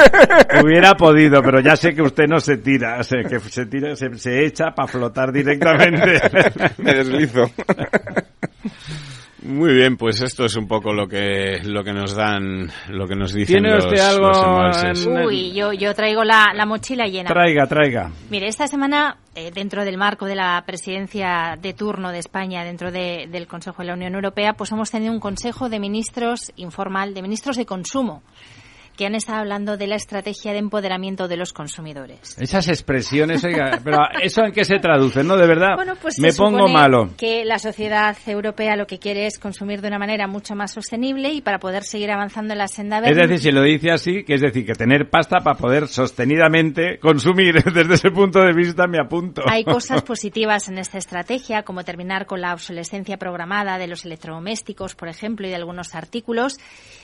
hubiera 0.60 0.94
podido, 0.96 1.40
pero 1.40 1.60
ya 1.60 1.76
sé 1.84 1.94
que 1.94 2.02
usted 2.02 2.24
no 2.26 2.40
se 2.40 2.56
tira, 2.56 2.98
o 2.98 3.28
que 3.28 3.40
se 3.40 3.66
tira, 3.66 3.94
se, 3.96 4.44
echa 4.44 4.70
para 4.74 4.88
flotar 4.88 5.32
directamente. 5.32 6.20
Me 6.78 6.94
deslizo. 6.94 7.42
Muy 9.42 9.74
bien, 9.74 9.98
pues 9.98 10.22
esto 10.22 10.46
es 10.46 10.56
un 10.56 10.66
poco 10.66 10.94
lo 10.94 11.06
que 11.06 11.60
lo 11.64 11.84
que 11.84 11.92
nos 11.92 12.14
dan, 12.14 12.70
lo 12.88 13.06
que 13.06 13.14
nos 13.14 13.34
dicen 13.34 13.62
¿Tiene 13.62 13.76
usted 13.76 14.00
algo 14.00 15.26
Uy, 15.26 15.52
yo, 15.52 15.74
yo 15.74 15.94
traigo 15.94 16.24
la, 16.24 16.54
la, 16.54 16.64
mochila 16.64 17.04
llena. 17.04 17.28
Traiga, 17.28 17.66
traiga. 17.66 18.10
Mire, 18.30 18.48
esta 18.48 18.66
semana, 18.66 19.18
eh, 19.34 19.50
dentro 19.52 19.84
del 19.84 19.98
marco 19.98 20.24
de 20.24 20.36
la 20.36 20.62
presidencia 20.64 21.58
de 21.60 21.74
turno 21.74 22.10
de 22.10 22.20
España 22.20 22.64
dentro 22.64 22.90
de, 22.90 23.28
del 23.30 23.46
Consejo 23.46 23.82
de 23.82 23.88
la 23.88 23.94
Unión 23.94 24.14
Europea, 24.14 24.54
pues 24.54 24.72
hemos 24.72 24.90
tenido 24.90 25.12
un 25.12 25.20
Consejo 25.20 25.68
de 25.68 25.78
Ministros 25.78 26.50
informal, 26.56 27.12
de 27.12 27.20
Ministros 27.20 27.58
de 27.58 27.66
Consumo 27.66 28.22
que 28.96 29.06
han 29.06 29.14
estado 29.14 29.38
hablando 29.40 29.76
de 29.76 29.86
la 29.86 29.96
estrategia 29.96 30.52
de 30.52 30.58
empoderamiento 30.58 31.28
de 31.28 31.36
los 31.36 31.52
consumidores. 31.52 32.36
Esas 32.38 32.68
expresiones, 32.68 33.44
oiga, 33.44 33.80
pero 33.82 33.98
¿eso 34.22 34.42
en 34.44 34.52
qué 34.52 34.64
se 34.64 34.78
traduce? 34.78 35.24
No, 35.24 35.36
de 35.36 35.46
verdad, 35.46 35.74
bueno, 35.76 35.94
pues 36.00 36.18
me 36.18 36.32
pongo 36.32 36.68
malo. 36.68 37.10
Que 37.16 37.44
la 37.44 37.58
sociedad 37.58 38.16
europea 38.26 38.76
lo 38.76 38.86
que 38.86 38.98
quiere 38.98 39.26
es 39.26 39.38
consumir 39.38 39.80
de 39.80 39.88
una 39.88 39.98
manera 39.98 40.26
mucho 40.26 40.54
más 40.54 40.72
sostenible 40.72 41.32
y 41.32 41.40
para 41.40 41.58
poder 41.58 41.84
seguir 41.84 42.10
avanzando 42.10 42.52
en 42.52 42.58
la 42.58 42.68
senda 42.68 43.00
verde. 43.00 43.22
Es 43.22 43.28
decir, 43.28 43.42
si 43.42 43.52
lo 43.52 43.62
dice 43.62 43.90
así, 43.90 44.24
que 44.24 44.34
es 44.34 44.40
decir, 44.40 44.64
que 44.64 44.74
tener 44.74 45.10
pasta 45.10 45.38
para 45.40 45.56
poder 45.56 45.88
sostenidamente 45.88 46.98
consumir, 46.98 47.62
desde 47.74 47.94
ese 47.94 48.10
punto 48.10 48.40
de 48.40 48.52
vista 48.52 48.86
me 48.86 48.98
apunto. 49.00 49.42
Hay 49.46 49.64
cosas 49.74 50.02
positivas 50.02 50.68
en 50.68 50.78
esta 50.78 50.98
estrategia, 50.98 51.62
como 51.62 51.84
terminar 51.84 52.26
con 52.26 52.40
la 52.40 52.52
obsolescencia 52.52 53.16
programada 53.16 53.78
de 53.78 53.86
los 53.86 54.04
electrodomésticos, 54.04 54.94
por 54.94 55.08
ejemplo, 55.08 55.46
y 55.46 55.50
de 55.50 55.56
algunos 55.56 55.94
artículos, 55.94 56.58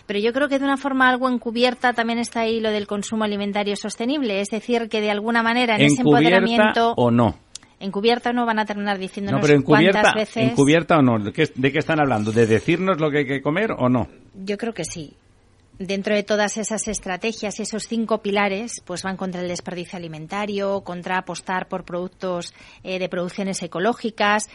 pero 0.07 0.19
yo 0.19 0.33
creo 0.33 0.49
que 0.49 0.59
de 0.59 0.65
una 0.65 0.77
forma 0.77 1.09
algo 1.09 1.29
encubierta 1.29 1.93
también 1.93 2.19
está 2.19 2.41
ahí 2.41 2.61
lo 2.61 2.71
del 2.71 2.87
consumo 2.87 3.25
alimentario 3.25 3.77
sostenible, 3.77 4.41
es 4.41 4.49
decir, 4.49 4.89
que 4.89 5.01
de 5.01 5.11
alguna 5.11 5.43
manera 5.43 5.77
en 5.77 5.83
ese 5.83 6.03
empoderamiento 6.03 6.95
o 6.97 7.11
no 7.11 7.37
encubierta 7.81 8.31
o 8.31 8.33
no 8.35 8.45
van 8.45 8.59
a 8.59 8.67
terminar 8.67 8.99
diciéndonos 8.99 9.41
no, 9.41 9.47
pero 9.47 9.63
cuántas 9.63 10.15
veces 10.15 10.51
encubierta 10.51 10.99
o 10.99 11.03
no 11.03 11.19
¿De 11.19 11.33
qué, 11.33 11.49
¿de 11.55 11.73
qué 11.73 11.79
están 11.79 11.99
hablando? 11.99 12.31
¿de 12.31 12.47
decirnos 12.47 13.01
lo 13.01 13.11
que 13.11 13.19
hay 13.19 13.27
que 13.27 13.41
comer 13.41 13.73
o 13.73 13.89
no? 13.89 14.07
yo 14.35 14.59
creo 14.59 14.75
que 14.75 14.85
sí 14.85 15.15
dentro 15.81 16.15
de 16.15 16.23
todas 16.23 16.59
esas 16.59 16.87
estrategias 16.89 17.59
y 17.59 17.63
esos 17.63 17.89
cinco 17.89 18.19
pilares, 18.19 18.83
pues 18.85 19.03
van 19.03 19.17
contra 19.17 19.41
el 19.41 19.49
desperdicio 19.49 19.97
alimentario, 19.97 20.83
contra 20.83 21.17
apostar 21.17 21.69
por 21.69 21.85
productos 21.85 22.53
eh, 22.85 22.99
de 22.99 23.09
producciones 23.09 23.63
ecológicas, 23.63 24.51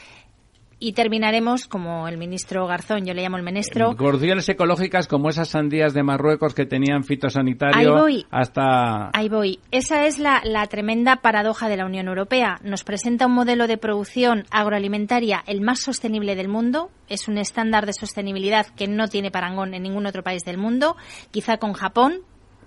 y 0.85 0.93
terminaremos 0.93 1.65
como 1.65 2.07
el 2.07 2.19
ministro 2.19 2.67
Garzón, 2.67 3.07
yo 3.07 3.15
le 3.15 3.23
llamo 3.23 3.37
el 3.37 3.43
menestro. 3.43 3.95
Producciones 3.95 4.47
ecológicas 4.49 5.07
como 5.07 5.29
esas 5.29 5.47
sandías 5.49 5.95
de 5.95 6.03
Marruecos 6.03 6.53
que 6.53 6.67
tenían 6.67 7.03
fitosanitario 7.03 7.95
Ahí 7.95 8.01
voy. 8.01 8.25
hasta... 8.29 9.09
Ahí 9.11 9.27
voy. 9.27 9.59
Esa 9.71 10.05
es 10.05 10.19
la, 10.19 10.43
la 10.43 10.67
tremenda 10.67 11.15
paradoja 11.23 11.69
de 11.69 11.77
la 11.77 11.87
Unión 11.87 12.07
Europea. 12.07 12.59
Nos 12.61 12.83
presenta 12.83 13.25
un 13.25 13.33
modelo 13.33 13.65
de 13.65 13.79
producción 13.79 14.43
agroalimentaria 14.51 15.43
el 15.47 15.61
más 15.61 15.79
sostenible 15.79 16.35
del 16.35 16.49
mundo. 16.49 16.91
Es 17.09 17.27
un 17.27 17.39
estándar 17.39 17.87
de 17.87 17.93
sostenibilidad 17.93 18.67
que 18.67 18.87
no 18.87 19.07
tiene 19.07 19.31
parangón 19.31 19.73
en 19.73 19.81
ningún 19.81 20.05
otro 20.05 20.21
país 20.21 20.43
del 20.45 20.59
mundo. 20.59 20.97
Quizá 21.31 21.57
con 21.57 21.73
Japón, 21.73 22.19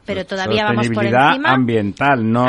pero 0.05 0.27
todavía 0.27 0.65
vamos 0.65 0.89
por 0.89 1.05
encima. 1.05 1.53
ambiental, 1.53 2.33
no, 2.33 2.47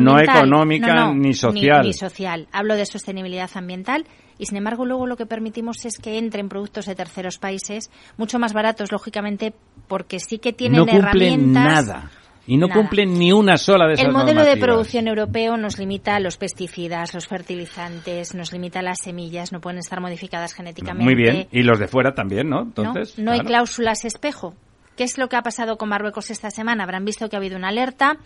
no 0.00 0.18
económica 0.18 1.12
ni 1.12 1.34
social. 1.34 1.84
ni, 1.84 1.92
social. 1.92 2.48
Hablo 2.52 2.74
de 2.76 2.86
sostenibilidad 2.86 3.50
ambiental 3.54 4.06
y 4.40 4.46
sin 4.46 4.56
embargo 4.56 4.86
luego 4.86 5.06
lo 5.06 5.16
que 5.16 5.26
permitimos 5.26 5.84
es 5.84 5.98
que 5.98 6.16
entren 6.16 6.48
productos 6.48 6.86
de 6.86 6.94
terceros 6.94 7.38
países 7.38 7.90
mucho 8.16 8.38
más 8.38 8.54
baratos, 8.54 8.90
lógicamente, 8.90 9.52
porque 9.86 10.18
sí 10.18 10.38
que 10.38 10.54
tienen 10.54 10.86
no 10.86 10.90
herramientas. 10.90 11.86
nada. 11.86 12.10
Y 12.46 12.56
no 12.56 12.68
cumplen 12.70 13.18
ni 13.18 13.32
una 13.32 13.58
sola 13.58 13.86
de 13.86 13.92
esas 13.92 14.06
El 14.06 14.12
modelo 14.12 14.42
de 14.42 14.56
producción 14.56 15.06
europeo 15.06 15.58
nos 15.58 15.78
limita 15.78 16.18
los 16.20 16.38
pesticidas, 16.38 17.14
los 17.14 17.28
fertilizantes, 17.28 18.34
nos 18.34 18.50
limita 18.52 18.80
las 18.80 19.02
semillas, 19.04 19.52
no 19.52 19.60
pueden 19.60 19.78
estar 19.78 20.00
modificadas 20.00 20.54
genéticamente. 20.54 21.04
Muy 21.04 21.14
bien, 21.14 21.46
y 21.52 21.62
los 21.62 21.78
de 21.78 21.86
fuera 21.86 22.14
también, 22.14 22.48
¿no? 22.48 22.62
Entonces, 22.62 23.18
no, 23.18 23.32
hay 23.32 23.40
cláusulas 23.40 24.06
espejo. 24.06 24.54
¿Qué 24.96 25.04
es 25.04 25.18
lo 25.18 25.28
que 25.28 25.36
ha 25.36 25.42
pasado 25.42 25.76
con 25.76 25.90
Marruecos 25.90 26.30
esta 26.30 26.50
semana? 26.50 26.84
Habrán 26.84 27.04
visto 27.04 27.28
que 27.28 27.36
ha 27.36 27.38
habido 27.38 27.56
una 27.56 27.68
alerta 27.68 28.16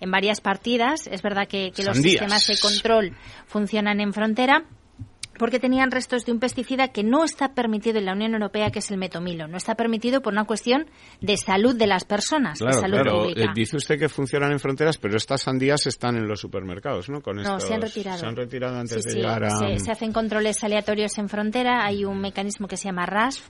en 0.00 0.10
varias 0.10 0.40
partidas. 0.40 1.06
Es 1.08 1.22
verdad 1.22 1.46
que 1.46 1.72
los 1.84 1.98
sistemas 1.98 2.46
de 2.46 2.58
control 2.60 3.12
funcionan 3.46 4.00
en 4.00 4.12
frontera, 4.12 4.64
porque 5.38 5.58
tenían 5.58 5.90
restos 5.90 6.24
de 6.24 6.32
un 6.32 6.40
pesticida 6.40 6.88
que 6.88 7.02
no 7.02 7.24
está 7.24 7.54
permitido 7.54 7.98
en 7.98 8.06
la 8.06 8.12
Unión 8.12 8.34
Europea, 8.34 8.70
que 8.70 8.78
es 8.78 8.90
el 8.90 8.98
metomilo. 8.98 9.48
No 9.48 9.56
está 9.56 9.74
permitido 9.74 10.20
por 10.20 10.32
una 10.32 10.44
cuestión 10.44 10.86
de 11.20 11.36
salud 11.36 11.76
de 11.76 11.86
las 11.86 12.04
personas, 12.04 12.58
de 12.58 12.72
salud 12.72 13.34
eh, 13.36 13.46
dice 13.54 13.76
usted 13.76 13.98
que 13.98 14.08
funcionan 14.08 14.52
en 14.52 14.60
fronteras, 14.60 14.98
pero 14.98 15.16
estas 15.16 15.42
sandías 15.42 15.86
están 15.86 16.16
en 16.16 16.26
los 16.26 16.40
supermercados, 16.40 17.08
¿no? 17.08 17.20
Con 17.20 17.36
no, 17.36 17.60
se 17.60 17.74
han 17.74 17.82
retirado. 17.82 18.18
Se 18.18 18.26
han 18.26 18.36
retirado 18.36 18.78
antes 18.78 19.02
de 19.02 19.14
llegar 19.14 19.44
a... 19.44 19.50
Se, 19.50 19.78
se, 19.78 19.90
hacen 19.90 20.12
controles 20.12 20.62
aleatorios 20.62 21.18
en 21.18 21.28
frontera. 21.28 21.84
Hay 21.84 22.04
un 22.04 22.20
mecanismo 22.20 22.68
que 22.68 22.76
se 22.76 22.84
llama 22.84 23.06
RASF, 23.06 23.48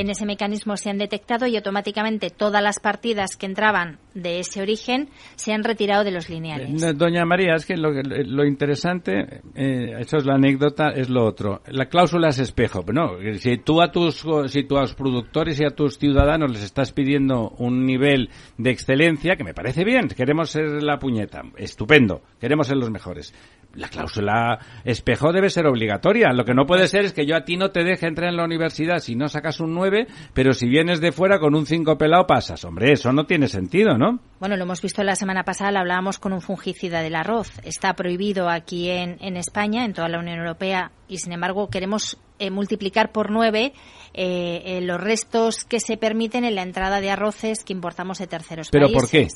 en 0.00 0.10
ese 0.10 0.26
mecanismo 0.26 0.76
se 0.76 0.90
han 0.90 0.98
detectado 0.98 1.46
y 1.46 1.56
automáticamente 1.56 2.30
todas 2.30 2.62
las 2.62 2.80
partidas 2.80 3.36
que 3.36 3.46
entraban 3.46 3.98
de 4.14 4.40
ese 4.40 4.60
origen 4.62 5.08
se 5.36 5.52
han 5.52 5.64
retirado 5.64 6.04
de 6.04 6.10
los 6.10 6.28
lineales. 6.28 6.82
Eh, 6.82 6.92
doña 6.94 7.24
María, 7.24 7.54
es 7.54 7.66
que 7.66 7.76
lo, 7.76 8.44
interesante, 8.44 9.42
eh, 9.54 9.94
eso 9.98 10.16
es 10.16 10.26
la 10.26 10.34
anécdota, 10.34 10.90
es 10.90 11.08
lo 11.08 11.24
otro. 11.24 11.62
La 11.68 11.86
cláusula 11.86 12.28
es 12.28 12.38
espejo. 12.38 12.84
No, 12.92 13.18
si 13.38 13.58
tú 13.58 13.82
a 13.82 13.90
tus, 13.90 14.24
si 14.48 14.64
tú 14.64 14.76
a 14.76 14.82
los 14.82 14.94
productores 14.94 15.60
y 15.60 15.64
a 15.64 15.70
tus 15.70 15.98
ciudadanos 15.98 16.50
les 16.50 16.62
estás 16.62 16.92
pidiendo 16.92 17.50
un 17.58 17.84
nivel 17.84 18.30
de 18.58 18.70
excelencia, 18.70 19.36
que 19.36 19.44
me 19.44 19.54
parece 19.54 19.84
bien, 19.84 20.08
queremos 20.08 20.50
ser 20.50 20.82
la 20.82 20.98
puñeta, 20.98 21.42
estupendo, 21.56 22.22
queremos 22.40 22.66
ser 22.66 22.76
los 22.76 22.90
mejores 22.90 23.34
la 23.76 23.88
cláusula 23.88 24.58
espejo 24.84 25.32
debe 25.32 25.50
ser 25.50 25.66
obligatoria. 25.66 26.32
Lo 26.32 26.44
que 26.44 26.54
no 26.54 26.66
puede 26.66 26.86
ser 26.88 27.04
es 27.04 27.12
que 27.12 27.26
yo 27.26 27.36
a 27.36 27.44
ti 27.44 27.56
no 27.56 27.70
te 27.70 27.84
deje 27.84 28.06
entrar 28.06 28.30
en 28.30 28.36
la 28.36 28.44
universidad 28.44 28.98
si 28.98 29.14
no 29.14 29.28
sacas 29.28 29.60
un 29.60 29.74
9, 29.74 29.85
pero 30.32 30.52
si 30.52 30.68
vienes 30.68 31.00
de 31.00 31.12
fuera 31.12 31.38
con 31.38 31.54
un 31.54 31.66
5 31.66 31.98
pelado 31.98 32.26
pasas. 32.26 32.64
Hombre, 32.64 32.92
eso 32.92 33.12
no 33.12 33.24
tiene 33.24 33.48
sentido, 33.48 33.96
¿no? 33.96 34.20
Bueno, 34.40 34.56
lo 34.56 34.64
hemos 34.64 34.82
visto 34.82 35.02
la 35.02 35.16
semana 35.16 35.44
pasada, 35.44 35.72
lo 35.72 35.78
hablábamos 35.80 36.18
con 36.18 36.32
un 36.32 36.40
fungicida 36.40 37.00
del 37.00 37.16
arroz. 37.16 37.50
Está 37.64 37.94
prohibido 37.94 38.48
aquí 38.48 38.90
en, 38.90 39.16
en 39.20 39.36
España, 39.36 39.84
en 39.84 39.92
toda 39.92 40.08
la 40.08 40.18
Unión 40.18 40.38
Europea, 40.38 40.90
y 41.08 41.18
sin 41.18 41.32
embargo 41.32 41.68
queremos 41.68 42.18
eh, 42.38 42.50
multiplicar 42.50 43.12
por 43.12 43.30
9 43.30 43.72
eh, 44.12 44.62
eh, 44.64 44.80
los 44.82 45.00
restos 45.00 45.64
que 45.64 45.80
se 45.80 45.96
permiten 45.96 46.44
en 46.44 46.54
la 46.54 46.62
entrada 46.62 47.00
de 47.00 47.10
arroces 47.10 47.64
que 47.64 47.72
importamos 47.72 48.18
de 48.18 48.26
terceros 48.26 48.70
países. 48.70 48.88
¿Pero 48.88 49.00
por 49.00 49.08
qué? 49.08 49.28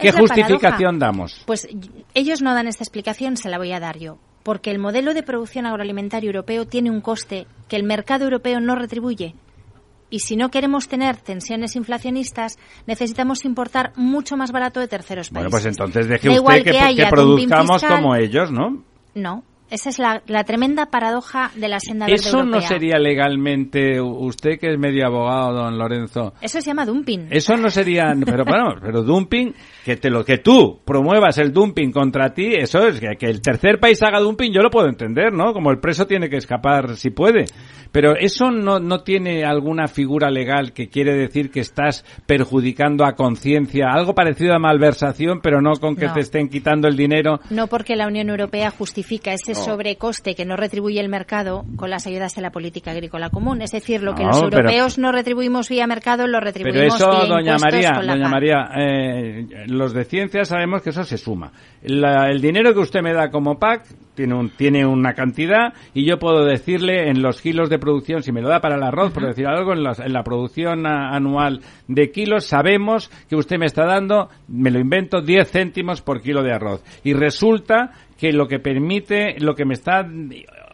¿Qué 0.00 0.12
justificación 0.12 0.98
damos? 0.98 1.42
Pues 1.46 1.68
ellos 2.14 2.40
no 2.40 2.54
dan 2.54 2.66
esta 2.66 2.84
explicación, 2.84 3.36
se 3.36 3.50
la 3.50 3.58
voy 3.58 3.72
a 3.72 3.80
dar 3.80 3.98
yo. 3.98 4.18
Porque 4.42 4.70
el 4.70 4.78
modelo 4.78 5.12
de 5.12 5.22
producción 5.22 5.66
agroalimentario 5.66 6.28
europeo 6.28 6.66
tiene 6.66 6.90
un 6.90 7.02
coste 7.02 7.46
que 7.68 7.76
el 7.76 7.82
mercado 7.82 8.24
europeo 8.24 8.60
no 8.60 8.74
retribuye. 8.74 9.34
Y 10.10 10.20
si 10.20 10.36
no 10.36 10.50
queremos 10.50 10.88
tener 10.88 11.16
tensiones 11.16 11.76
inflacionistas, 11.76 12.58
necesitamos 12.86 13.44
importar 13.44 13.92
mucho 13.96 14.36
más 14.36 14.52
barato 14.52 14.80
de 14.80 14.88
terceros 14.88 15.28
países. 15.30 15.34
Bueno, 15.34 15.50
pues 15.50 15.66
entonces 15.66 16.08
deje 16.08 16.40
usted 16.40 16.64
que, 16.96 17.06
produzcamos 17.10 17.82
como 17.84 18.14
ellos, 18.16 18.50
¿no? 18.50 18.82
No, 19.14 19.42
esa 19.70 19.90
es 19.90 19.98
la, 19.98 20.44
tremenda 20.44 20.86
paradoja 20.86 21.50
de 21.54 21.68
la 21.68 21.80
senda 21.80 22.06
verde 22.06 22.16
Eso 22.16 22.44
no 22.44 22.60
sería 22.60 22.98
legalmente, 22.98 24.00
usted 24.00 24.58
que 24.58 24.72
es 24.72 24.78
medio 24.78 25.06
abogado, 25.06 25.52
don 25.54 25.78
Lorenzo. 25.78 26.34
Eso 26.40 26.60
se 26.60 26.66
llama 26.66 26.86
dumping. 26.86 27.28
Eso 27.30 27.56
no 27.56 27.68
sería, 27.70 28.14
pero 28.24 28.44
bueno, 28.44 28.74
pero 28.80 29.02
dumping, 29.02 29.54
que 29.84 29.96
te 29.96 30.10
lo 30.10 30.24
que 30.24 30.38
tú 30.38 30.80
promuevas 30.84 31.38
el 31.38 31.52
dumping 31.52 31.92
contra 31.92 32.32
ti, 32.32 32.54
eso 32.54 32.86
es 32.86 33.00
que, 33.00 33.16
que 33.18 33.26
el 33.26 33.40
tercer 33.40 33.78
país 33.78 34.02
haga 34.02 34.20
dumping, 34.20 34.52
yo 34.52 34.62
lo 34.62 34.70
puedo 34.70 34.88
entender, 34.88 35.32
¿no? 35.32 35.52
Como 35.52 35.70
el 35.70 35.78
preso 35.78 36.06
tiene 36.06 36.28
que 36.28 36.36
escapar 36.36 36.96
si 36.96 37.10
puede. 37.10 37.46
Pero 37.92 38.16
eso 38.16 38.50
no, 38.50 38.78
no 38.80 39.00
tiene 39.00 39.44
alguna 39.44 39.88
figura 39.88 40.30
legal 40.30 40.72
que 40.72 40.88
quiere 40.88 41.14
decir 41.14 41.50
que 41.50 41.60
estás 41.60 42.04
perjudicando 42.26 43.04
a 43.04 43.14
conciencia, 43.14 43.86
algo 43.90 44.14
parecido 44.14 44.54
a 44.54 44.58
malversación, 44.58 45.40
pero 45.42 45.60
no 45.60 45.72
con 45.80 45.96
que 45.96 46.08
te 46.08 46.20
estén 46.20 46.48
quitando 46.48 46.88
el 46.88 46.96
dinero. 46.96 47.40
No 47.50 47.66
porque 47.66 47.96
la 47.96 48.06
Unión 48.06 48.28
Europea 48.28 48.70
justifica 48.70 49.32
ese 49.32 49.54
sobrecoste 49.64 50.34
que 50.34 50.44
no 50.44 50.56
retribuye 50.56 51.00
el 51.00 51.08
mercado 51.08 51.64
con 51.76 51.90
las 51.90 52.06
ayudas 52.06 52.34
de 52.34 52.42
la 52.42 52.50
política 52.50 52.92
agrícola 52.92 53.30
común. 53.30 53.62
Es 53.62 53.72
decir, 53.72 54.02
lo 54.02 54.14
que 54.14 54.24
los 54.24 54.42
europeos 54.42 54.98
no 54.98 55.12
retribuimos 55.12 55.68
vía 55.68 55.86
mercado 55.86 56.26
lo 56.26 56.40
retribuimos 56.40 56.96
pero 56.98 57.12
eso, 57.12 57.26
doña 57.26 57.56
María, 57.58 57.92
doña 57.92 58.28
María, 58.28 58.70
eh, 58.76 59.46
los 59.66 59.92
de 59.92 60.04
ciencia 60.04 60.44
sabemos 60.44 60.82
que 60.82 60.90
eso 60.90 61.04
se 61.04 61.18
suma. 61.18 61.52
el 61.82 62.40
dinero 62.40 62.72
que 62.74 62.80
usted 62.80 63.00
me 63.02 63.12
da 63.12 63.30
como 63.30 63.58
PAC 63.58 63.84
tiene, 64.18 64.34
un, 64.34 64.50
tiene 64.50 64.84
una 64.84 65.14
cantidad 65.14 65.74
y 65.94 66.04
yo 66.04 66.18
puedo 66.18 66.44
decirle 66.44 67.08
en 67.08 67.22
los 67.22 67.40
kilos 67.40 67.70
de 67.70 67.78
producción, 67.78 68.24
si 68.24 68.32
me 68.32 68.42
lo 68.42 68.48
da 68.48 68.60
para 68.60 68.74
el 68.74 68.82
arroz, 68.82 69.12
por 69.12 69.24
decir 69.24 69.46
algo, 69.46 69.72
en, 69.72 69.78
en 69.78 70.12
la 70.12 70.24
producción 70.24 70.86
anual 70.86 71.60
de 71.86 72.10
kilos, 72.10 72.44
sabemos 72.44 73.12
que 73.28 73.36
usted 73.36 73.58
me 73.58 73.66
está 73.66 73.86
dando, 73.86 74.28
me 74.48 74.72
lo 74.72 74.80
invento, 74.80 75.22
10 75.22 75.48
céntimos 75.48 76.02
por 76.02 76.20
kilo 76.20 76.42
de 76.42 76.52
arroz. 76.52 76.82
Y 77.04 77.12
resulta 77.12 77.92
que 78.18 78.32
lo 78.32 78.48
que 78.48 78.58
permite, 78.58 79.38
lo 79.38 79.54
que 79.54 79.64
me 79.64 79.74
está 79.74 80.04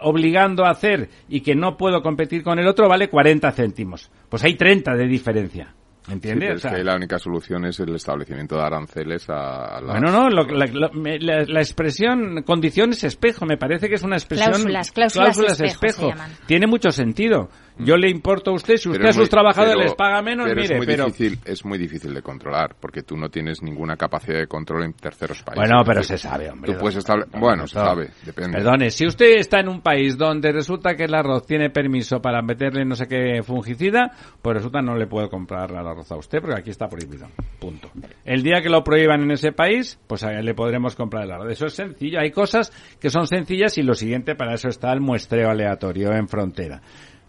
obligando 0.01 0.65
a 0.65 0.71
hacer 0.71 1.11
y 1.29 1.43
que 1.43 1.55
no 1.55 1.77
puedo 1.77 2.01
competir 2.01 2.43
con 2.43 2.59
el 2.59 2.67
otro 2.67 2.89
vale 2.89 3.11
40 3.11 3.53
céntimos. 3.53 4.11
Pues 4.31 4.43
hay 4.43 4.55
30 4.55 4.95
de 4.95 5.07
diferencia. 5.07 5.75
¿Entiendes? 6.09 6.65
es 6.65 6.73
que 6.73 6.85
la 6.85 6.97
única 6.97 7.19
solución 7.19 7.65
es 7.65 7.81
el 7.81 7.95
establecimiento 7.95 8.57
de 8.57 8.63
aranceles 8.63 9.29
a, 9.29 9.81
las... 9.81 10.01
Bueno, 10.01 10.11
no, 10.11 10.29
la, 10.29 11.61
expresión 11.61 12.43
condiciones 12.43 13.05
espejo, 13.05 13.47
me 13.47 13.57
parece 13.57 13.89
que 13.89 13.95
es 13.95 14.03
una 14.03 14.17
expresión... 14.17 14.51
Cláusulas, 14.51 14.93
cláusulas, 14.93 15.61
espejo. 15.61 16.11
Tiene 16.47 16.67
mucho 16.67 16.91
sentido. 16.91 17.49
Yo 17.77 17.97
le 17.97 18.09
importo 18.09 18.53
a 18.53 18.55
usted, 18.55 18.77
si 18.77 18.89
usted 18.89 19.05
a 19.05 19.13
sus 19.13 19.29
trabajadores 19.29 19.77
les 19.77 19.95
paga 19.95 20.23
menos, 20.23 20.47
pero 20.47 20.61
mire, 20.61 20.75
es 20.75 20.79
muy 20.79 20.87
pero... 20.87 21.07
Difícil, 21.07 21.39
es 21.45 21.65
muy 21.65 21.77
difícil 21.77 22.15
de 22.15 22.23
controlar, 22.23 22.77
porque 22.79 23.03
tú 23.03 23.17
no 23.17 23.29
tienes 23.29 23.63
ninguna 23.63 23.97
capacidad 23.97 24.39
de 24.39 24.47
control 24.47 24.85
en 24.85 24.93
terceros 24.93 25.43
países. 25.43 25.69
Bueno, 25.69 25.83
pero 25.85 26.03
se 26.05 26.17
sabe, 26.17 26.51
hombre. 26.51 26.73
Tú 26.73 26.79
puedes 26.79 27.05
bueno, 27.37 27.67
se 27.67 27.75
sabe, 27.75 28.11
depende. 28.25 28.59
Perdone, 28.59 28.91
si 28.91 29.07
usted 29.07 29.39
está 29.39 29.59
en 29.59 29.69
un 29.69 29.81
país 29.81 30.17
donde 30.17 30.53
resulta 30.53 30.95
que 30.95 31.05
el 31.05 31.15
arroz 31.15 31.47
tiene 31.47 31.71
permiso 31.71 32.21
para 32.21 32.43
meterle 32.43 32.85
no 32.85 32.95
sé 32.95 33.07
qué 33.09 33.43
fungicida, 33.43 34.13
pues 34.41 34.57
resulta 34.57 34.81
no 34.81 34.95
le 34.97 35.09
puedo 35.09 35.29
comprar 35.29 35.71
el 35.73 35.79
arroz 35.79 35.94
a 36.11 36.17
usted, 36.17 36.41
porque 36.41 36.61
aquí 36.61 36.71
está 36.71 36.89
prohibido. 36.89 37.29
Punto. 37.59 37.91
El 38.25 38.43
día 38.43 38.61
que 38.63 38.69
lo 38.69 38.83
prohíban 38.83 39.23
en 39.23 39.31
ese 39.31 39.53
país, 39.53 39.99
pues 40.07 40.25
a 40.25 40.33
él 40.33 40.45
le 40.45 40.55
podremos 40.55 40.97
comprar 40.97 41.25
el 41.25 41.33
arroz. 41.33 41.53
Eso 41.53 41.67
es 41.67 41.75
sencillo. 41.75 42.21
Hay 42.21 42.31
cosas 42.31 42.73
que 43.01 43.11
son 43.11 43.27
sencillas 43.27 43.79
y 43.79 43.83
lo 43.83 43.95
siguiente, 43.95 44.35
para 44.35 44.55
eso 44.55 44.69
está 44.69 44.93
el 44.93 45.01
muestreo 45.01 45.51
aleatorio 45.51 46.13
en 46.13 46.29
frontera. 46.29 46.81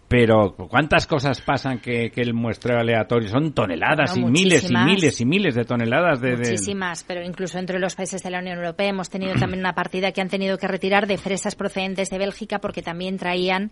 Pero 0.07 0.55
¿cuántas 0.69 1.07
cosas 1.07 1.41
pasan 1.41 1.79
que, 1.79 2.11
el 2.15 2.33
muestreo 2.35 2.77
aleatorio? 2.77 3.27
Son 3.27 3.53
toneladas 3.53 4.15
y 4.15 4.23
miles 4.23 4.69
y 4.69 4.75
miles 4.75 5.19
y 5.19 5.25
miles 5.25 5.55
de 5.55 5.65
toneladas 5.65 6.21
de, 6.21 6.37
Muchísimas, 6.37 7.03
pero 7.03 7.23
incluso 7.23 7.57
entre 7.57 7.79
los 7.79 7.95
países 7.95 8.21
de 8.21 8.29
la 8.29 8.39
Unión 8.39 8.57
Europea 8.57 8.89
hemos 8.89 9.09
tenido 9.09 9.33
también 9.33 9.61
una 9.61 9.73
partida 9.73 10.11
que 10.11 10.21
han 10.21 10.29
tenido 10.29 10.59
que 10.59 10.67
retirar 10.67 11.07
de 11.07 11.17
fresas 11.17 11.55
procedentes 11.55 12.11
de 12.11 12.19
Bélgica 12.19 12.59
porque 12.59 12.83
también 12.83 13.17
traían 13.17 13.71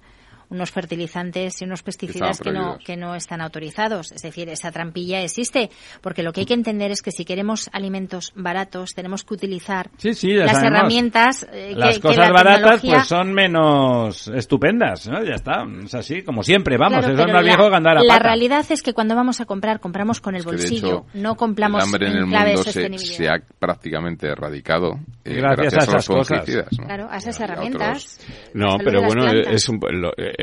unos 0.53 0.71
fertilizantes 0.71 1.61
y 1.61 1.65
unos 1.65 1.83
pesticidas 1.83 2.39
que 2.39 2.51
no, 2.51 2.77
que 2.77 2.95
no 2.95 3.15
están 3.15 3.41
autorizados. 3.41 4.11
Es 4.11 4.21
decir, 4.21 4.49
esa 4.49 4.71
trampilla 4.71 5.21
existe, 5.21 5.69
porque 6.01 6.23
lo 6.23 6.31
que 6.31 6.41
hay 6.41 6.45
que 6.45 6.53
entender 6.53 6.91
es 6.91 7.01
que 7.01 7.11
si 7.11 7.25
queremos 7.25 7.69
alimentos 7.73 8.31
baratos, 8.35 8.93
tenemos 8.93 9.23
que 9.23 9.33
utilizar 9.33 9.89
las 10.01 10.63
herramientas 10.63 11.45
eh, 11.51 11.73
las 11.75 11.99
cosas 11.99 12.31
baratas 12.31 12.81
pues 12.81 13.07
son 13.07 13.33
menos 13.33 14.27
estupendas, 14.27 15.07
¿no? 15.07 15.23
Ya 15.23 15.35
está, 15.35 15.65
es 15.83 15.93
así, 15.93 16.21
como 16.21 16.43
siempre, 16.43 16.77
vamos, 16.77 17.05
eso 17.05 17.23
es 17.25 17.33
más 17.33 17.43
viejo 17.43 17.69
que 17.69 17.75
andar 17.75 17.97
a 17.97 18.03
La 18.03 18.19
realidad 18.19 18.65
es 18.69 18.81
que 18.81 18.93
cuando 18.93 19.15
vamos 19.15 19.41
a 19.41 19.45
comprar, 19.45 19.79
compramos 19.79 20.21
con 20.21 20.35
el 20.35 20.43
bolsillo, 20.43 21.05
no 21.13 21.35
compramos 21.35 21.83
el 21.83 21.87
hambre 21.87 22.07
en, 22.07 22.17
el 22.17 22.25
mundo 22.25 22.63
se, 22.63 23.27
ha 23.27 23.41
prácticamente 23.59 24.27
erradicado 24.27 24.99
eh, 25.23 25.35
gracias, 25.35 25.73
a, 25.73 25.91
esas 25.91 26.07
cosas. 26.07 26.45
Claro, 26.85 27.07
a 27.09 27.17
esas 27.17 27.39
herramientas. 27.39 28.19
No, 28.53 28.77
pero 28.83 29.01
bueno, 29.03 29.25
es 29.27 29.67
un, 29.69 29.79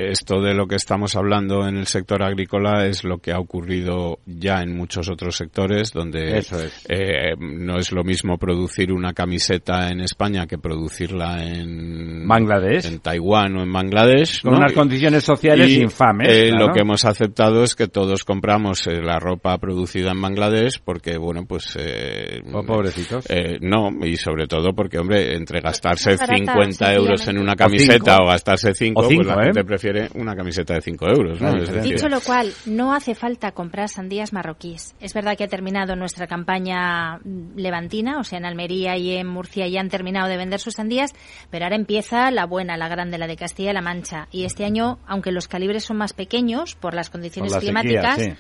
esto 0.08 0.40
de 0.40 0.54
lo 0.54 0.66
que 0.66 0.76
estamos 0.76 1.16
hablando 1.16 1.66
en 1.66 1.76
el 1.76 1.86
sector 1.86 2.22
agrícola 2.22 2.86
es 2.86 3.04
lo 3.04 3.18
que 3.18 3.32
ha 3.32 3.38
ocurrido 3.38 4.18
ya 4.26 4.62
en 4.62 4.76
muchos 4.76 5.10
otros 5.10 5.36
sectores 5.36 5.92
donde 5.92 6.38
eh, 6.88 7.34
no 7.38 7.78
es 7.78 7.92
lo 7.92 8.02
mismo 8.04 8.38
producir 8.38 8.92
una 8.92 9.12
camiseta 9.12 9.90
en 9.90 10.00
España 10.00 10.46
que 10.46 10.58
producirla 10.58 11.44
en 11.44 12.26
Bangladesh, 12.26 12.86
en 12.86 13.00
Taiwán 13.00 13.56
o 13.56 13.62
en 13.62 13.72
Bangladesh, 13.72 14.42
con 14.42 14.54
unas 14.54 14.72
condiciones 14.72 15.24
sociales 15.24 15.70
infames. 15.70 16.28
Eh, 16.28 16.50
lo 16.52 16.72
que 16.72 16.80
hemos 16.80 17.04
aceptado 17.04 17.62
es 17.62 17.74
que 17.74 17.88
todos 17.88 18.24
compramos 18.24 18.86
eh, 18.86 19.00
la 19.02 19.18
ropa 19.18 19.58
producida 19.58 20.12
en 20.12 20.20
Bangladesh 20.20 20.80
porque 20.84 21.18
bueno 21.18 21.44
pues 21.46 21.76
oh, 22.52 22.62
pobrecitos. 22.62 23.26
no 23.60 23.90
y 24.02 24.16
sobre 24.16 24.46
todo 24.46 24.72
porque 24.74 24.98
hombre 24.98 25.34
entre 25.34 25.60
gastarse 25.60 26.16
50 26.16 26.94
euros 26.94 27.26
en 27.28 27.38
una 27.38 27.56
camiseta 27.56 28.18
o, 28.22 28.26
gastarse 28.26 28.72
5 28.74 29.02
pues 29.02 29.26
la 29.26 29.44
gente 29.44 29.64
prefiere 29.64 29.79
una 30.14 30.34
camiseta 30.34 30.74
de 30.74 30.80
5 30.80 31.06
euros. 31.08 31.38
Dicho 31.82 32.08
lo 32.08 32.20
cual, 32.20 32.52
no 32.66 32.94
hace 32.94 33.14
falta 33.14 33.52
comprar 33.52 33.88
sandías 33.88 34.32
marroquíes. 34.32 34.94
Es 35.00 35.14
verdad 35.14 35.36
que 35.36 35.44
ha 35.44 35.48
terminado 35.48 35.96
nuestra 35.96 36.26
campaña 36.26 37.18
levantina, 37.56 38.18
o 38.18 38.24
sea, 38.24 38.38
en 38.38 38.46
Almería 38.46 38.96
y 38.96 39.16
en 39.16 39.26
Murcia 39.26 39.66
ya 39.68 39.80
han 39.80 39.88
terminado 39.88 40.28
de 40.28 40.36
vender 40.36 40.60
sus 40.60 40.74
sandías, 40.74 41.12
pero 41.50 41.64
ahora 41.64 41.76
empieza 41.76 42.30
la 42.30 42.46
buena, 42.46 42.76
la 42.76 42.88
grande, 42.88 43.18
la 43.18 43.26
de 43.26 43.36
Castilla-La 43.36 43.80
Mancha. 43.80 44.28
Y 44.30 44.44
este 44.44 44.64
año, 44.64 44.98
aunque 45.06 45.32
los 45.32 45.48
calibres 45.48 45.84
son 45.84 45.96
más 45.96 46.12
pequeños 46.12 46.74
por 46.74 46.94
las 46.94 47.10
condiciones 47.10 47.54
climáticas, 47.56 48.30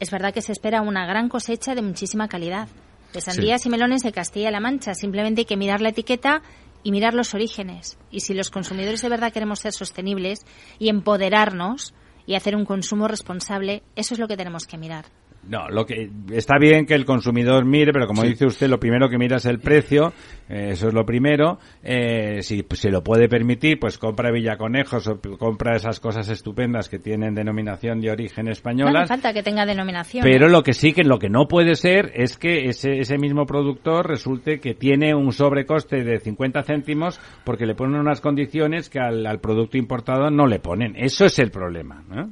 es 0.00 0.10
verdad 0.10 0.34
que 0.34 0.42
se 0.42 0.52
espera 0.52 0.82
una 0.82 1.06
gran 1.06 1.28
cosecha 1.28 1.74
de 1.74 1.82
muchísima 1.82 2.28
calidad 2.28 2.68
de 3.12 3.20
sandías 3.20 3.64
y 3.64 3.70
melones 3.70 4.02
de 4.02 4.12
Castilla-La 4.12 4.60
Mancha. 4.60 4.94
Simplemente 4.94 5.42
hay 5.42 5.44
que 5.44 5.56
mirar 5.56 5.80
la 5.80 5.90
etiqueta 5.90 6.42
y 6.84 6.92
mirar 6.92 7.14
los 7.14 7.34
orígenes. 7.34 7.98
Y 8.12 8.20
si 8.20 8.34
los 8.34 8.50
consumidores 8.50 9.02
de 9.02 9.08
verdad 9.08 9.32
queremos 9.32 9.58
ser 9.58 9.72
sostenibles 9.72 10.46
y 10.78 10.90
empoderarnos 10.90 11.94
y 12.26 12.36
hacer 12.36 12.54
un 12.54 12.64
consumo 12.64 13.08
responsable, 13.08 13.82
eso 13.96 14.14
es 14.14 14.20
lo 14.20 14.28
que 14.28 14.36
tenemos 14.36 14.66
que 14.66 14.78
mirar. 14.78 15.06
No, 15.48 15.68
lo 15.68 15.84
que 15.84 16.10
está 16.32 16.58
bien 16.58 16.86
que 16.86 16.94
el 16.94 17.04
consumidor 17.04 17.64
mire, 17.64 17.92
pero 17.92 18.06
como 18.06 18.22
dice 18.22 18.46
usted, 18.46 18.68
lo 18.68 18.78
primero 18.78 19.08
que 19.08 19.18
mira 19.18 19.36
es 19.36 19.46
el 19.46 19.58
precio, 19.58 20.12
eh, 20.48 20.70
eso 20.70 20.88
es 20.88 20.94
lo 20.94 21.04
primero. 21.04 21.58
Eh, 21.82 22.42
si 22.42 22.64
se 22.72 22.90
lo 22.90 23.02
puede 23.02 23.28
permitir, 23.28 23.78
pues 23.78 23.98
compra 23.98 24.30
Villaconejos 24.30 25.06
o 25.08 25.20
compra 25.38 25.76
esas 25.76 26.00
cosas 26.00 26.28
estupendas 26.28 26.88
que 26.88 26.98
tienen 26.98 27.34
denominación 27.34 28.00
de 28.00 28.10
origen 28.10 28.48
española. 28.48 28.92
No 28.92 28.98
hace 29.00 29.08
falta 29.08 29.32
que 29.32 29.42
tenga 29.42 29.66
denominación. 29.66 30.24
Pero 30.24 30.48
lo 30.48 30.62
que 30.62 30.72
sí 30.72 30.92
que 30.92 31.04
lo 31.04 31.18
que 31.18 31.28
no 31.28 31.46
puede 31.46 31.74
ser 31.74 32.12
es 32.14 32.38
que 32.38 32.68
ese, 32.68 32.98
ese 32.98 33.18
mismo 33.18 33.46
productor 33.46 34.08
resulte 34.08 34.60
que 34.60 34.74
tiene 34.74 35.14
un 35.14 35.32
sobrecoste 35.32 36.04
de 36.04 36.18
50 36.18 36.62
céntimos 36.62 37.20
porque 37.44 37.66
le 37.66 37.74
ponen 37.74 38.00
unas 38.00 38.20
condiciones 38.20 38.88
que 38.88 39.00
al, 39.00 39.26
al 39.26 39.40
producto 39.40 39.76
importado 39.76 40.30
no 40.30 40.46
le 40.46 40.58
ponen. 40.58 40.94
Eso 40.96 41.24
es 41.26 41.38
el 41.38 41.50
problema. 41.50 42.02
¿no? 42.08 42.30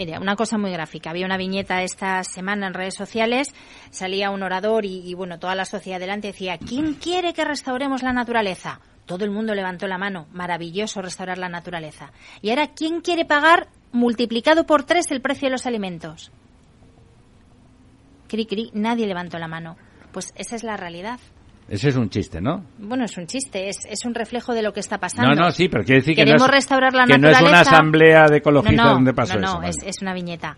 Mire, 0.00 0.18
una 0.18 0.34
cosa 0.34 0.56
muy 0.56 0.72
gráfica. 0.72 1.10
Había 1.10 1.26
una 1.26 1.36
viñeta 1.36 1.82
esta 1.82 2.24
semana 2.24 2.66
en 2.66 2.72
redes 2.72 2.94
sociales, 2.94 3.54
salía 3.90 4.30
un 4.30 4.42
orador 4.42 4.86
y, 4.86 5.12
bueno, 5.12 5.38
toda 5.38 5.54
la 5.54 5.66
sociedad 5.66 6.00
delante 6.00 6.28
decía, 6.28 6.56
¿quién 6.56 6.94
quiere 6.94 7.34
que 7.34 7.44
restauremos 7.44 8.02
la 8.02 8.14
naturaleza? 8.14 8.80
Todo 9.04 9.26
el 9.26 9.30
mundo 9.30 9.54
levantó 9.54 9.86
la 9.86 9.98
mano. 9.98 10.26
Maravilloso 10.32 11.02
restaurar 11.02 11.36
la 11.36 11.50
naturaleza. 11.50 12.12
Y 12.40 12.48
ahora, 12.48 12.68
¿quién 12.68 13.02
quiere 13.02 13.26
pagar 13.26 13.68
multiplicado 13.92 14.64
por 14.64 14.84
tres 14.84 15.10
el 15.10 15.20
precio 15.20 15.48
de 15.48 15.52
los 15.52 15.66
alimentos? 15.66 16.32
Cri, 18.26 18.46
cri, 18.46 18.70
nadie 18.72 19.06
levantó 19.06 19.38
la 19.38 19.48
mano. 19.48 19.76
Pues 20.12 20.32
esa 20.34 20.56
es 20.56 20.64
la 20.64 20.78
realidad. 20.78 21.20
Ese 21.70 21.90
es 21.90 21.96
un 21.96 22.10
chiste, 22.10 22.40
¿no? 22.40 22.64
Bueno, 22.78 23.04
es 23.04 23.16
un 23.16 23.28
chiste, 23.28 23.68
es, 23.68 23.84
es 23.88 24.04
un 24.04 24.12
reflejo 24.12 24.52
de 24.54 24.62
lo 24.62 24.72
que 24.72 24.80
está 24.80 24.98
pasando. 24.98 25.36
No, 25.36 25.40
no, 25.40 25.50
sí, 25.52 25.68
pero 25.68 25.84
quiere 25.84 26.00
decir 26.00 26.16
que 26.16 26.24
no 26.24 26.34
es, 26.34 26.50
restaurar 26.50 26.92
la 26.92 27.06
que 27.06 27.16
no 27.16 27.28
es 27.28 27.40
una 27.40 27.60
asamblea 27.60 28.26
de 28.26 28.38
ecologistas 28.38 28.92
donde 28.92 29.14
pasó 29.14 29.34
no, 29.38 29.40
no, 29.40 29.60
No, 29.60 29.68
es, 29.68 29.76
es, 29.84 30.02
una 30.02 30.12
viñeta. 30.12 30.56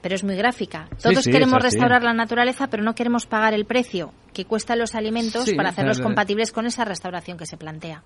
Pero 0.00 0.14
es 0.14 0.22
muy 0.22 0.36
gráfica. 0.36 0.86
Todos 1.02 1.24
queremos 1.24 1.60
restaurar 1.60 2.04
la 2.04 2.12
naturaleza, 2.12 2.68
pero 2.68 2.84
no 2.84 2.94
queremos 2.94 3.26
pagar 3.26 3.52
el 3.52 3.64
precio 3.64 4.12
que 4.32 4.44
cuestan 4.44 4.78
los 4.78 4.94
alimentos 4.94 5.50
para 5.56 5.70
hacerlos 5.70 6.00
compatibles 6.00 6.52
con 6.52 6.66
esa 6.66 6.84
restauración 6.84 7.36
que 7.36 7.46
se 7.46 7.56
plantea. 7.56 8.02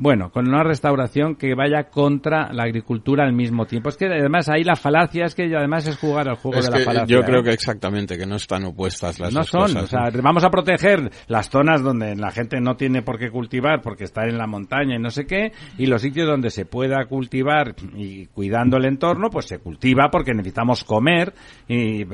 Bueno, 0.00 0.30
con 0.30 0.46
una 0.46 0.62
restauración 0.62 1.34
que 1.34 1.56
vaya 1.56 1.90
contra 1.90 2.52
la 2.52 2.62
agricultura 2.62 3.24
al 3.24 3.32
mismo 3.32 3.66
tiempo. 3.66 3.88
Es 3.88 3.96
que 3.96 4.06
además 4.06 4.48
ahí 4.48 4.62
la 4.62 4.76
falacia 4.76 5.24
es 5.24 5.34
que 5.34 5.52
además 5.56 5.88
es 5.88 5.96
jugar 5.98 6.28
al 6.28 6.36
juego 6.36 6.62
de 6.62 6.70
la 6.70 6.84
falacia. 6.84 7.16
Yo 7.16 7.22
creo 7.22 7.40
¿eh? 7.40 7.44
que 7.44 7.50
exactamente, 7.50 8.16
que 8.16 8.24
no 8.24 8.36
están 8.36 8.64
opuestas 8.64 9.18
las 9.18 9.34
no 9.34 9.40
dos 9.40 9.48
son, 9.48 9.62
cosas. 9.62 9.82
O 9.82 9.86
sea, 9.88 10.10
vamos 10.22 10.44
a 10.44 10.50
proteger 10.50 11.10
las 11.26 11.50
zonas 11.50 11.82
donde 11.82 12.14
la 12.14 12.30
gente 12.30 12.60
no 12.60 12.76
tiene 12.76 13.02
por 13.02 13.18
qué 13.18 13.28
cultivar 13.28 13.80
porque 13.82 14.04
está 14.04 14.22
en 14.22 14.38
la 14.38 14.46
montaña 14.46 14.94
y 14.94 15.00
no 15.00 15.10
sé 15.10 15.26
qué, 15.26 15.50
y 15.78 15.86
los 15.86 16.00
sitios 16.00 16.28
donde 16.28 16.50
se 16.50 16.64
pueda 16.64 17.04
cultivar 17.06 17.74
y 17.96 18.26
cuidando 18.26 18.76
el 18.76 18.84
entorno, 18.84 19.30
pues 19.30 19.46
se 19.46 19.58
cultiva 19.58 20.10
porque 20.12 20.32
necesitamos 20.32 20.84
comer 20.84 21.34
y 21.66 22.04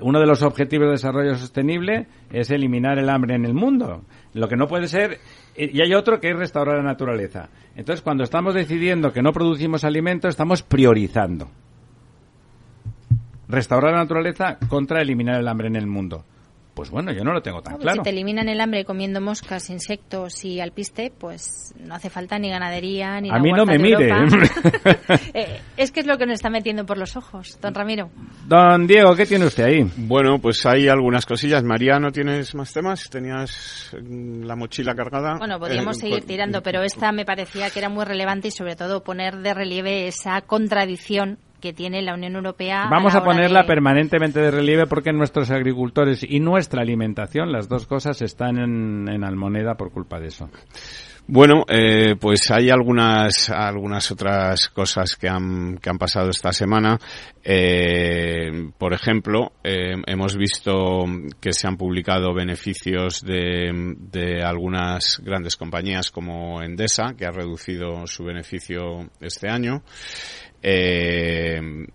uno 0.00 0.18
de 0.18 0.26
los 0.26 0.42
objetivos 0.42 0.86
de 0.86 0.92
desarrollo 0.92 1.34
sostenible 1.34 2.06
es 2.32 2.50
eliminar 2.50 2.98
el 2.98 3.10
hambre 3.10 3.34
en 3.34 3.44
el 3.44 3.52
mundo. 3.52 4.02
Lo 4.34 4.48
que 4.48 4.56
no 4.56 4.66
puede 4.66 4.88
ser 4.88 5.18
y 5.58 5.80
hay 5.80 5.94
otro 5.94 6.20
que 6.20 6.30
es 6.30 6.36
restaurar 6.36 6.76
la 6.76 6.84
naturaleza. 6.84 7.48
Entonces, 7.74 8.02
cuando 8.02 8.24
estamos 8.24 8.54
decidiendo 8.54 9.12
que 9.12 9.22
no 9.22 9.32
producimos 9.32 9.84
alimentos, 9.84 10.30
estamos 10.30 10.62
priorizando. 10.62 11.48
Restaurar 13.48 13.92
la 13.92 13.98
naturaleza 13.98 14.58
contra 14.68 15.02
eliminar 15.02 15.40
el 15.40 15.48
hambre 15.48 15.68
en 15.68 15.76
el 15.76 15.86
mundo. 15.86 16.24
Pues 16.78 16.90
bueno, 16.90 17.10
yo 17.10 17.24
no 17.24 17.32
lo 17.32 17.42
tengo 17.42 17.60
tan 17.60 17.76
claro. 17.76 17.96
Si 17.96 18.02
te 18.04 18.10
eliminan 18.10 18.48
el 18.48 18.60
hambre 18.60 18.84
comiendo 18.84 19.20
moscas, 19.20 19.68
insectos 19.68 20.44
y 20.44 20.60
alpiste, 20.60 21.10
pues 21.10 21.74
no 21.76 21.96
hace 21.96 22.08
falta 22.08 22.38
ni 22.38 22.50
ganadería 22.50 23.20
ni. 23.20 23.30
A 23.30 23.40
mí 23.40 23.50
no 23.50 23.66
me 23.66 23.80
mire. 23.80 24.08
Eh, 25.34 25.60
es 25.76 25.90
que 25.90 26.00
es 26.00 26.06
lo 26.06 26.16
que 26.16 26.26
nos 26.26 26.34
está 26.34 26.50
metiendo 26.50 26.86
por 26.86 26.96
los 26.96 27.16
ojos, 27.16 27.58
don 27.60 27.74
Ramiro. 27.74 28.10
Don 28.46 28.86
Diego, 28.86 29.14
¿qué 29.16 29.26
tiene 29.26 29.46
usted 29.46 29.64
ahí? 29.64 29.90
Bueno, 29.96 30.38
pues 30.38 30.64
hay 30.66 30.88
algunas 30.88 31.26
cosillas. 31.26 31.64
María, 31.64 31.98
¿no 31.98 32.12
tienes 32.12 32.54
más 32.54 32.72
temas? 32.72 33.10
¿Tenías 33.10 33.96
la 34.00 34.54
mochila 34.54 34.94
cargada? 34.94 35.36
Bueno, 35.38 35.58
podríamos 35.58 35.96
eh, 35.98 36.00
seguir 36.00 36.24
tirando, 36.24 36.62
pero 36.62 36.82
esta 36.82 37.10
me 37.10 37.24
parecía 37.24 37.70
que 37.70 37.80
era 37.80 37.88
muy 37.88 38.04
relevante 38.04 38.48
y 38.48 38.50
sobre 38.52 38.76
todo 38.76 39.02
poner 39.02 39.38
de 39.38 39.52
relieve 39.52 40.06
esa 40.06 40.40
contradicción 40.42 41.38
que 41.60 41.72
tiene 41.72 42.02
la 42.02 42.14
Unión 42.14 42.36
Europea. 42.36 42.88
Vamos 42.90 43.14
a, 43.14 43.22
ponerla 43.22 43.66
permanentemente 43.66 44.40
de 44.40 44.50
relieve 44.50 44.86
porque 44.86 45.12
nuestros 45.12 45.50
agricultores 45.50 46.24
y 46.28 46.40
nuestra 46.40 46.82
alimentación, 46.82 47.52
las 47.52 47.68
dos 47.68 47.86
cosas, 47.86 48.22
están 48.22 48.58
en, 48.58 49.08
en 49.08 49.24
almoneda 49.24 49.76
por 49.76 49.90
culpa 49.90 50.18
de 50.18 50.28
eso. 50.28 50.48
Bueno, 51.30 51.66
eh, 51.68 52.16
pues 52.18 52.50
hay 52.50 52.70
algunas 52.70 53.50
algunas 53.50 54.10
otras 54.10 54.70
cosas 54.70 55.14
que 55.14 55.28
han 55.28 55.76
que 55.76 55.90
han 55.90 55.98
pasado 55.98 56.30
esta 56.30 56.52
semana. 56.52 56.98
Eh, 57.44 58.70
por 58.78 58.94
ejemplo, 58.94 59.52
eh, 59.62 59.92
hemos 60.06 60.38
visto 60.38 61.04
que 61.38 61.52
se 61.52 61.68
han 61.68 61.76
publicado 61.76 62.32
beneficios 62.32 63.20
de, 63.20 63.94
de 63.98 64.42
algunas 64.42 65.20
grandes 65.22 65.56
compañías 65.56 66.10
como 66.10 66.62
Endesa, 66.62 67.14
que 67.14 67.26
ha 67.26 67.30
reducido 67.30 68.06
su 68.06 68.24
beneficio 68.24 69.10
este 69.20 69.50
año. 69.50 69.82
Eh, 70.62 71.86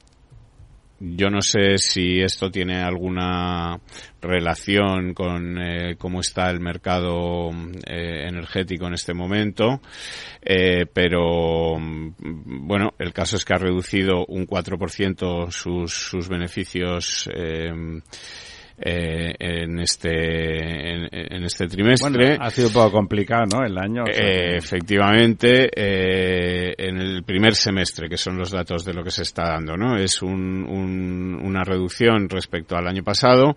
yo 1.06 1.30
no 1.30 1.42
sé 1.42 1.78
si 1.80 2.22
esto 2.22 2.50
tiene 2.50 2.82
alguna 2.82 3.78
relación 4.22 5.14
con 5.14 5.62
eh, 5.62 5.96
cómo 5.98 6.22
está 6.22 6.50
el 6.50 6.62
mercado 6.62 7.52
eh, 7.86 8.26
energético 8.26 8.88
en 8.88 8.94
este 8.94 9.14
momento, 9.14 9.82
eh, 10.42 10.86
pero 10.94 11.78
mm, 11.78 12.14
bueno, 12.66 12.94
el 13.00 13.12
caso 13.12 13.36
es 13.36 13.44
que 13.44 13.54
ha 13.54 13.58
reducido 13.58 14.26
un 14.28 14.48
4% 14.48 15.52
sus, 15.52 15.94
sus 15.94 16.30
beneficios 16.30 17.30
eh, 18.78 19.34
en 19.40 19.80
este 19.80 21.36
en, 21.36 21.44
este 21.44 21.68
trimestre. 21.68 22.38
ha 22.40 22.50
sido 22.50 22.68
un 22.70 22.74
poco 22.74 22.92
complicado, 22.92 23.44
¿no? 23.52 23.66
El 23.66 23.78
año. 23.78 24.04
Eh, 24.08 24.58
efectivamente, 24.58 25.70
eh, 25.76 26.74
en 26.78 26.98
el 26.98 27.24
primer 27.24 27.56
semestre, 27.56 28.10
que 28.10 28.18
son 28.18 28.38
los 28.38 28.52
datos 28.52 28.84
de 28.84 28.94
lo 28.94 29.04
que 29.04 29.12
se 29.12 29.22
está 29.22 29.44
dando, 29.44 29.78
¿no? 29.78 29.96
Es 29.98 30.22
un, 30.22 30.64
una 31.44 31.64
reducción 31.64 32.28
respecto 32.30 32.76
al 32.76 32.88
año 32.88 33.04
pasado. 33.04 33.56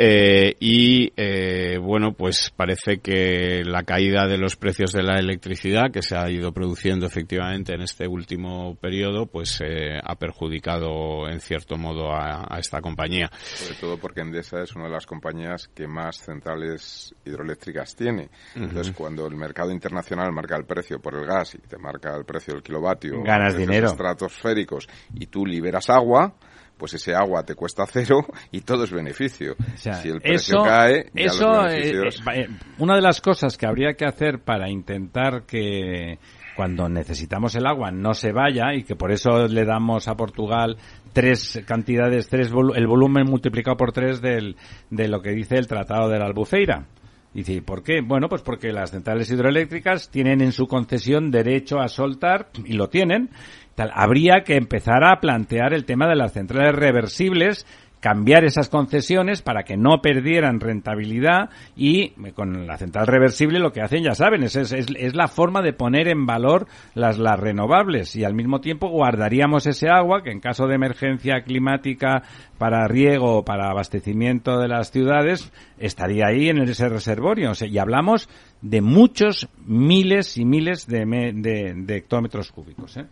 Eh, 0.00 0.54
y 0.60 1.12
eh, 1.16 1.76
bueno, 1.82 2.12
pues 2.12 2.52
parece 2.54 2.98
que 2.98 3.64
la 3.64 3.82
caída 3.82 4.28
de 4.28 4.38
los 4.38 4.54
precios 4.54 4.92
de 4.92 5.02
la 5.02 5.18
electricidad 5.18 5.90
que 5.92 6.02
se 6.02 6.16
ha 6.16 6.30
ido 6.30 6.52
produciendo 6.52 7.04
efectivamente 7.04 7.74
en 7.74 7.82
este 7.82 8.06
último 8.06 8.76
periodo, 8.76 9.26
pues 9.26 9.60
eh, 9.60 9.98
ha 10.00 10.14
perjudicado 10.14 11.28
en 11.28 11.40
cierto 11.40 11.76
modo 11.76 12.12
a, 12.12 12.46
esta 12.60 12.80
compañía. 12.80 13.28
Sobre 13.32 13.74
todo 13.74 13.98
porque 13.98 14.20
Endesa 14.20 14.62
es 14.62 14.76
una 14.76 14.84
de 14.84 14.92
las 14.92 15.04
compañías 15.04 15.66
que 15.74 15.88
más 15.88 16.18
centrales 16.18 17.12
hidroeléctricas 17.24 17.96
tiene. 17.96 18.28
Entonces, 18.54 18.94
cuando 18.94 19.26
el 19.26 19.34
mercado 19.34 19.72
internacional 19.72 20.30
marca 20.32 20.56
el 20.56 20.64
precio 20.64 21.00
por 21.00 21.16
el 21.16 21.26
gas 21.26 21.56
y 21.56 21.58
te 21.58 21.76
marca 21.76 22.16
el 22.16 22.24
precio 22.24 22.54
del 22.54 22.62
kilovatio, 22.62 23.20
ganas 23.24 23.56
dinero, 23.56 23.88
estratosféricos 23.88 24.86
y 25.14 25.26
tú 25.26 25.44
liberas 25.44 25.90
agua 25.90 26.36
pues 26.78 26.94
ese 26.94 27.14
agua 27.14 27.42
te 27.42 27.54
cuesta 27.54 27.84
cero 27.86 28.24
y 28.52 28.60
todo 28.60 28.84
es 28.84 28.90
beneficio. 28.90 29.56
si 29.76 30.08
el 30.08 30.20
precio 30.20 30.62
cae, 30.62 31.10
eso, 31.14 31.66
eh, 31.66 31.90
eh, 31.90 32.10
eh, 32.34 32.48
una 32.78 32.94
de 32.94 33.02
las 33.02 33.20
cosas 33.20 33.56
que 33.56 33.66
habría 33.66 33.94
que 33.94 34.06
hacer 34.06 34.38
para 34.40 34.70
intentar 34.70 35.44
que 35.44 36.18
cuando 36.56 36.88
necesitamos 36.88 37.54
el 37.54 37.66
agua 37.66 37.90
no 37.90 38.14
se 38.14 38.32
vaya 38.32 38.74
y 38.74 38.84
que 38.84 38.96
por 38.96 39.12
eso 39.12 39.46
le 39.46 39.64
damos 39.64 40.08
a 40.08 40.16
Portugal 40.16 40.76
tres 41.12 41.62
cantidades, 41.66 42.28
tres 42.28 42.50
el 42.74 42.86
volumen 42.86 43.26
multiplicado 43.26 43.76
por 43.76 43.92
tres 43.92 44.20
del, 44.20 44.56
de 44.90 45.08
lo 45.08 45.20
que 45.20 45.30
dice 45.30 45.56
el 45.56 45.66
Tratado 45.66 46.08
de 46.08 46.18
la 46.18 46.26
Albufeira. 46.26 46.86
Dice, 47.32 47.60
¿por 47.62 47.82
qué? 47.82 48.00
Bueno, 48.00 48.28
pues 48.28 48.42
porque 48.42 48.72
las 48.72 48.90
centrales 48.90 49.30
hidroeléctricas 49.30 50.10
tienen 50.10 50.40
en 50.40 50.50
su 50.50 50.66
concesión 50.66 51.30
derecho 51.30 51.78
a 51.78 51.88
soltar, 51.88 52.48
y 52.64 52.72
lo 52.72 52.88
tienen, 52.88 53.30
Habría 53.78 54.44
que 54.44 54.56
empezar 54.56 55.04
a 55.04 55.20
plantear 55.20 55.72
el 55.72 55.84
tema 55.84 56.08
de 56.08 56.16
las 56.16 56.32
centrales 56.32 56.74
reversibles 56.74 57.66
cambiar 58.00 58.44
esas 58.44 58.68
concesiones 58.68 59.42
para 59.42 59.64
que 59.64 59.76
no 59.76 60.00
perdieran 60.00 60.60
rentabilidad 60.60 61.50
y 61.76 62.10
con 62.32 62.66
la 62.66 62.76
central 62.76 63.06
reversible 63.06 63.58
lo 63.58 63.72
que 63.72 63.80
hacen 63.80 64.04
ya 64.04 64.14
saben 64.14 64.44
es, 64.44 64.56
es, 64.56 64.72
es, 64.72 65.14
la 65.14 65.28
forma 65.28 65.62
de 65.62 65.72
poner 65.72 66.08
en 66.08 66.26
valor 66.26 66.66
las, 66.94 67.18
las 67.18 67.38
renovables 67.38 68.14
y 68.14 68.24
al 68.24 68.34
mismo 68.34 68.60
tiempo 68.60 68.88
guardaríamos 68.88 69.66
ese 69.66 69.88
agua 69.88 70.22
que 70.22 70.30
en 70.30 70.40
caso 70.40 70.66
de 70.66 70.76
emergencia 70.76 71.42
climática 71.42 72.22
para 72.56 72.86
riego 72.86 73.38
o 73.38 73.44
para 73.44 73.70
abastecimiento 73.70 74.58
de 74.58 74.68
las 74.68 74.90
ciudades 74.90 75.52
estaría 75.78 76.26
ahí 76.26 76.48
en 76.48 76.58
ese 76.58 76.88
reservorio 76.88 77.52
y 77.60 77.78
hablamos 77.78 78.28
de 78.62 78.80
muchos 78.80 79.48
miles 79.66 80.36
y 80.38 80.44
miles 80.44 80.86
de, 80.86 81.04
de, 81.34 81.74
de 81.74 81.96
hectómetros 81.96 82.52
cúbicos 82.52 82.96
¿eh? 82.96 83.06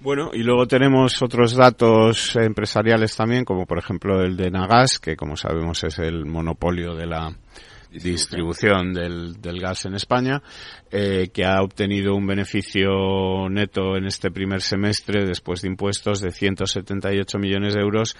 Bueno, 0.00 0.30
y 0.32 0.42
luego 0.42 0.66
tenemos 0.66 1.22
otros 1.22 1.54
datos 1.54 2.36
empresariales 2.36 3.16
también, 3.16 3.44
como 3.44 3.66
por 3.66 3.78
ejemplo 3.78 4.22
el 4.22 4.36
de 4.36 4.50
Nagas, 4.50 4.98
que 4.98 5.16
como 5.16 5.36
sabemos 5.36 5.82
es 5.84 5.98
el 5.98 6.26
monopolio 6.26 6.94
de 6.94 7.06
la 7.06 7.34
distribución. 7.90 8.92
del, 8.92 9.40
del 9.40 9.60
gas 9.60 9.86
en 9.86 9.94
España, 9.94 10.42
eh, 10.90 11.30
que 11.32 11.44
ha 11.44 11.62
obtenido 11.62 12.14
un 12.14 12.26
beneficio 12.26 13.48
neto 13.48 13.96
en 13.96 14.06
este 14.06 14.30
primer 14.30 14.62
semestre 14.62 15.24
después 15.24 15.62
de 15.62 15.68
impuestos 15.68 16.20
de 16.20 16.30
178 16.30 17.38
millones 17.38 17.74
de 17.74 17.80
euros, 17.80 18.16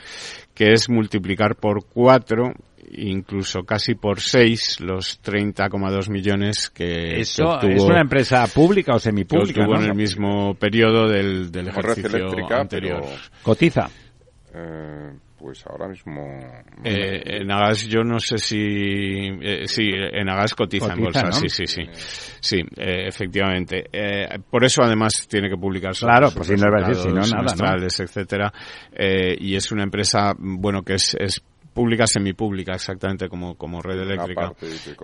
que 0.55 0.73
es 0.73 0.89
multiplicar 0.89 1.57
por 1.57 1.85
cuatro 1.87 2.55
incluso 2.93 3.65
casi 3.65 3.95
por 3.95 4.21
seis 4.21 4.81
los 4.81 5.23
30,2 5.23 6.11
millones 6.11 6.71
que, 6.71 7.21
Eso 7.21 7.61
es 7.61 7.83
una 7.83 8.01
empresa 8.01 8.47
pública 8.47 8.95
o 8.95 8.99
semipública. 8.99 9.67
Que 9.67 9.73
en 9.73 9.83
el 9.83 9.95
mismo 9.95 10.55
periodo 10.55 11.09
del, 11.09 11.51
del 11.51 11.69
ejercicio 11.69 12.29
anterior. 12.51 13.03
Cotiza. 13.43 13.89
Eh, 14.55 15.13
pues 15.39 15.65
ahora 15.67 15.87
mismo. 15.87 16.23
Eh, 16.83 17.41
en 17.41 17.51
Agas 17.51 17.87
yo 17.87 18.03
no 18.03 18.19
sé 18.19 18.39
si. 18.39 18.59
Eh, 18.59 19.67
sí, 19.67 19.91
en 19.93 20.29
Agas 20.29 20.55
cotiza, 20.55 20.93
en 20.93 21.05
bolsa, 21.05 21.31
sí, 21.31 21.49
sí, 21.49 21.67
sí. 21.67 21.83
Sí, 22.41 22.59
eh, 22.77 23.07
efectivamente. 23.07 23.85
Eh, 23.93 24.39
por 24.51 24.65
eso 24.65 24.83
además 24.83 25.27
tiene 25.29 25.49
que 25.49 25.57
publicarse. 25.57 26.05
Claro, 26.05 26.31
pues 26.35 26.49
si 26.49 26.55
no, 26.55 26.95
si 26.95 27.09
no 27.09 27.21
nada. 27.21 27.77
etcétera. 27.77 28.53
Eh, 28.93 29.37
y 29.39 29.55
es 29.55 29.71
una 29.71 29.85
empresa, 29.85 30.35
bueno, 30.39 30.83
que 30.83 30.95
es, 30.95 31.17
es 31.19 31.43
pública, 31.77 32.07
semipública, 32.07 32.73
exactamente 32.73 33.29
como, 33.29 33.55
como 33.55 33.83
red 33.83 34.01
eléctrica. 34.01 34.51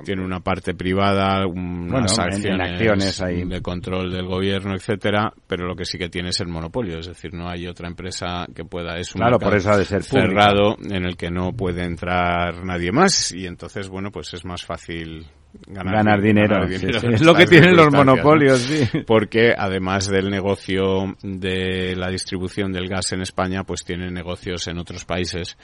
Tiene 0.02 0.24
una 0.24 0.40
parte 0.40 0.72
privada, 0.72 1.46
unas 1.46 2.18
acciones, 2.18 3.20
de 3.20 3.60
control 3.60 4.10
del 4.10 4.24
gobierno, 4.24 4.74
etcétera, 4.74 5.30
pero 5.46 5.66
lo 5.66 5.76
que 5.76 5.84
sí 5.84 5.98
que 5.98 6.08
tiene 6.08 6.30
es 6.30 6.40
el 6.40 6.48
monopolio, 6.48 6.98
es 6.98 7.08
decir, 7.08 7.34
no 7.34 7.46
hay 7.46 7.66
otra 7.66 7.88
empresa 7.88 8.46
que 8.54 8.64
pueda, 8.64 8.96
es 8.96 9.14
un 9.14 9.20
claro, 9.20 9.38
por 9.38 9.54
eso 9.54 9.70
ha 9.70 9.76
de 9.76 9.84
ser 9.84 10.02
cerrado 10.02 10.76
en 10.80 11.04
el 11.04 11.14
que 11.18 11.30
no 11.30 11.52
puede 11.52 11.84
entrar 11.84 12.64
nadie 12.64 12.90
más 12.90 13.32
y 13.32 13.46
entonces, 13.46 13.90
bueno, 13.90 14.10
pues 14.10 14.32
es 14.32 14.46
más 14.46 14.64
fácil 14.64 15.26
ganar, 15.66 16.20
dinero. 16.20 16.64
Es 17.12 17.22
lo 17.22 17.34
que 17.34 17.46
tienen 17.46 17.76
los 17.76 17.92
monopolios, 17.92 18.58
sí. 18.60 18.88
Porque 19.06 19.52
además 19.56 20.08
del 20.08 20.30
negocio 20.30 21.16
de 21.22 21.94
la 21.96 22.08
distribución 22.08 22.72
del 22.72 22.88
gas 22.88 23.12
en 23.12 23.22
España, 23.22 23.64
pues 23.64 23.84
tienen 23.84 24.14
negocios 24.14 24.66
en 24.68 24.78
otros 24.78 25.04
países, 25.04 25.56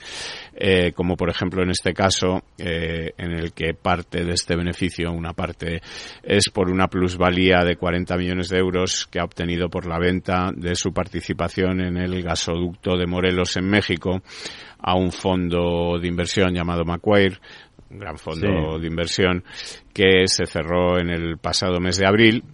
eh, 0.55 0.93
como 0.93 1.17
por 1.17 1.31
ejemplo 1.31 1.63
en 1.63 1.71
este 1.71 1.93
caso, 1.93 2.43
eh, 2.59 3.13
en 3.17 3.33
el 3.33 3.53
que 3.53 3.75
parte 3.75 4.25
de 4.25 4.33
este 4.33 4.57
beneficio, 4.57 5.13
una 5.13 5.33
parte 5.33 5.81
es 6.23 6.51
por 6.51 6.71
una 6.71 6.89
plusvalía 6.89 7.65
de 7.65 7.77
40 7.77 8.17
millones 8.17 8.49
de 8.49 8.59
euros 8.59 9.07
que 9.11 9.21
ha 9.21 9.25
obtenido 9.25 9.69
por 9.69 9.87
la 9.87 9.99
venta 9.99 10.51
de 10.55 10.75
su 10.75 10.93
participación 10.93 11.81
en 11.81 11.97
el 11.97 12.23
gasoducto 12.23 12.97
de 12.97 13.07
Morelos 13.07 13.57
en 13.57 13.69
México 13.69 14.23
a 14.81 14.95
un 14.95 15.11
fondo 15.11 15.99
de 16.01 16.07
inversión 16.07 16.55
llamado 16.55 16.85
Macquarie 16.85 17.39
un 17.91 17.99
gran 17.99 18.19
fondo 18.19 18.79
de 18.79 18.87
inversión 18.87 19.45
que 19.93 20.27
se 20.27 20.47
cerró 20.47 20.99
en 20.99 21.11
el 21.11 21.39
pasado 21.39 21.81
mes 21.81 21.97
de 21.97 22.07
abril. 22.07 22.45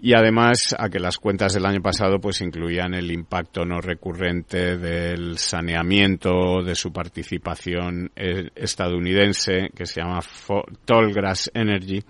Y 0.00 0.14
además 0.14 0.74
a 0.78 0.90
que 0.90 0.98
las 0.98 1.18
cuentas 1.18 1.54
del 1.54 1.64
año 1.64 1.80
pasado 1.80 2.18
pues 2.20 2.40
incluían 2.42 2.92
el 2.92 3.10
impacto 3.10 3.64
no 3.64 3.80
recurrente 3.80 4.76
del 4.76 5.38
saneamiento 5.38 6.62
de 6.62 6.74
su 6.74 6.92
participación 6.92 8.10
eh, 8.14 8.50
estadounidense 8.54 9.70
que 9.74 9.86
se 9.86 10.02
llama 10.02 10.20
Tollgrass 10.84 11.50
Energy 11.54 12.02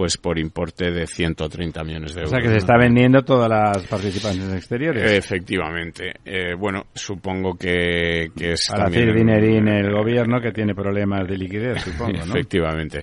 pues 0.00 0.16
por 0.16 0.38
importe 0.38 0.90
de 0.90 1.06
130 1.06 1.84
millones 1.84 2.14
de 2.14 2.22
euros. 2.22 2.32
O 2.32 2.34
sea 2.34 2.42
que 2.42 2.48
se 2.48 2.56
está 2.56 2.78
vendiendo 2.78 3.20
todas 3.20 3.50
las 3.50 3.86
participaciones 3.86 4.56
exteriores. 4.56 5.12
Efectivamente. 5.12 6.14
Eh, 6.24 6.54
bueno, 6.58 6.86
supongo 6.94 7.52
que, 7.54 8.30
que 8.34 8.52
es 8.52 8.66
Para 8.70 8.84
también... 8.84 9.14
dinerín 9.14 9.68
el 9.68 9.92
gobierno 9.92 10.40
que 10.40 10.52
tiene 10.52 10.74
problemas 10.74 11.28
de 11.28 11.36
liquidez, 11.36 11.82
supongo, 11.82 12.12
¿no? 12.12 12.32
Efectivamente. 12.34 13.02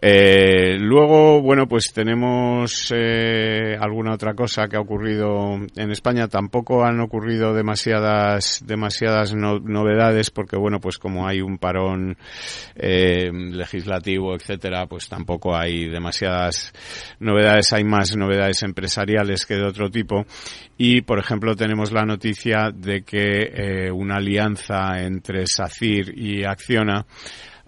Eh, 0.00 0.78
luego, 0.78 1.42
bueno, 1.42 1.68
pues 1.68 1.92
tenemos 1.92 2.94
eh, 2.96 3.76
alguna 3.78 4.14
otra 4.14 4.32
cosa 4.32 4.68
que 4.68 4.78
ha 4.78 4.80
ocurrido 4.80 5.54
en 5.76 5.90
España. 5.90 6.28
Tampoco 6.28 6.82
han 6.82 6.98
ocurrido 7.00 7.52
demasiadas, 7.52 8.64
demasiadas 8.64 9.34
novedades 9.34 10.30
porque, 10.30 10.56
bueno, 10.56 10.80
pues 10.80 10.96
como 10.96 11.28
hay 11.28 11.42
un 11.42 11.58
parón 11.58 12.16
eh, 12.74 13.30
legislativo, 13.30 14.34
etcétera, 14.34 14.86
pues 14.86 15.10
tampoco 15.10 15.54
hay 15.54 15.90
demasiadas 15.90 16.37
novedades. 17.20 17.72
Hay 17.72 17.84
más 17.84 18.16
novedades 18.16 18.62
empresariales 18.62 19.46
que 19.46 19.54
de 19.54 19.64
otro 19.64 19.90
tipo. 19.90 20.24
Y, 20.76 21.02
por 21.02 21.18
ejemplo, 21.18 21.56
tenemos 21.56 21.92
la 21.92 22.04
noticia 22.04 22.70
de 22.72 23.02
que 23.02 23.50
eh, 23.52 23.90
una 23.90 24.16
alianza 24.16 25.00
entre 25.00 25.44
SACIR 25.46 26.16
y 26.16 26.44
Acciona 26.44 27.04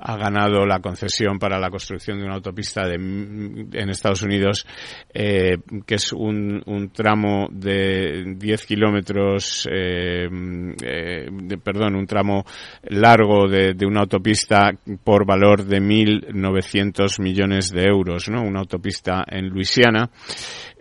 ha 0.01 0.17
ganado 0.17 0.65
la 0.65 0.81
concesión 0.81 1.39
para 1.39 1.59
la 1.59 1.71
construcción 1.71 2.19
de 2.19 2.25
una 2.25 2.37
autopista 2.37 2.87
de, 2.87 2.95
en 2.95 3.91
Estados 3.91 4.23
Unidos, 4.23 4.67
eh, 5.13 5.59
que 5.87 5.97
es 5.97 6.13
un, 6.13 6.63
un, 6.67 6.91
tramo 6.91 7.49
de 7.51 8.35
10 8.37 8.67
kilómetros, 8.67 9.69
eh, 9.71 10.29
eh, 10.83 11.29
perdón, 11.63 11.97
un 11.97 12.07
tramo 12.07 12.45
largo 12.85 13.47
de, 13.47 13.75
de, 13.75 13.87
una 13.87 14.01
autopista 14.01 14.73
por 15.05 15.27
valor 15.27 15.65
de 15.65 15.81
1.900 15.81 17.21
millones 17.21 17.71
de 17.71 17.85
euros, 17.85 18.31
¿no? 18.31 18.43
Una 18.43 18.61
autopista 18.61 19.25
en 19.29 19.49
Luisiana 19.49 20.11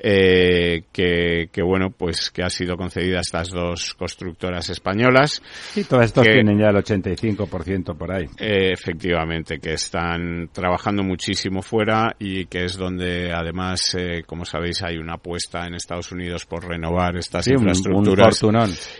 eh, 0.02 0.84
que, 0.94 1.50
que, 1.52 1.62
bueno, 1.62 1.90
pues 1.90 2.32
que 2.32 2.42
ha 2.44 2.50
sido 2.50 2.78
concedida 2.78 3.18
a 3.18 3.22
estas 3.22 3.50
dos 3.50 3.94
constructoras 3.96 4.70
españolas. 4.70 5.42
Y 5.76 5.84
todas 5.84 6.06
estas 6.06 6.26
tienen 6.26 6.58
ya 6.58 6.68
el 6.68 6.78
85% 6.78 7.98
por 7.98 8.14
ahí. 8.14 8.26
Eh, 8.38 8.72
efectivamente, 8.72 9.60
que 9.60 9.74
están 9.74 10.50
trabajando 10.54 11.04
muchísimo 11.04 11.62
fuera 11.62 12.16
y 12.18 12.46
que 12.46 12.64
es 12.66 12.78
donde 12.78 13.34
además, 13.34 13.96
eh, 13.98 14.24
como 14.26 14.46
sabéis, 14.46 14.82
hay 14.84 14.98
una 14.98 15.16
apuesta 15.16 15.66
en 15.68 15.74
Estados 15.74 16.12
Unidos 16.14 16.46
por 16.46 16.66
renovar 16.66 17.18
estas 17.18 17.48
infraestructuras. 17.48 18.42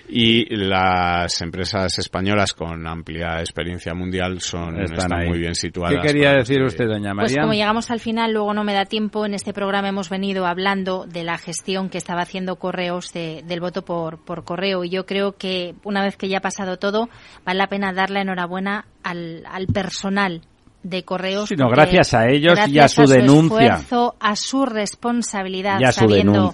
y 0.10 0.54
las 0.56 1.42
empresas 1.42 1.98
españolas 1.98 2.54
con 2.54 2.86
amplia 2.86 3.40
experiencia 3.40 3.94
mundial 3.94 4.42
son 4.42 4.82
están, 4.82 5.28
muy 5.28 5.40
bien 5.40 5.56
situadas. 5.56 6.02
¿Qué 6.02 6.08
quería 6.08 6.34
decir 6.34 6.62
usted, 6.62 6.88
doña 6.88 7.14
María? 7.14 7.36
Pues 7.36 7.38
como 7.38 7.54
llegamos 7.54 7.90
al 7.90 8.00
final, 8.00 8.34
luego 8.34 8.54
no 8.54 8.64
me 8.64 8.74
da 8.74 8.86
tiempo, 8.86 9.26
en 9.26 9.34
este 9.34 9.54
programa 9.54 9.88
hemos 9.88 10.10
venido 10.10 10.46
hablando 10.46 10.89
de 11.08 11.24
la 11.24 11.38
gestión 11.38 11.90
que 11.90 11.98
estaba 11.98 12.22
haciendo 12.22 12.58
Correos 12.58 13.12
del 13.14 13.60
voto 13.60 13.84
por, 13.84 14.20
por 14.24 14.44
correo. 14.44 14.84
Y 14.84 14.90
yo 14.90 15.06
creo 15.06 15.34
que 15.34 15.76
una 15.84 16.04
vez 16.04 16.18
que 16.18 16.30
ya 16.30 16.38
ha 16.40 16.42
pasado 16.42 16.78
todo, 16.78 17.10
vale 17.46 17.58
la 17.58 17.68
pena 17.68 17.94
dar 17.94 18.10
la 18.10 18.22
enhorabuena 18.22 18.86
al, 19.04 19.44
al 19.50 19.68
personal 19.68 20.42
de 20.84 21.04
correos. 21.04 21.50
Sino 21.50 21.70
gracias 21.70 22.14
a 22.14 22.28
ellos 22.28 22.58
y 22.68 22.80
a 22.80 22.88
su, 22.88 23.06
denuncia. 23.06 23.76
Esfuerzo, 23.76 24.16
a 24.20 24.36
su 24.36 24.66
responsabilidad, 24.66 25.80
sabiendo 25.92 26.54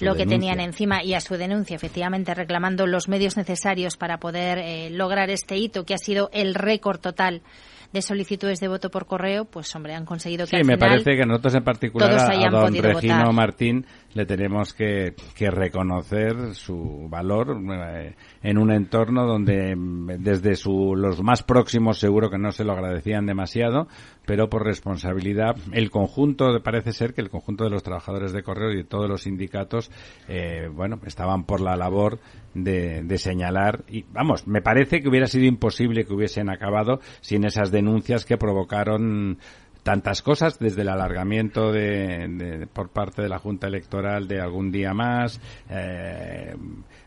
lo 0.00 0.14
que 0.14 0.26
tenían 0.26 0.60
encima 0.60 1.02
y 1.02 1.14
a 1.14 1.20
su 1.20 1.36
denuncia, 1.36 1.76
efectivamente, 1.76 2.34
reclamando 2.34 2.86
los 2.86 3.08
medios 3.08 3.36
necesarios 3.36 3.96
para 3.96 4.18
poder 4.18 4.58
eh, 4.58 4.90
lograr 4.90 5.30
este 5.30 5.56
hito 5.56 5.84
que 5.84 5.94
ha 5.94 5.98
sido 5.98 6.30
el 6.32 6.54
récord 6.54 7.00
total 7.00 7.42
de 7.96 8.02
solicitudes 8.02 8.60
de 8.60 8.68
voto 8.68 8.90
por 8.90 9.06
correo, 9.06 9.46
pues 9.46 9.74
hombre, 9.74 9.94
han 9.94 10.04
conseguido 10.04 10.46
que 10.46 10.58
sí, 10.58 10.64
me 10.64 10.76
parece 10.76 11.16
que 11.16 11.24
nosotros 11.24 11.54
en 11.54 11.64
particular 11.64 12.12
a, 12.12 12.50
don 12.50 12.74
Regino 12.74 13.32
Martín 13.32 13.86
le 14.12 14.26
tenemos 14.26 14.74
que, 14.74 15.14
que, 15.34 15.50
reconocer 15.50 16.54
su 16.54 17.06
valor 17.08 17.58
eh, 17.72 18.14
en 18.42 18.58
un 18.58 18.70
entorno 18.70 19.26
donde 19.26 19.74
mm, 19.74 20.22
desde 20.22 20.56
su, 20.56 20.94
los 20.94 21.22
más 21.22 21.42
próximos 21.42 21.98
seguro 21.98 22.28
que 22.30 22.38
no 22.38 22.52
se 22.52 22.64
lo 22.64 22.72
agradecían 22.72 23.24
demasiado, 23.24 23.88
pero 24.26 24.50
por 24.50 24.64
responsabilidad 24.64 25.56
el 25.72 25.90
conjunto, 25.90 26.62
parece 26.62 26.92
ser 26.92 27.14
que 27.14 27.22
el 27.22 27.30
conjunto 27.30 27.64
de 27.64 27.70
los 27.70 27.82
trabajadores 27.82 28.32
de 28.32 28.42
correo 28.42 28.72
y 28.72 28.76
de 28.76 28.84
todos 28.84 29.08
los 29.08 29.22
sindicatos, 29.22 29.90
eh, 30.28 30.68
bueno, 30.70 31.00
estaban 31.06 31.44
por 31.44 31.60
la 31.60 31.76
labor 31.76 32.18
de, 32.52 33.02
de 33.02 33.18
señalar 33.18 33.84
y 33.88 34.04
vamos, 34.12 34.46
me 34.46 34.60
parece 34.60 35.00
que 35.00 35.08
hubiera 35.08 35.26
sido 35.26 35.46
imposible 35.46 36.04
que 36.04 36.12
hubiesen 36.12 36.50
acabado 36.50 37.00
sin 37.20 37.44
esas 37.44 37.70
denuncias 37.70 38.24
que 38.26 38.36
provocaron 38.36 39.38
tantas 39.86 40.20
cosas, 40.20 40.58
desde 40.58 40.82
el 40.82 40.88
alargamiento 40.88 41.70
de, 41.70 42.66
por 42.72 42.88
parte 42.90 43.22
de 43.22 43.28
la 43.28 43.38
Junta 43.38 43.68
Electoral 43.68 44.26
de 44.26 44.40
algún 44.40 44.72
día 44.72 44.92
más, 44.92 45.40
eh, 45.70 46.56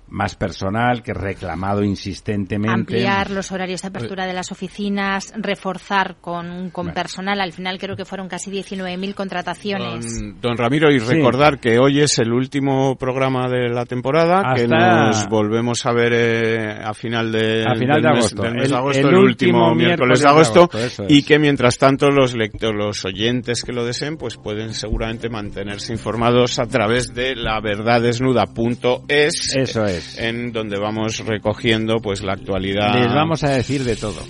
más 0.09 0.35
personal 0.35 1.03
que 1.03 1.13
reclamado 1.13 1.83
insistentemente. 1.83 2.73
Ampliar 2.73 3.31
los 3.31 3.51
horarios 3.51 3.81
de 3.81 3.89
apertura 3.89 4.25
de 4.25 4.33
las 4.33 4.51
oficinas, 4.51 5.33
reforzar 5.37 6.17
con, 6.19 6.69
con 6.71 6.93
personal. 6.93 7.39
Al 7.41 7.53
final 7.53 7.77
creo 7.77 7.95
que 7.95 8.05
fueron 8.05 8.27
casi 8.27 8.51
19.000 8.51 9.13
contrataciones. 9.13 10.19
Don, 10.41 10.57
Ramiro, 10.57 10.91
y 10.91 10.99
recordar 10.99 11.59
que 11.59 11.79
hoy 11.79 12.01
es 12.01 12.17
el 12.19 12.31
último 12.33 12.95
programa 12.95 13.47
de 13.49 13.69
la 13.69 13.85
temporada, 13.85 14.53
que 14.55 14.67
nos 14.67 15.27
volvemos 15.27 15.85
a 15.85 15.91
ver 15.93 16.13
eh, 16.13 16.81
a 16.83 16.93
final 16.93 17.31
de, 17.31 17.63
a 17.65 17.75
final 17.75 18.01
de 18.01 18.07
agosto. 18.07 18.43
el, 18.45 19.15
último 19.15 19.73
miércoles 19.75 20.21
de 20.21 20.27
agosto, 20.27 20.69
y 21.07 21.23
que 21.23 21.39
mientras 21.39 21.77
tanto 21.77 22.09
los 22.09 22.35
lectores, 22.35 22.75
los 22.75 23.05
oyentes 23.05 23.63
que 23.63 23.71
lo 23.71 23.85
deseen, 23.85 24.17
pues 24.17 24.37
pueden 24.37 24.73
seguramente 24.73 25.29
mantenerse 25.29 25.93
informados 25.93 26.59
a 26.59 26.65
través 26.65 27.13
de 27.13 27.35
la 27.35 27.59
verdadesnuda.es. 27.61 29.55
Eso 29.55 29.85
es 29.85 29.98
en 30.17 30.51
donde 30.51 30.77
vamos 30.77 31.19
recogiendo 31.25 32.01
pues 32.01 32.21
la 32.21 32.33
actualidad. 32.33 32.93
Les 32.95 33.13
vamos 33.13 33.43
a 33.43 33.49
decir 33.49 33.83
de 33.83 33.95
todo. 33.95 34.21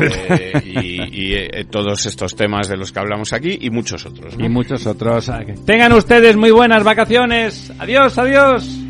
Eh, 0.00 0.52
y, 1.12 1.34
eh, 1.34 1.64
todos 1.68 2.06
estos 2.06 2.36
temas 2.36 2.68
de 2.68 2.76
los 2.76 2.92
que 2.92 3.00
hablamos 3.00 3.32
aquí 3.32 3.58
y 3.60 3.70
muchos 3.70 4.06
otros. 4.06 4.34
Y 4.38 4.48
muchos 4.48 4.86
otros. 4.86 5.30
Tengan 5.66 5.92
ustedes 5.92 6.36
muy 6.36 6.50
buenas 6.50 6.84
vacaciones. 6.84 7.72
Adiós, 7.78 8.16
adiós. 8.16 8.89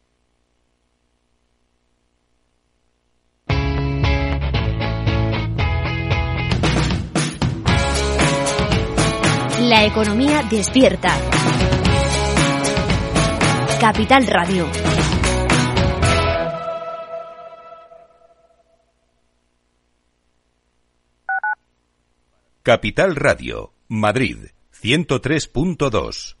Economía 9.85 10.43
despierta. 10.47 11.17
Capital 13.79 14.27
Radio. 14.27 14.67
Capital 22.61 23.15
Radio, 23.15 23.73
Madrid, 23.87 24.49
103.2. 24.71 26.40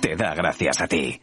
te 0.00 0.16
da 0.16 0.34
gracias 0.34 0.80
a 0.80 0.86
ti. 0.86 1.20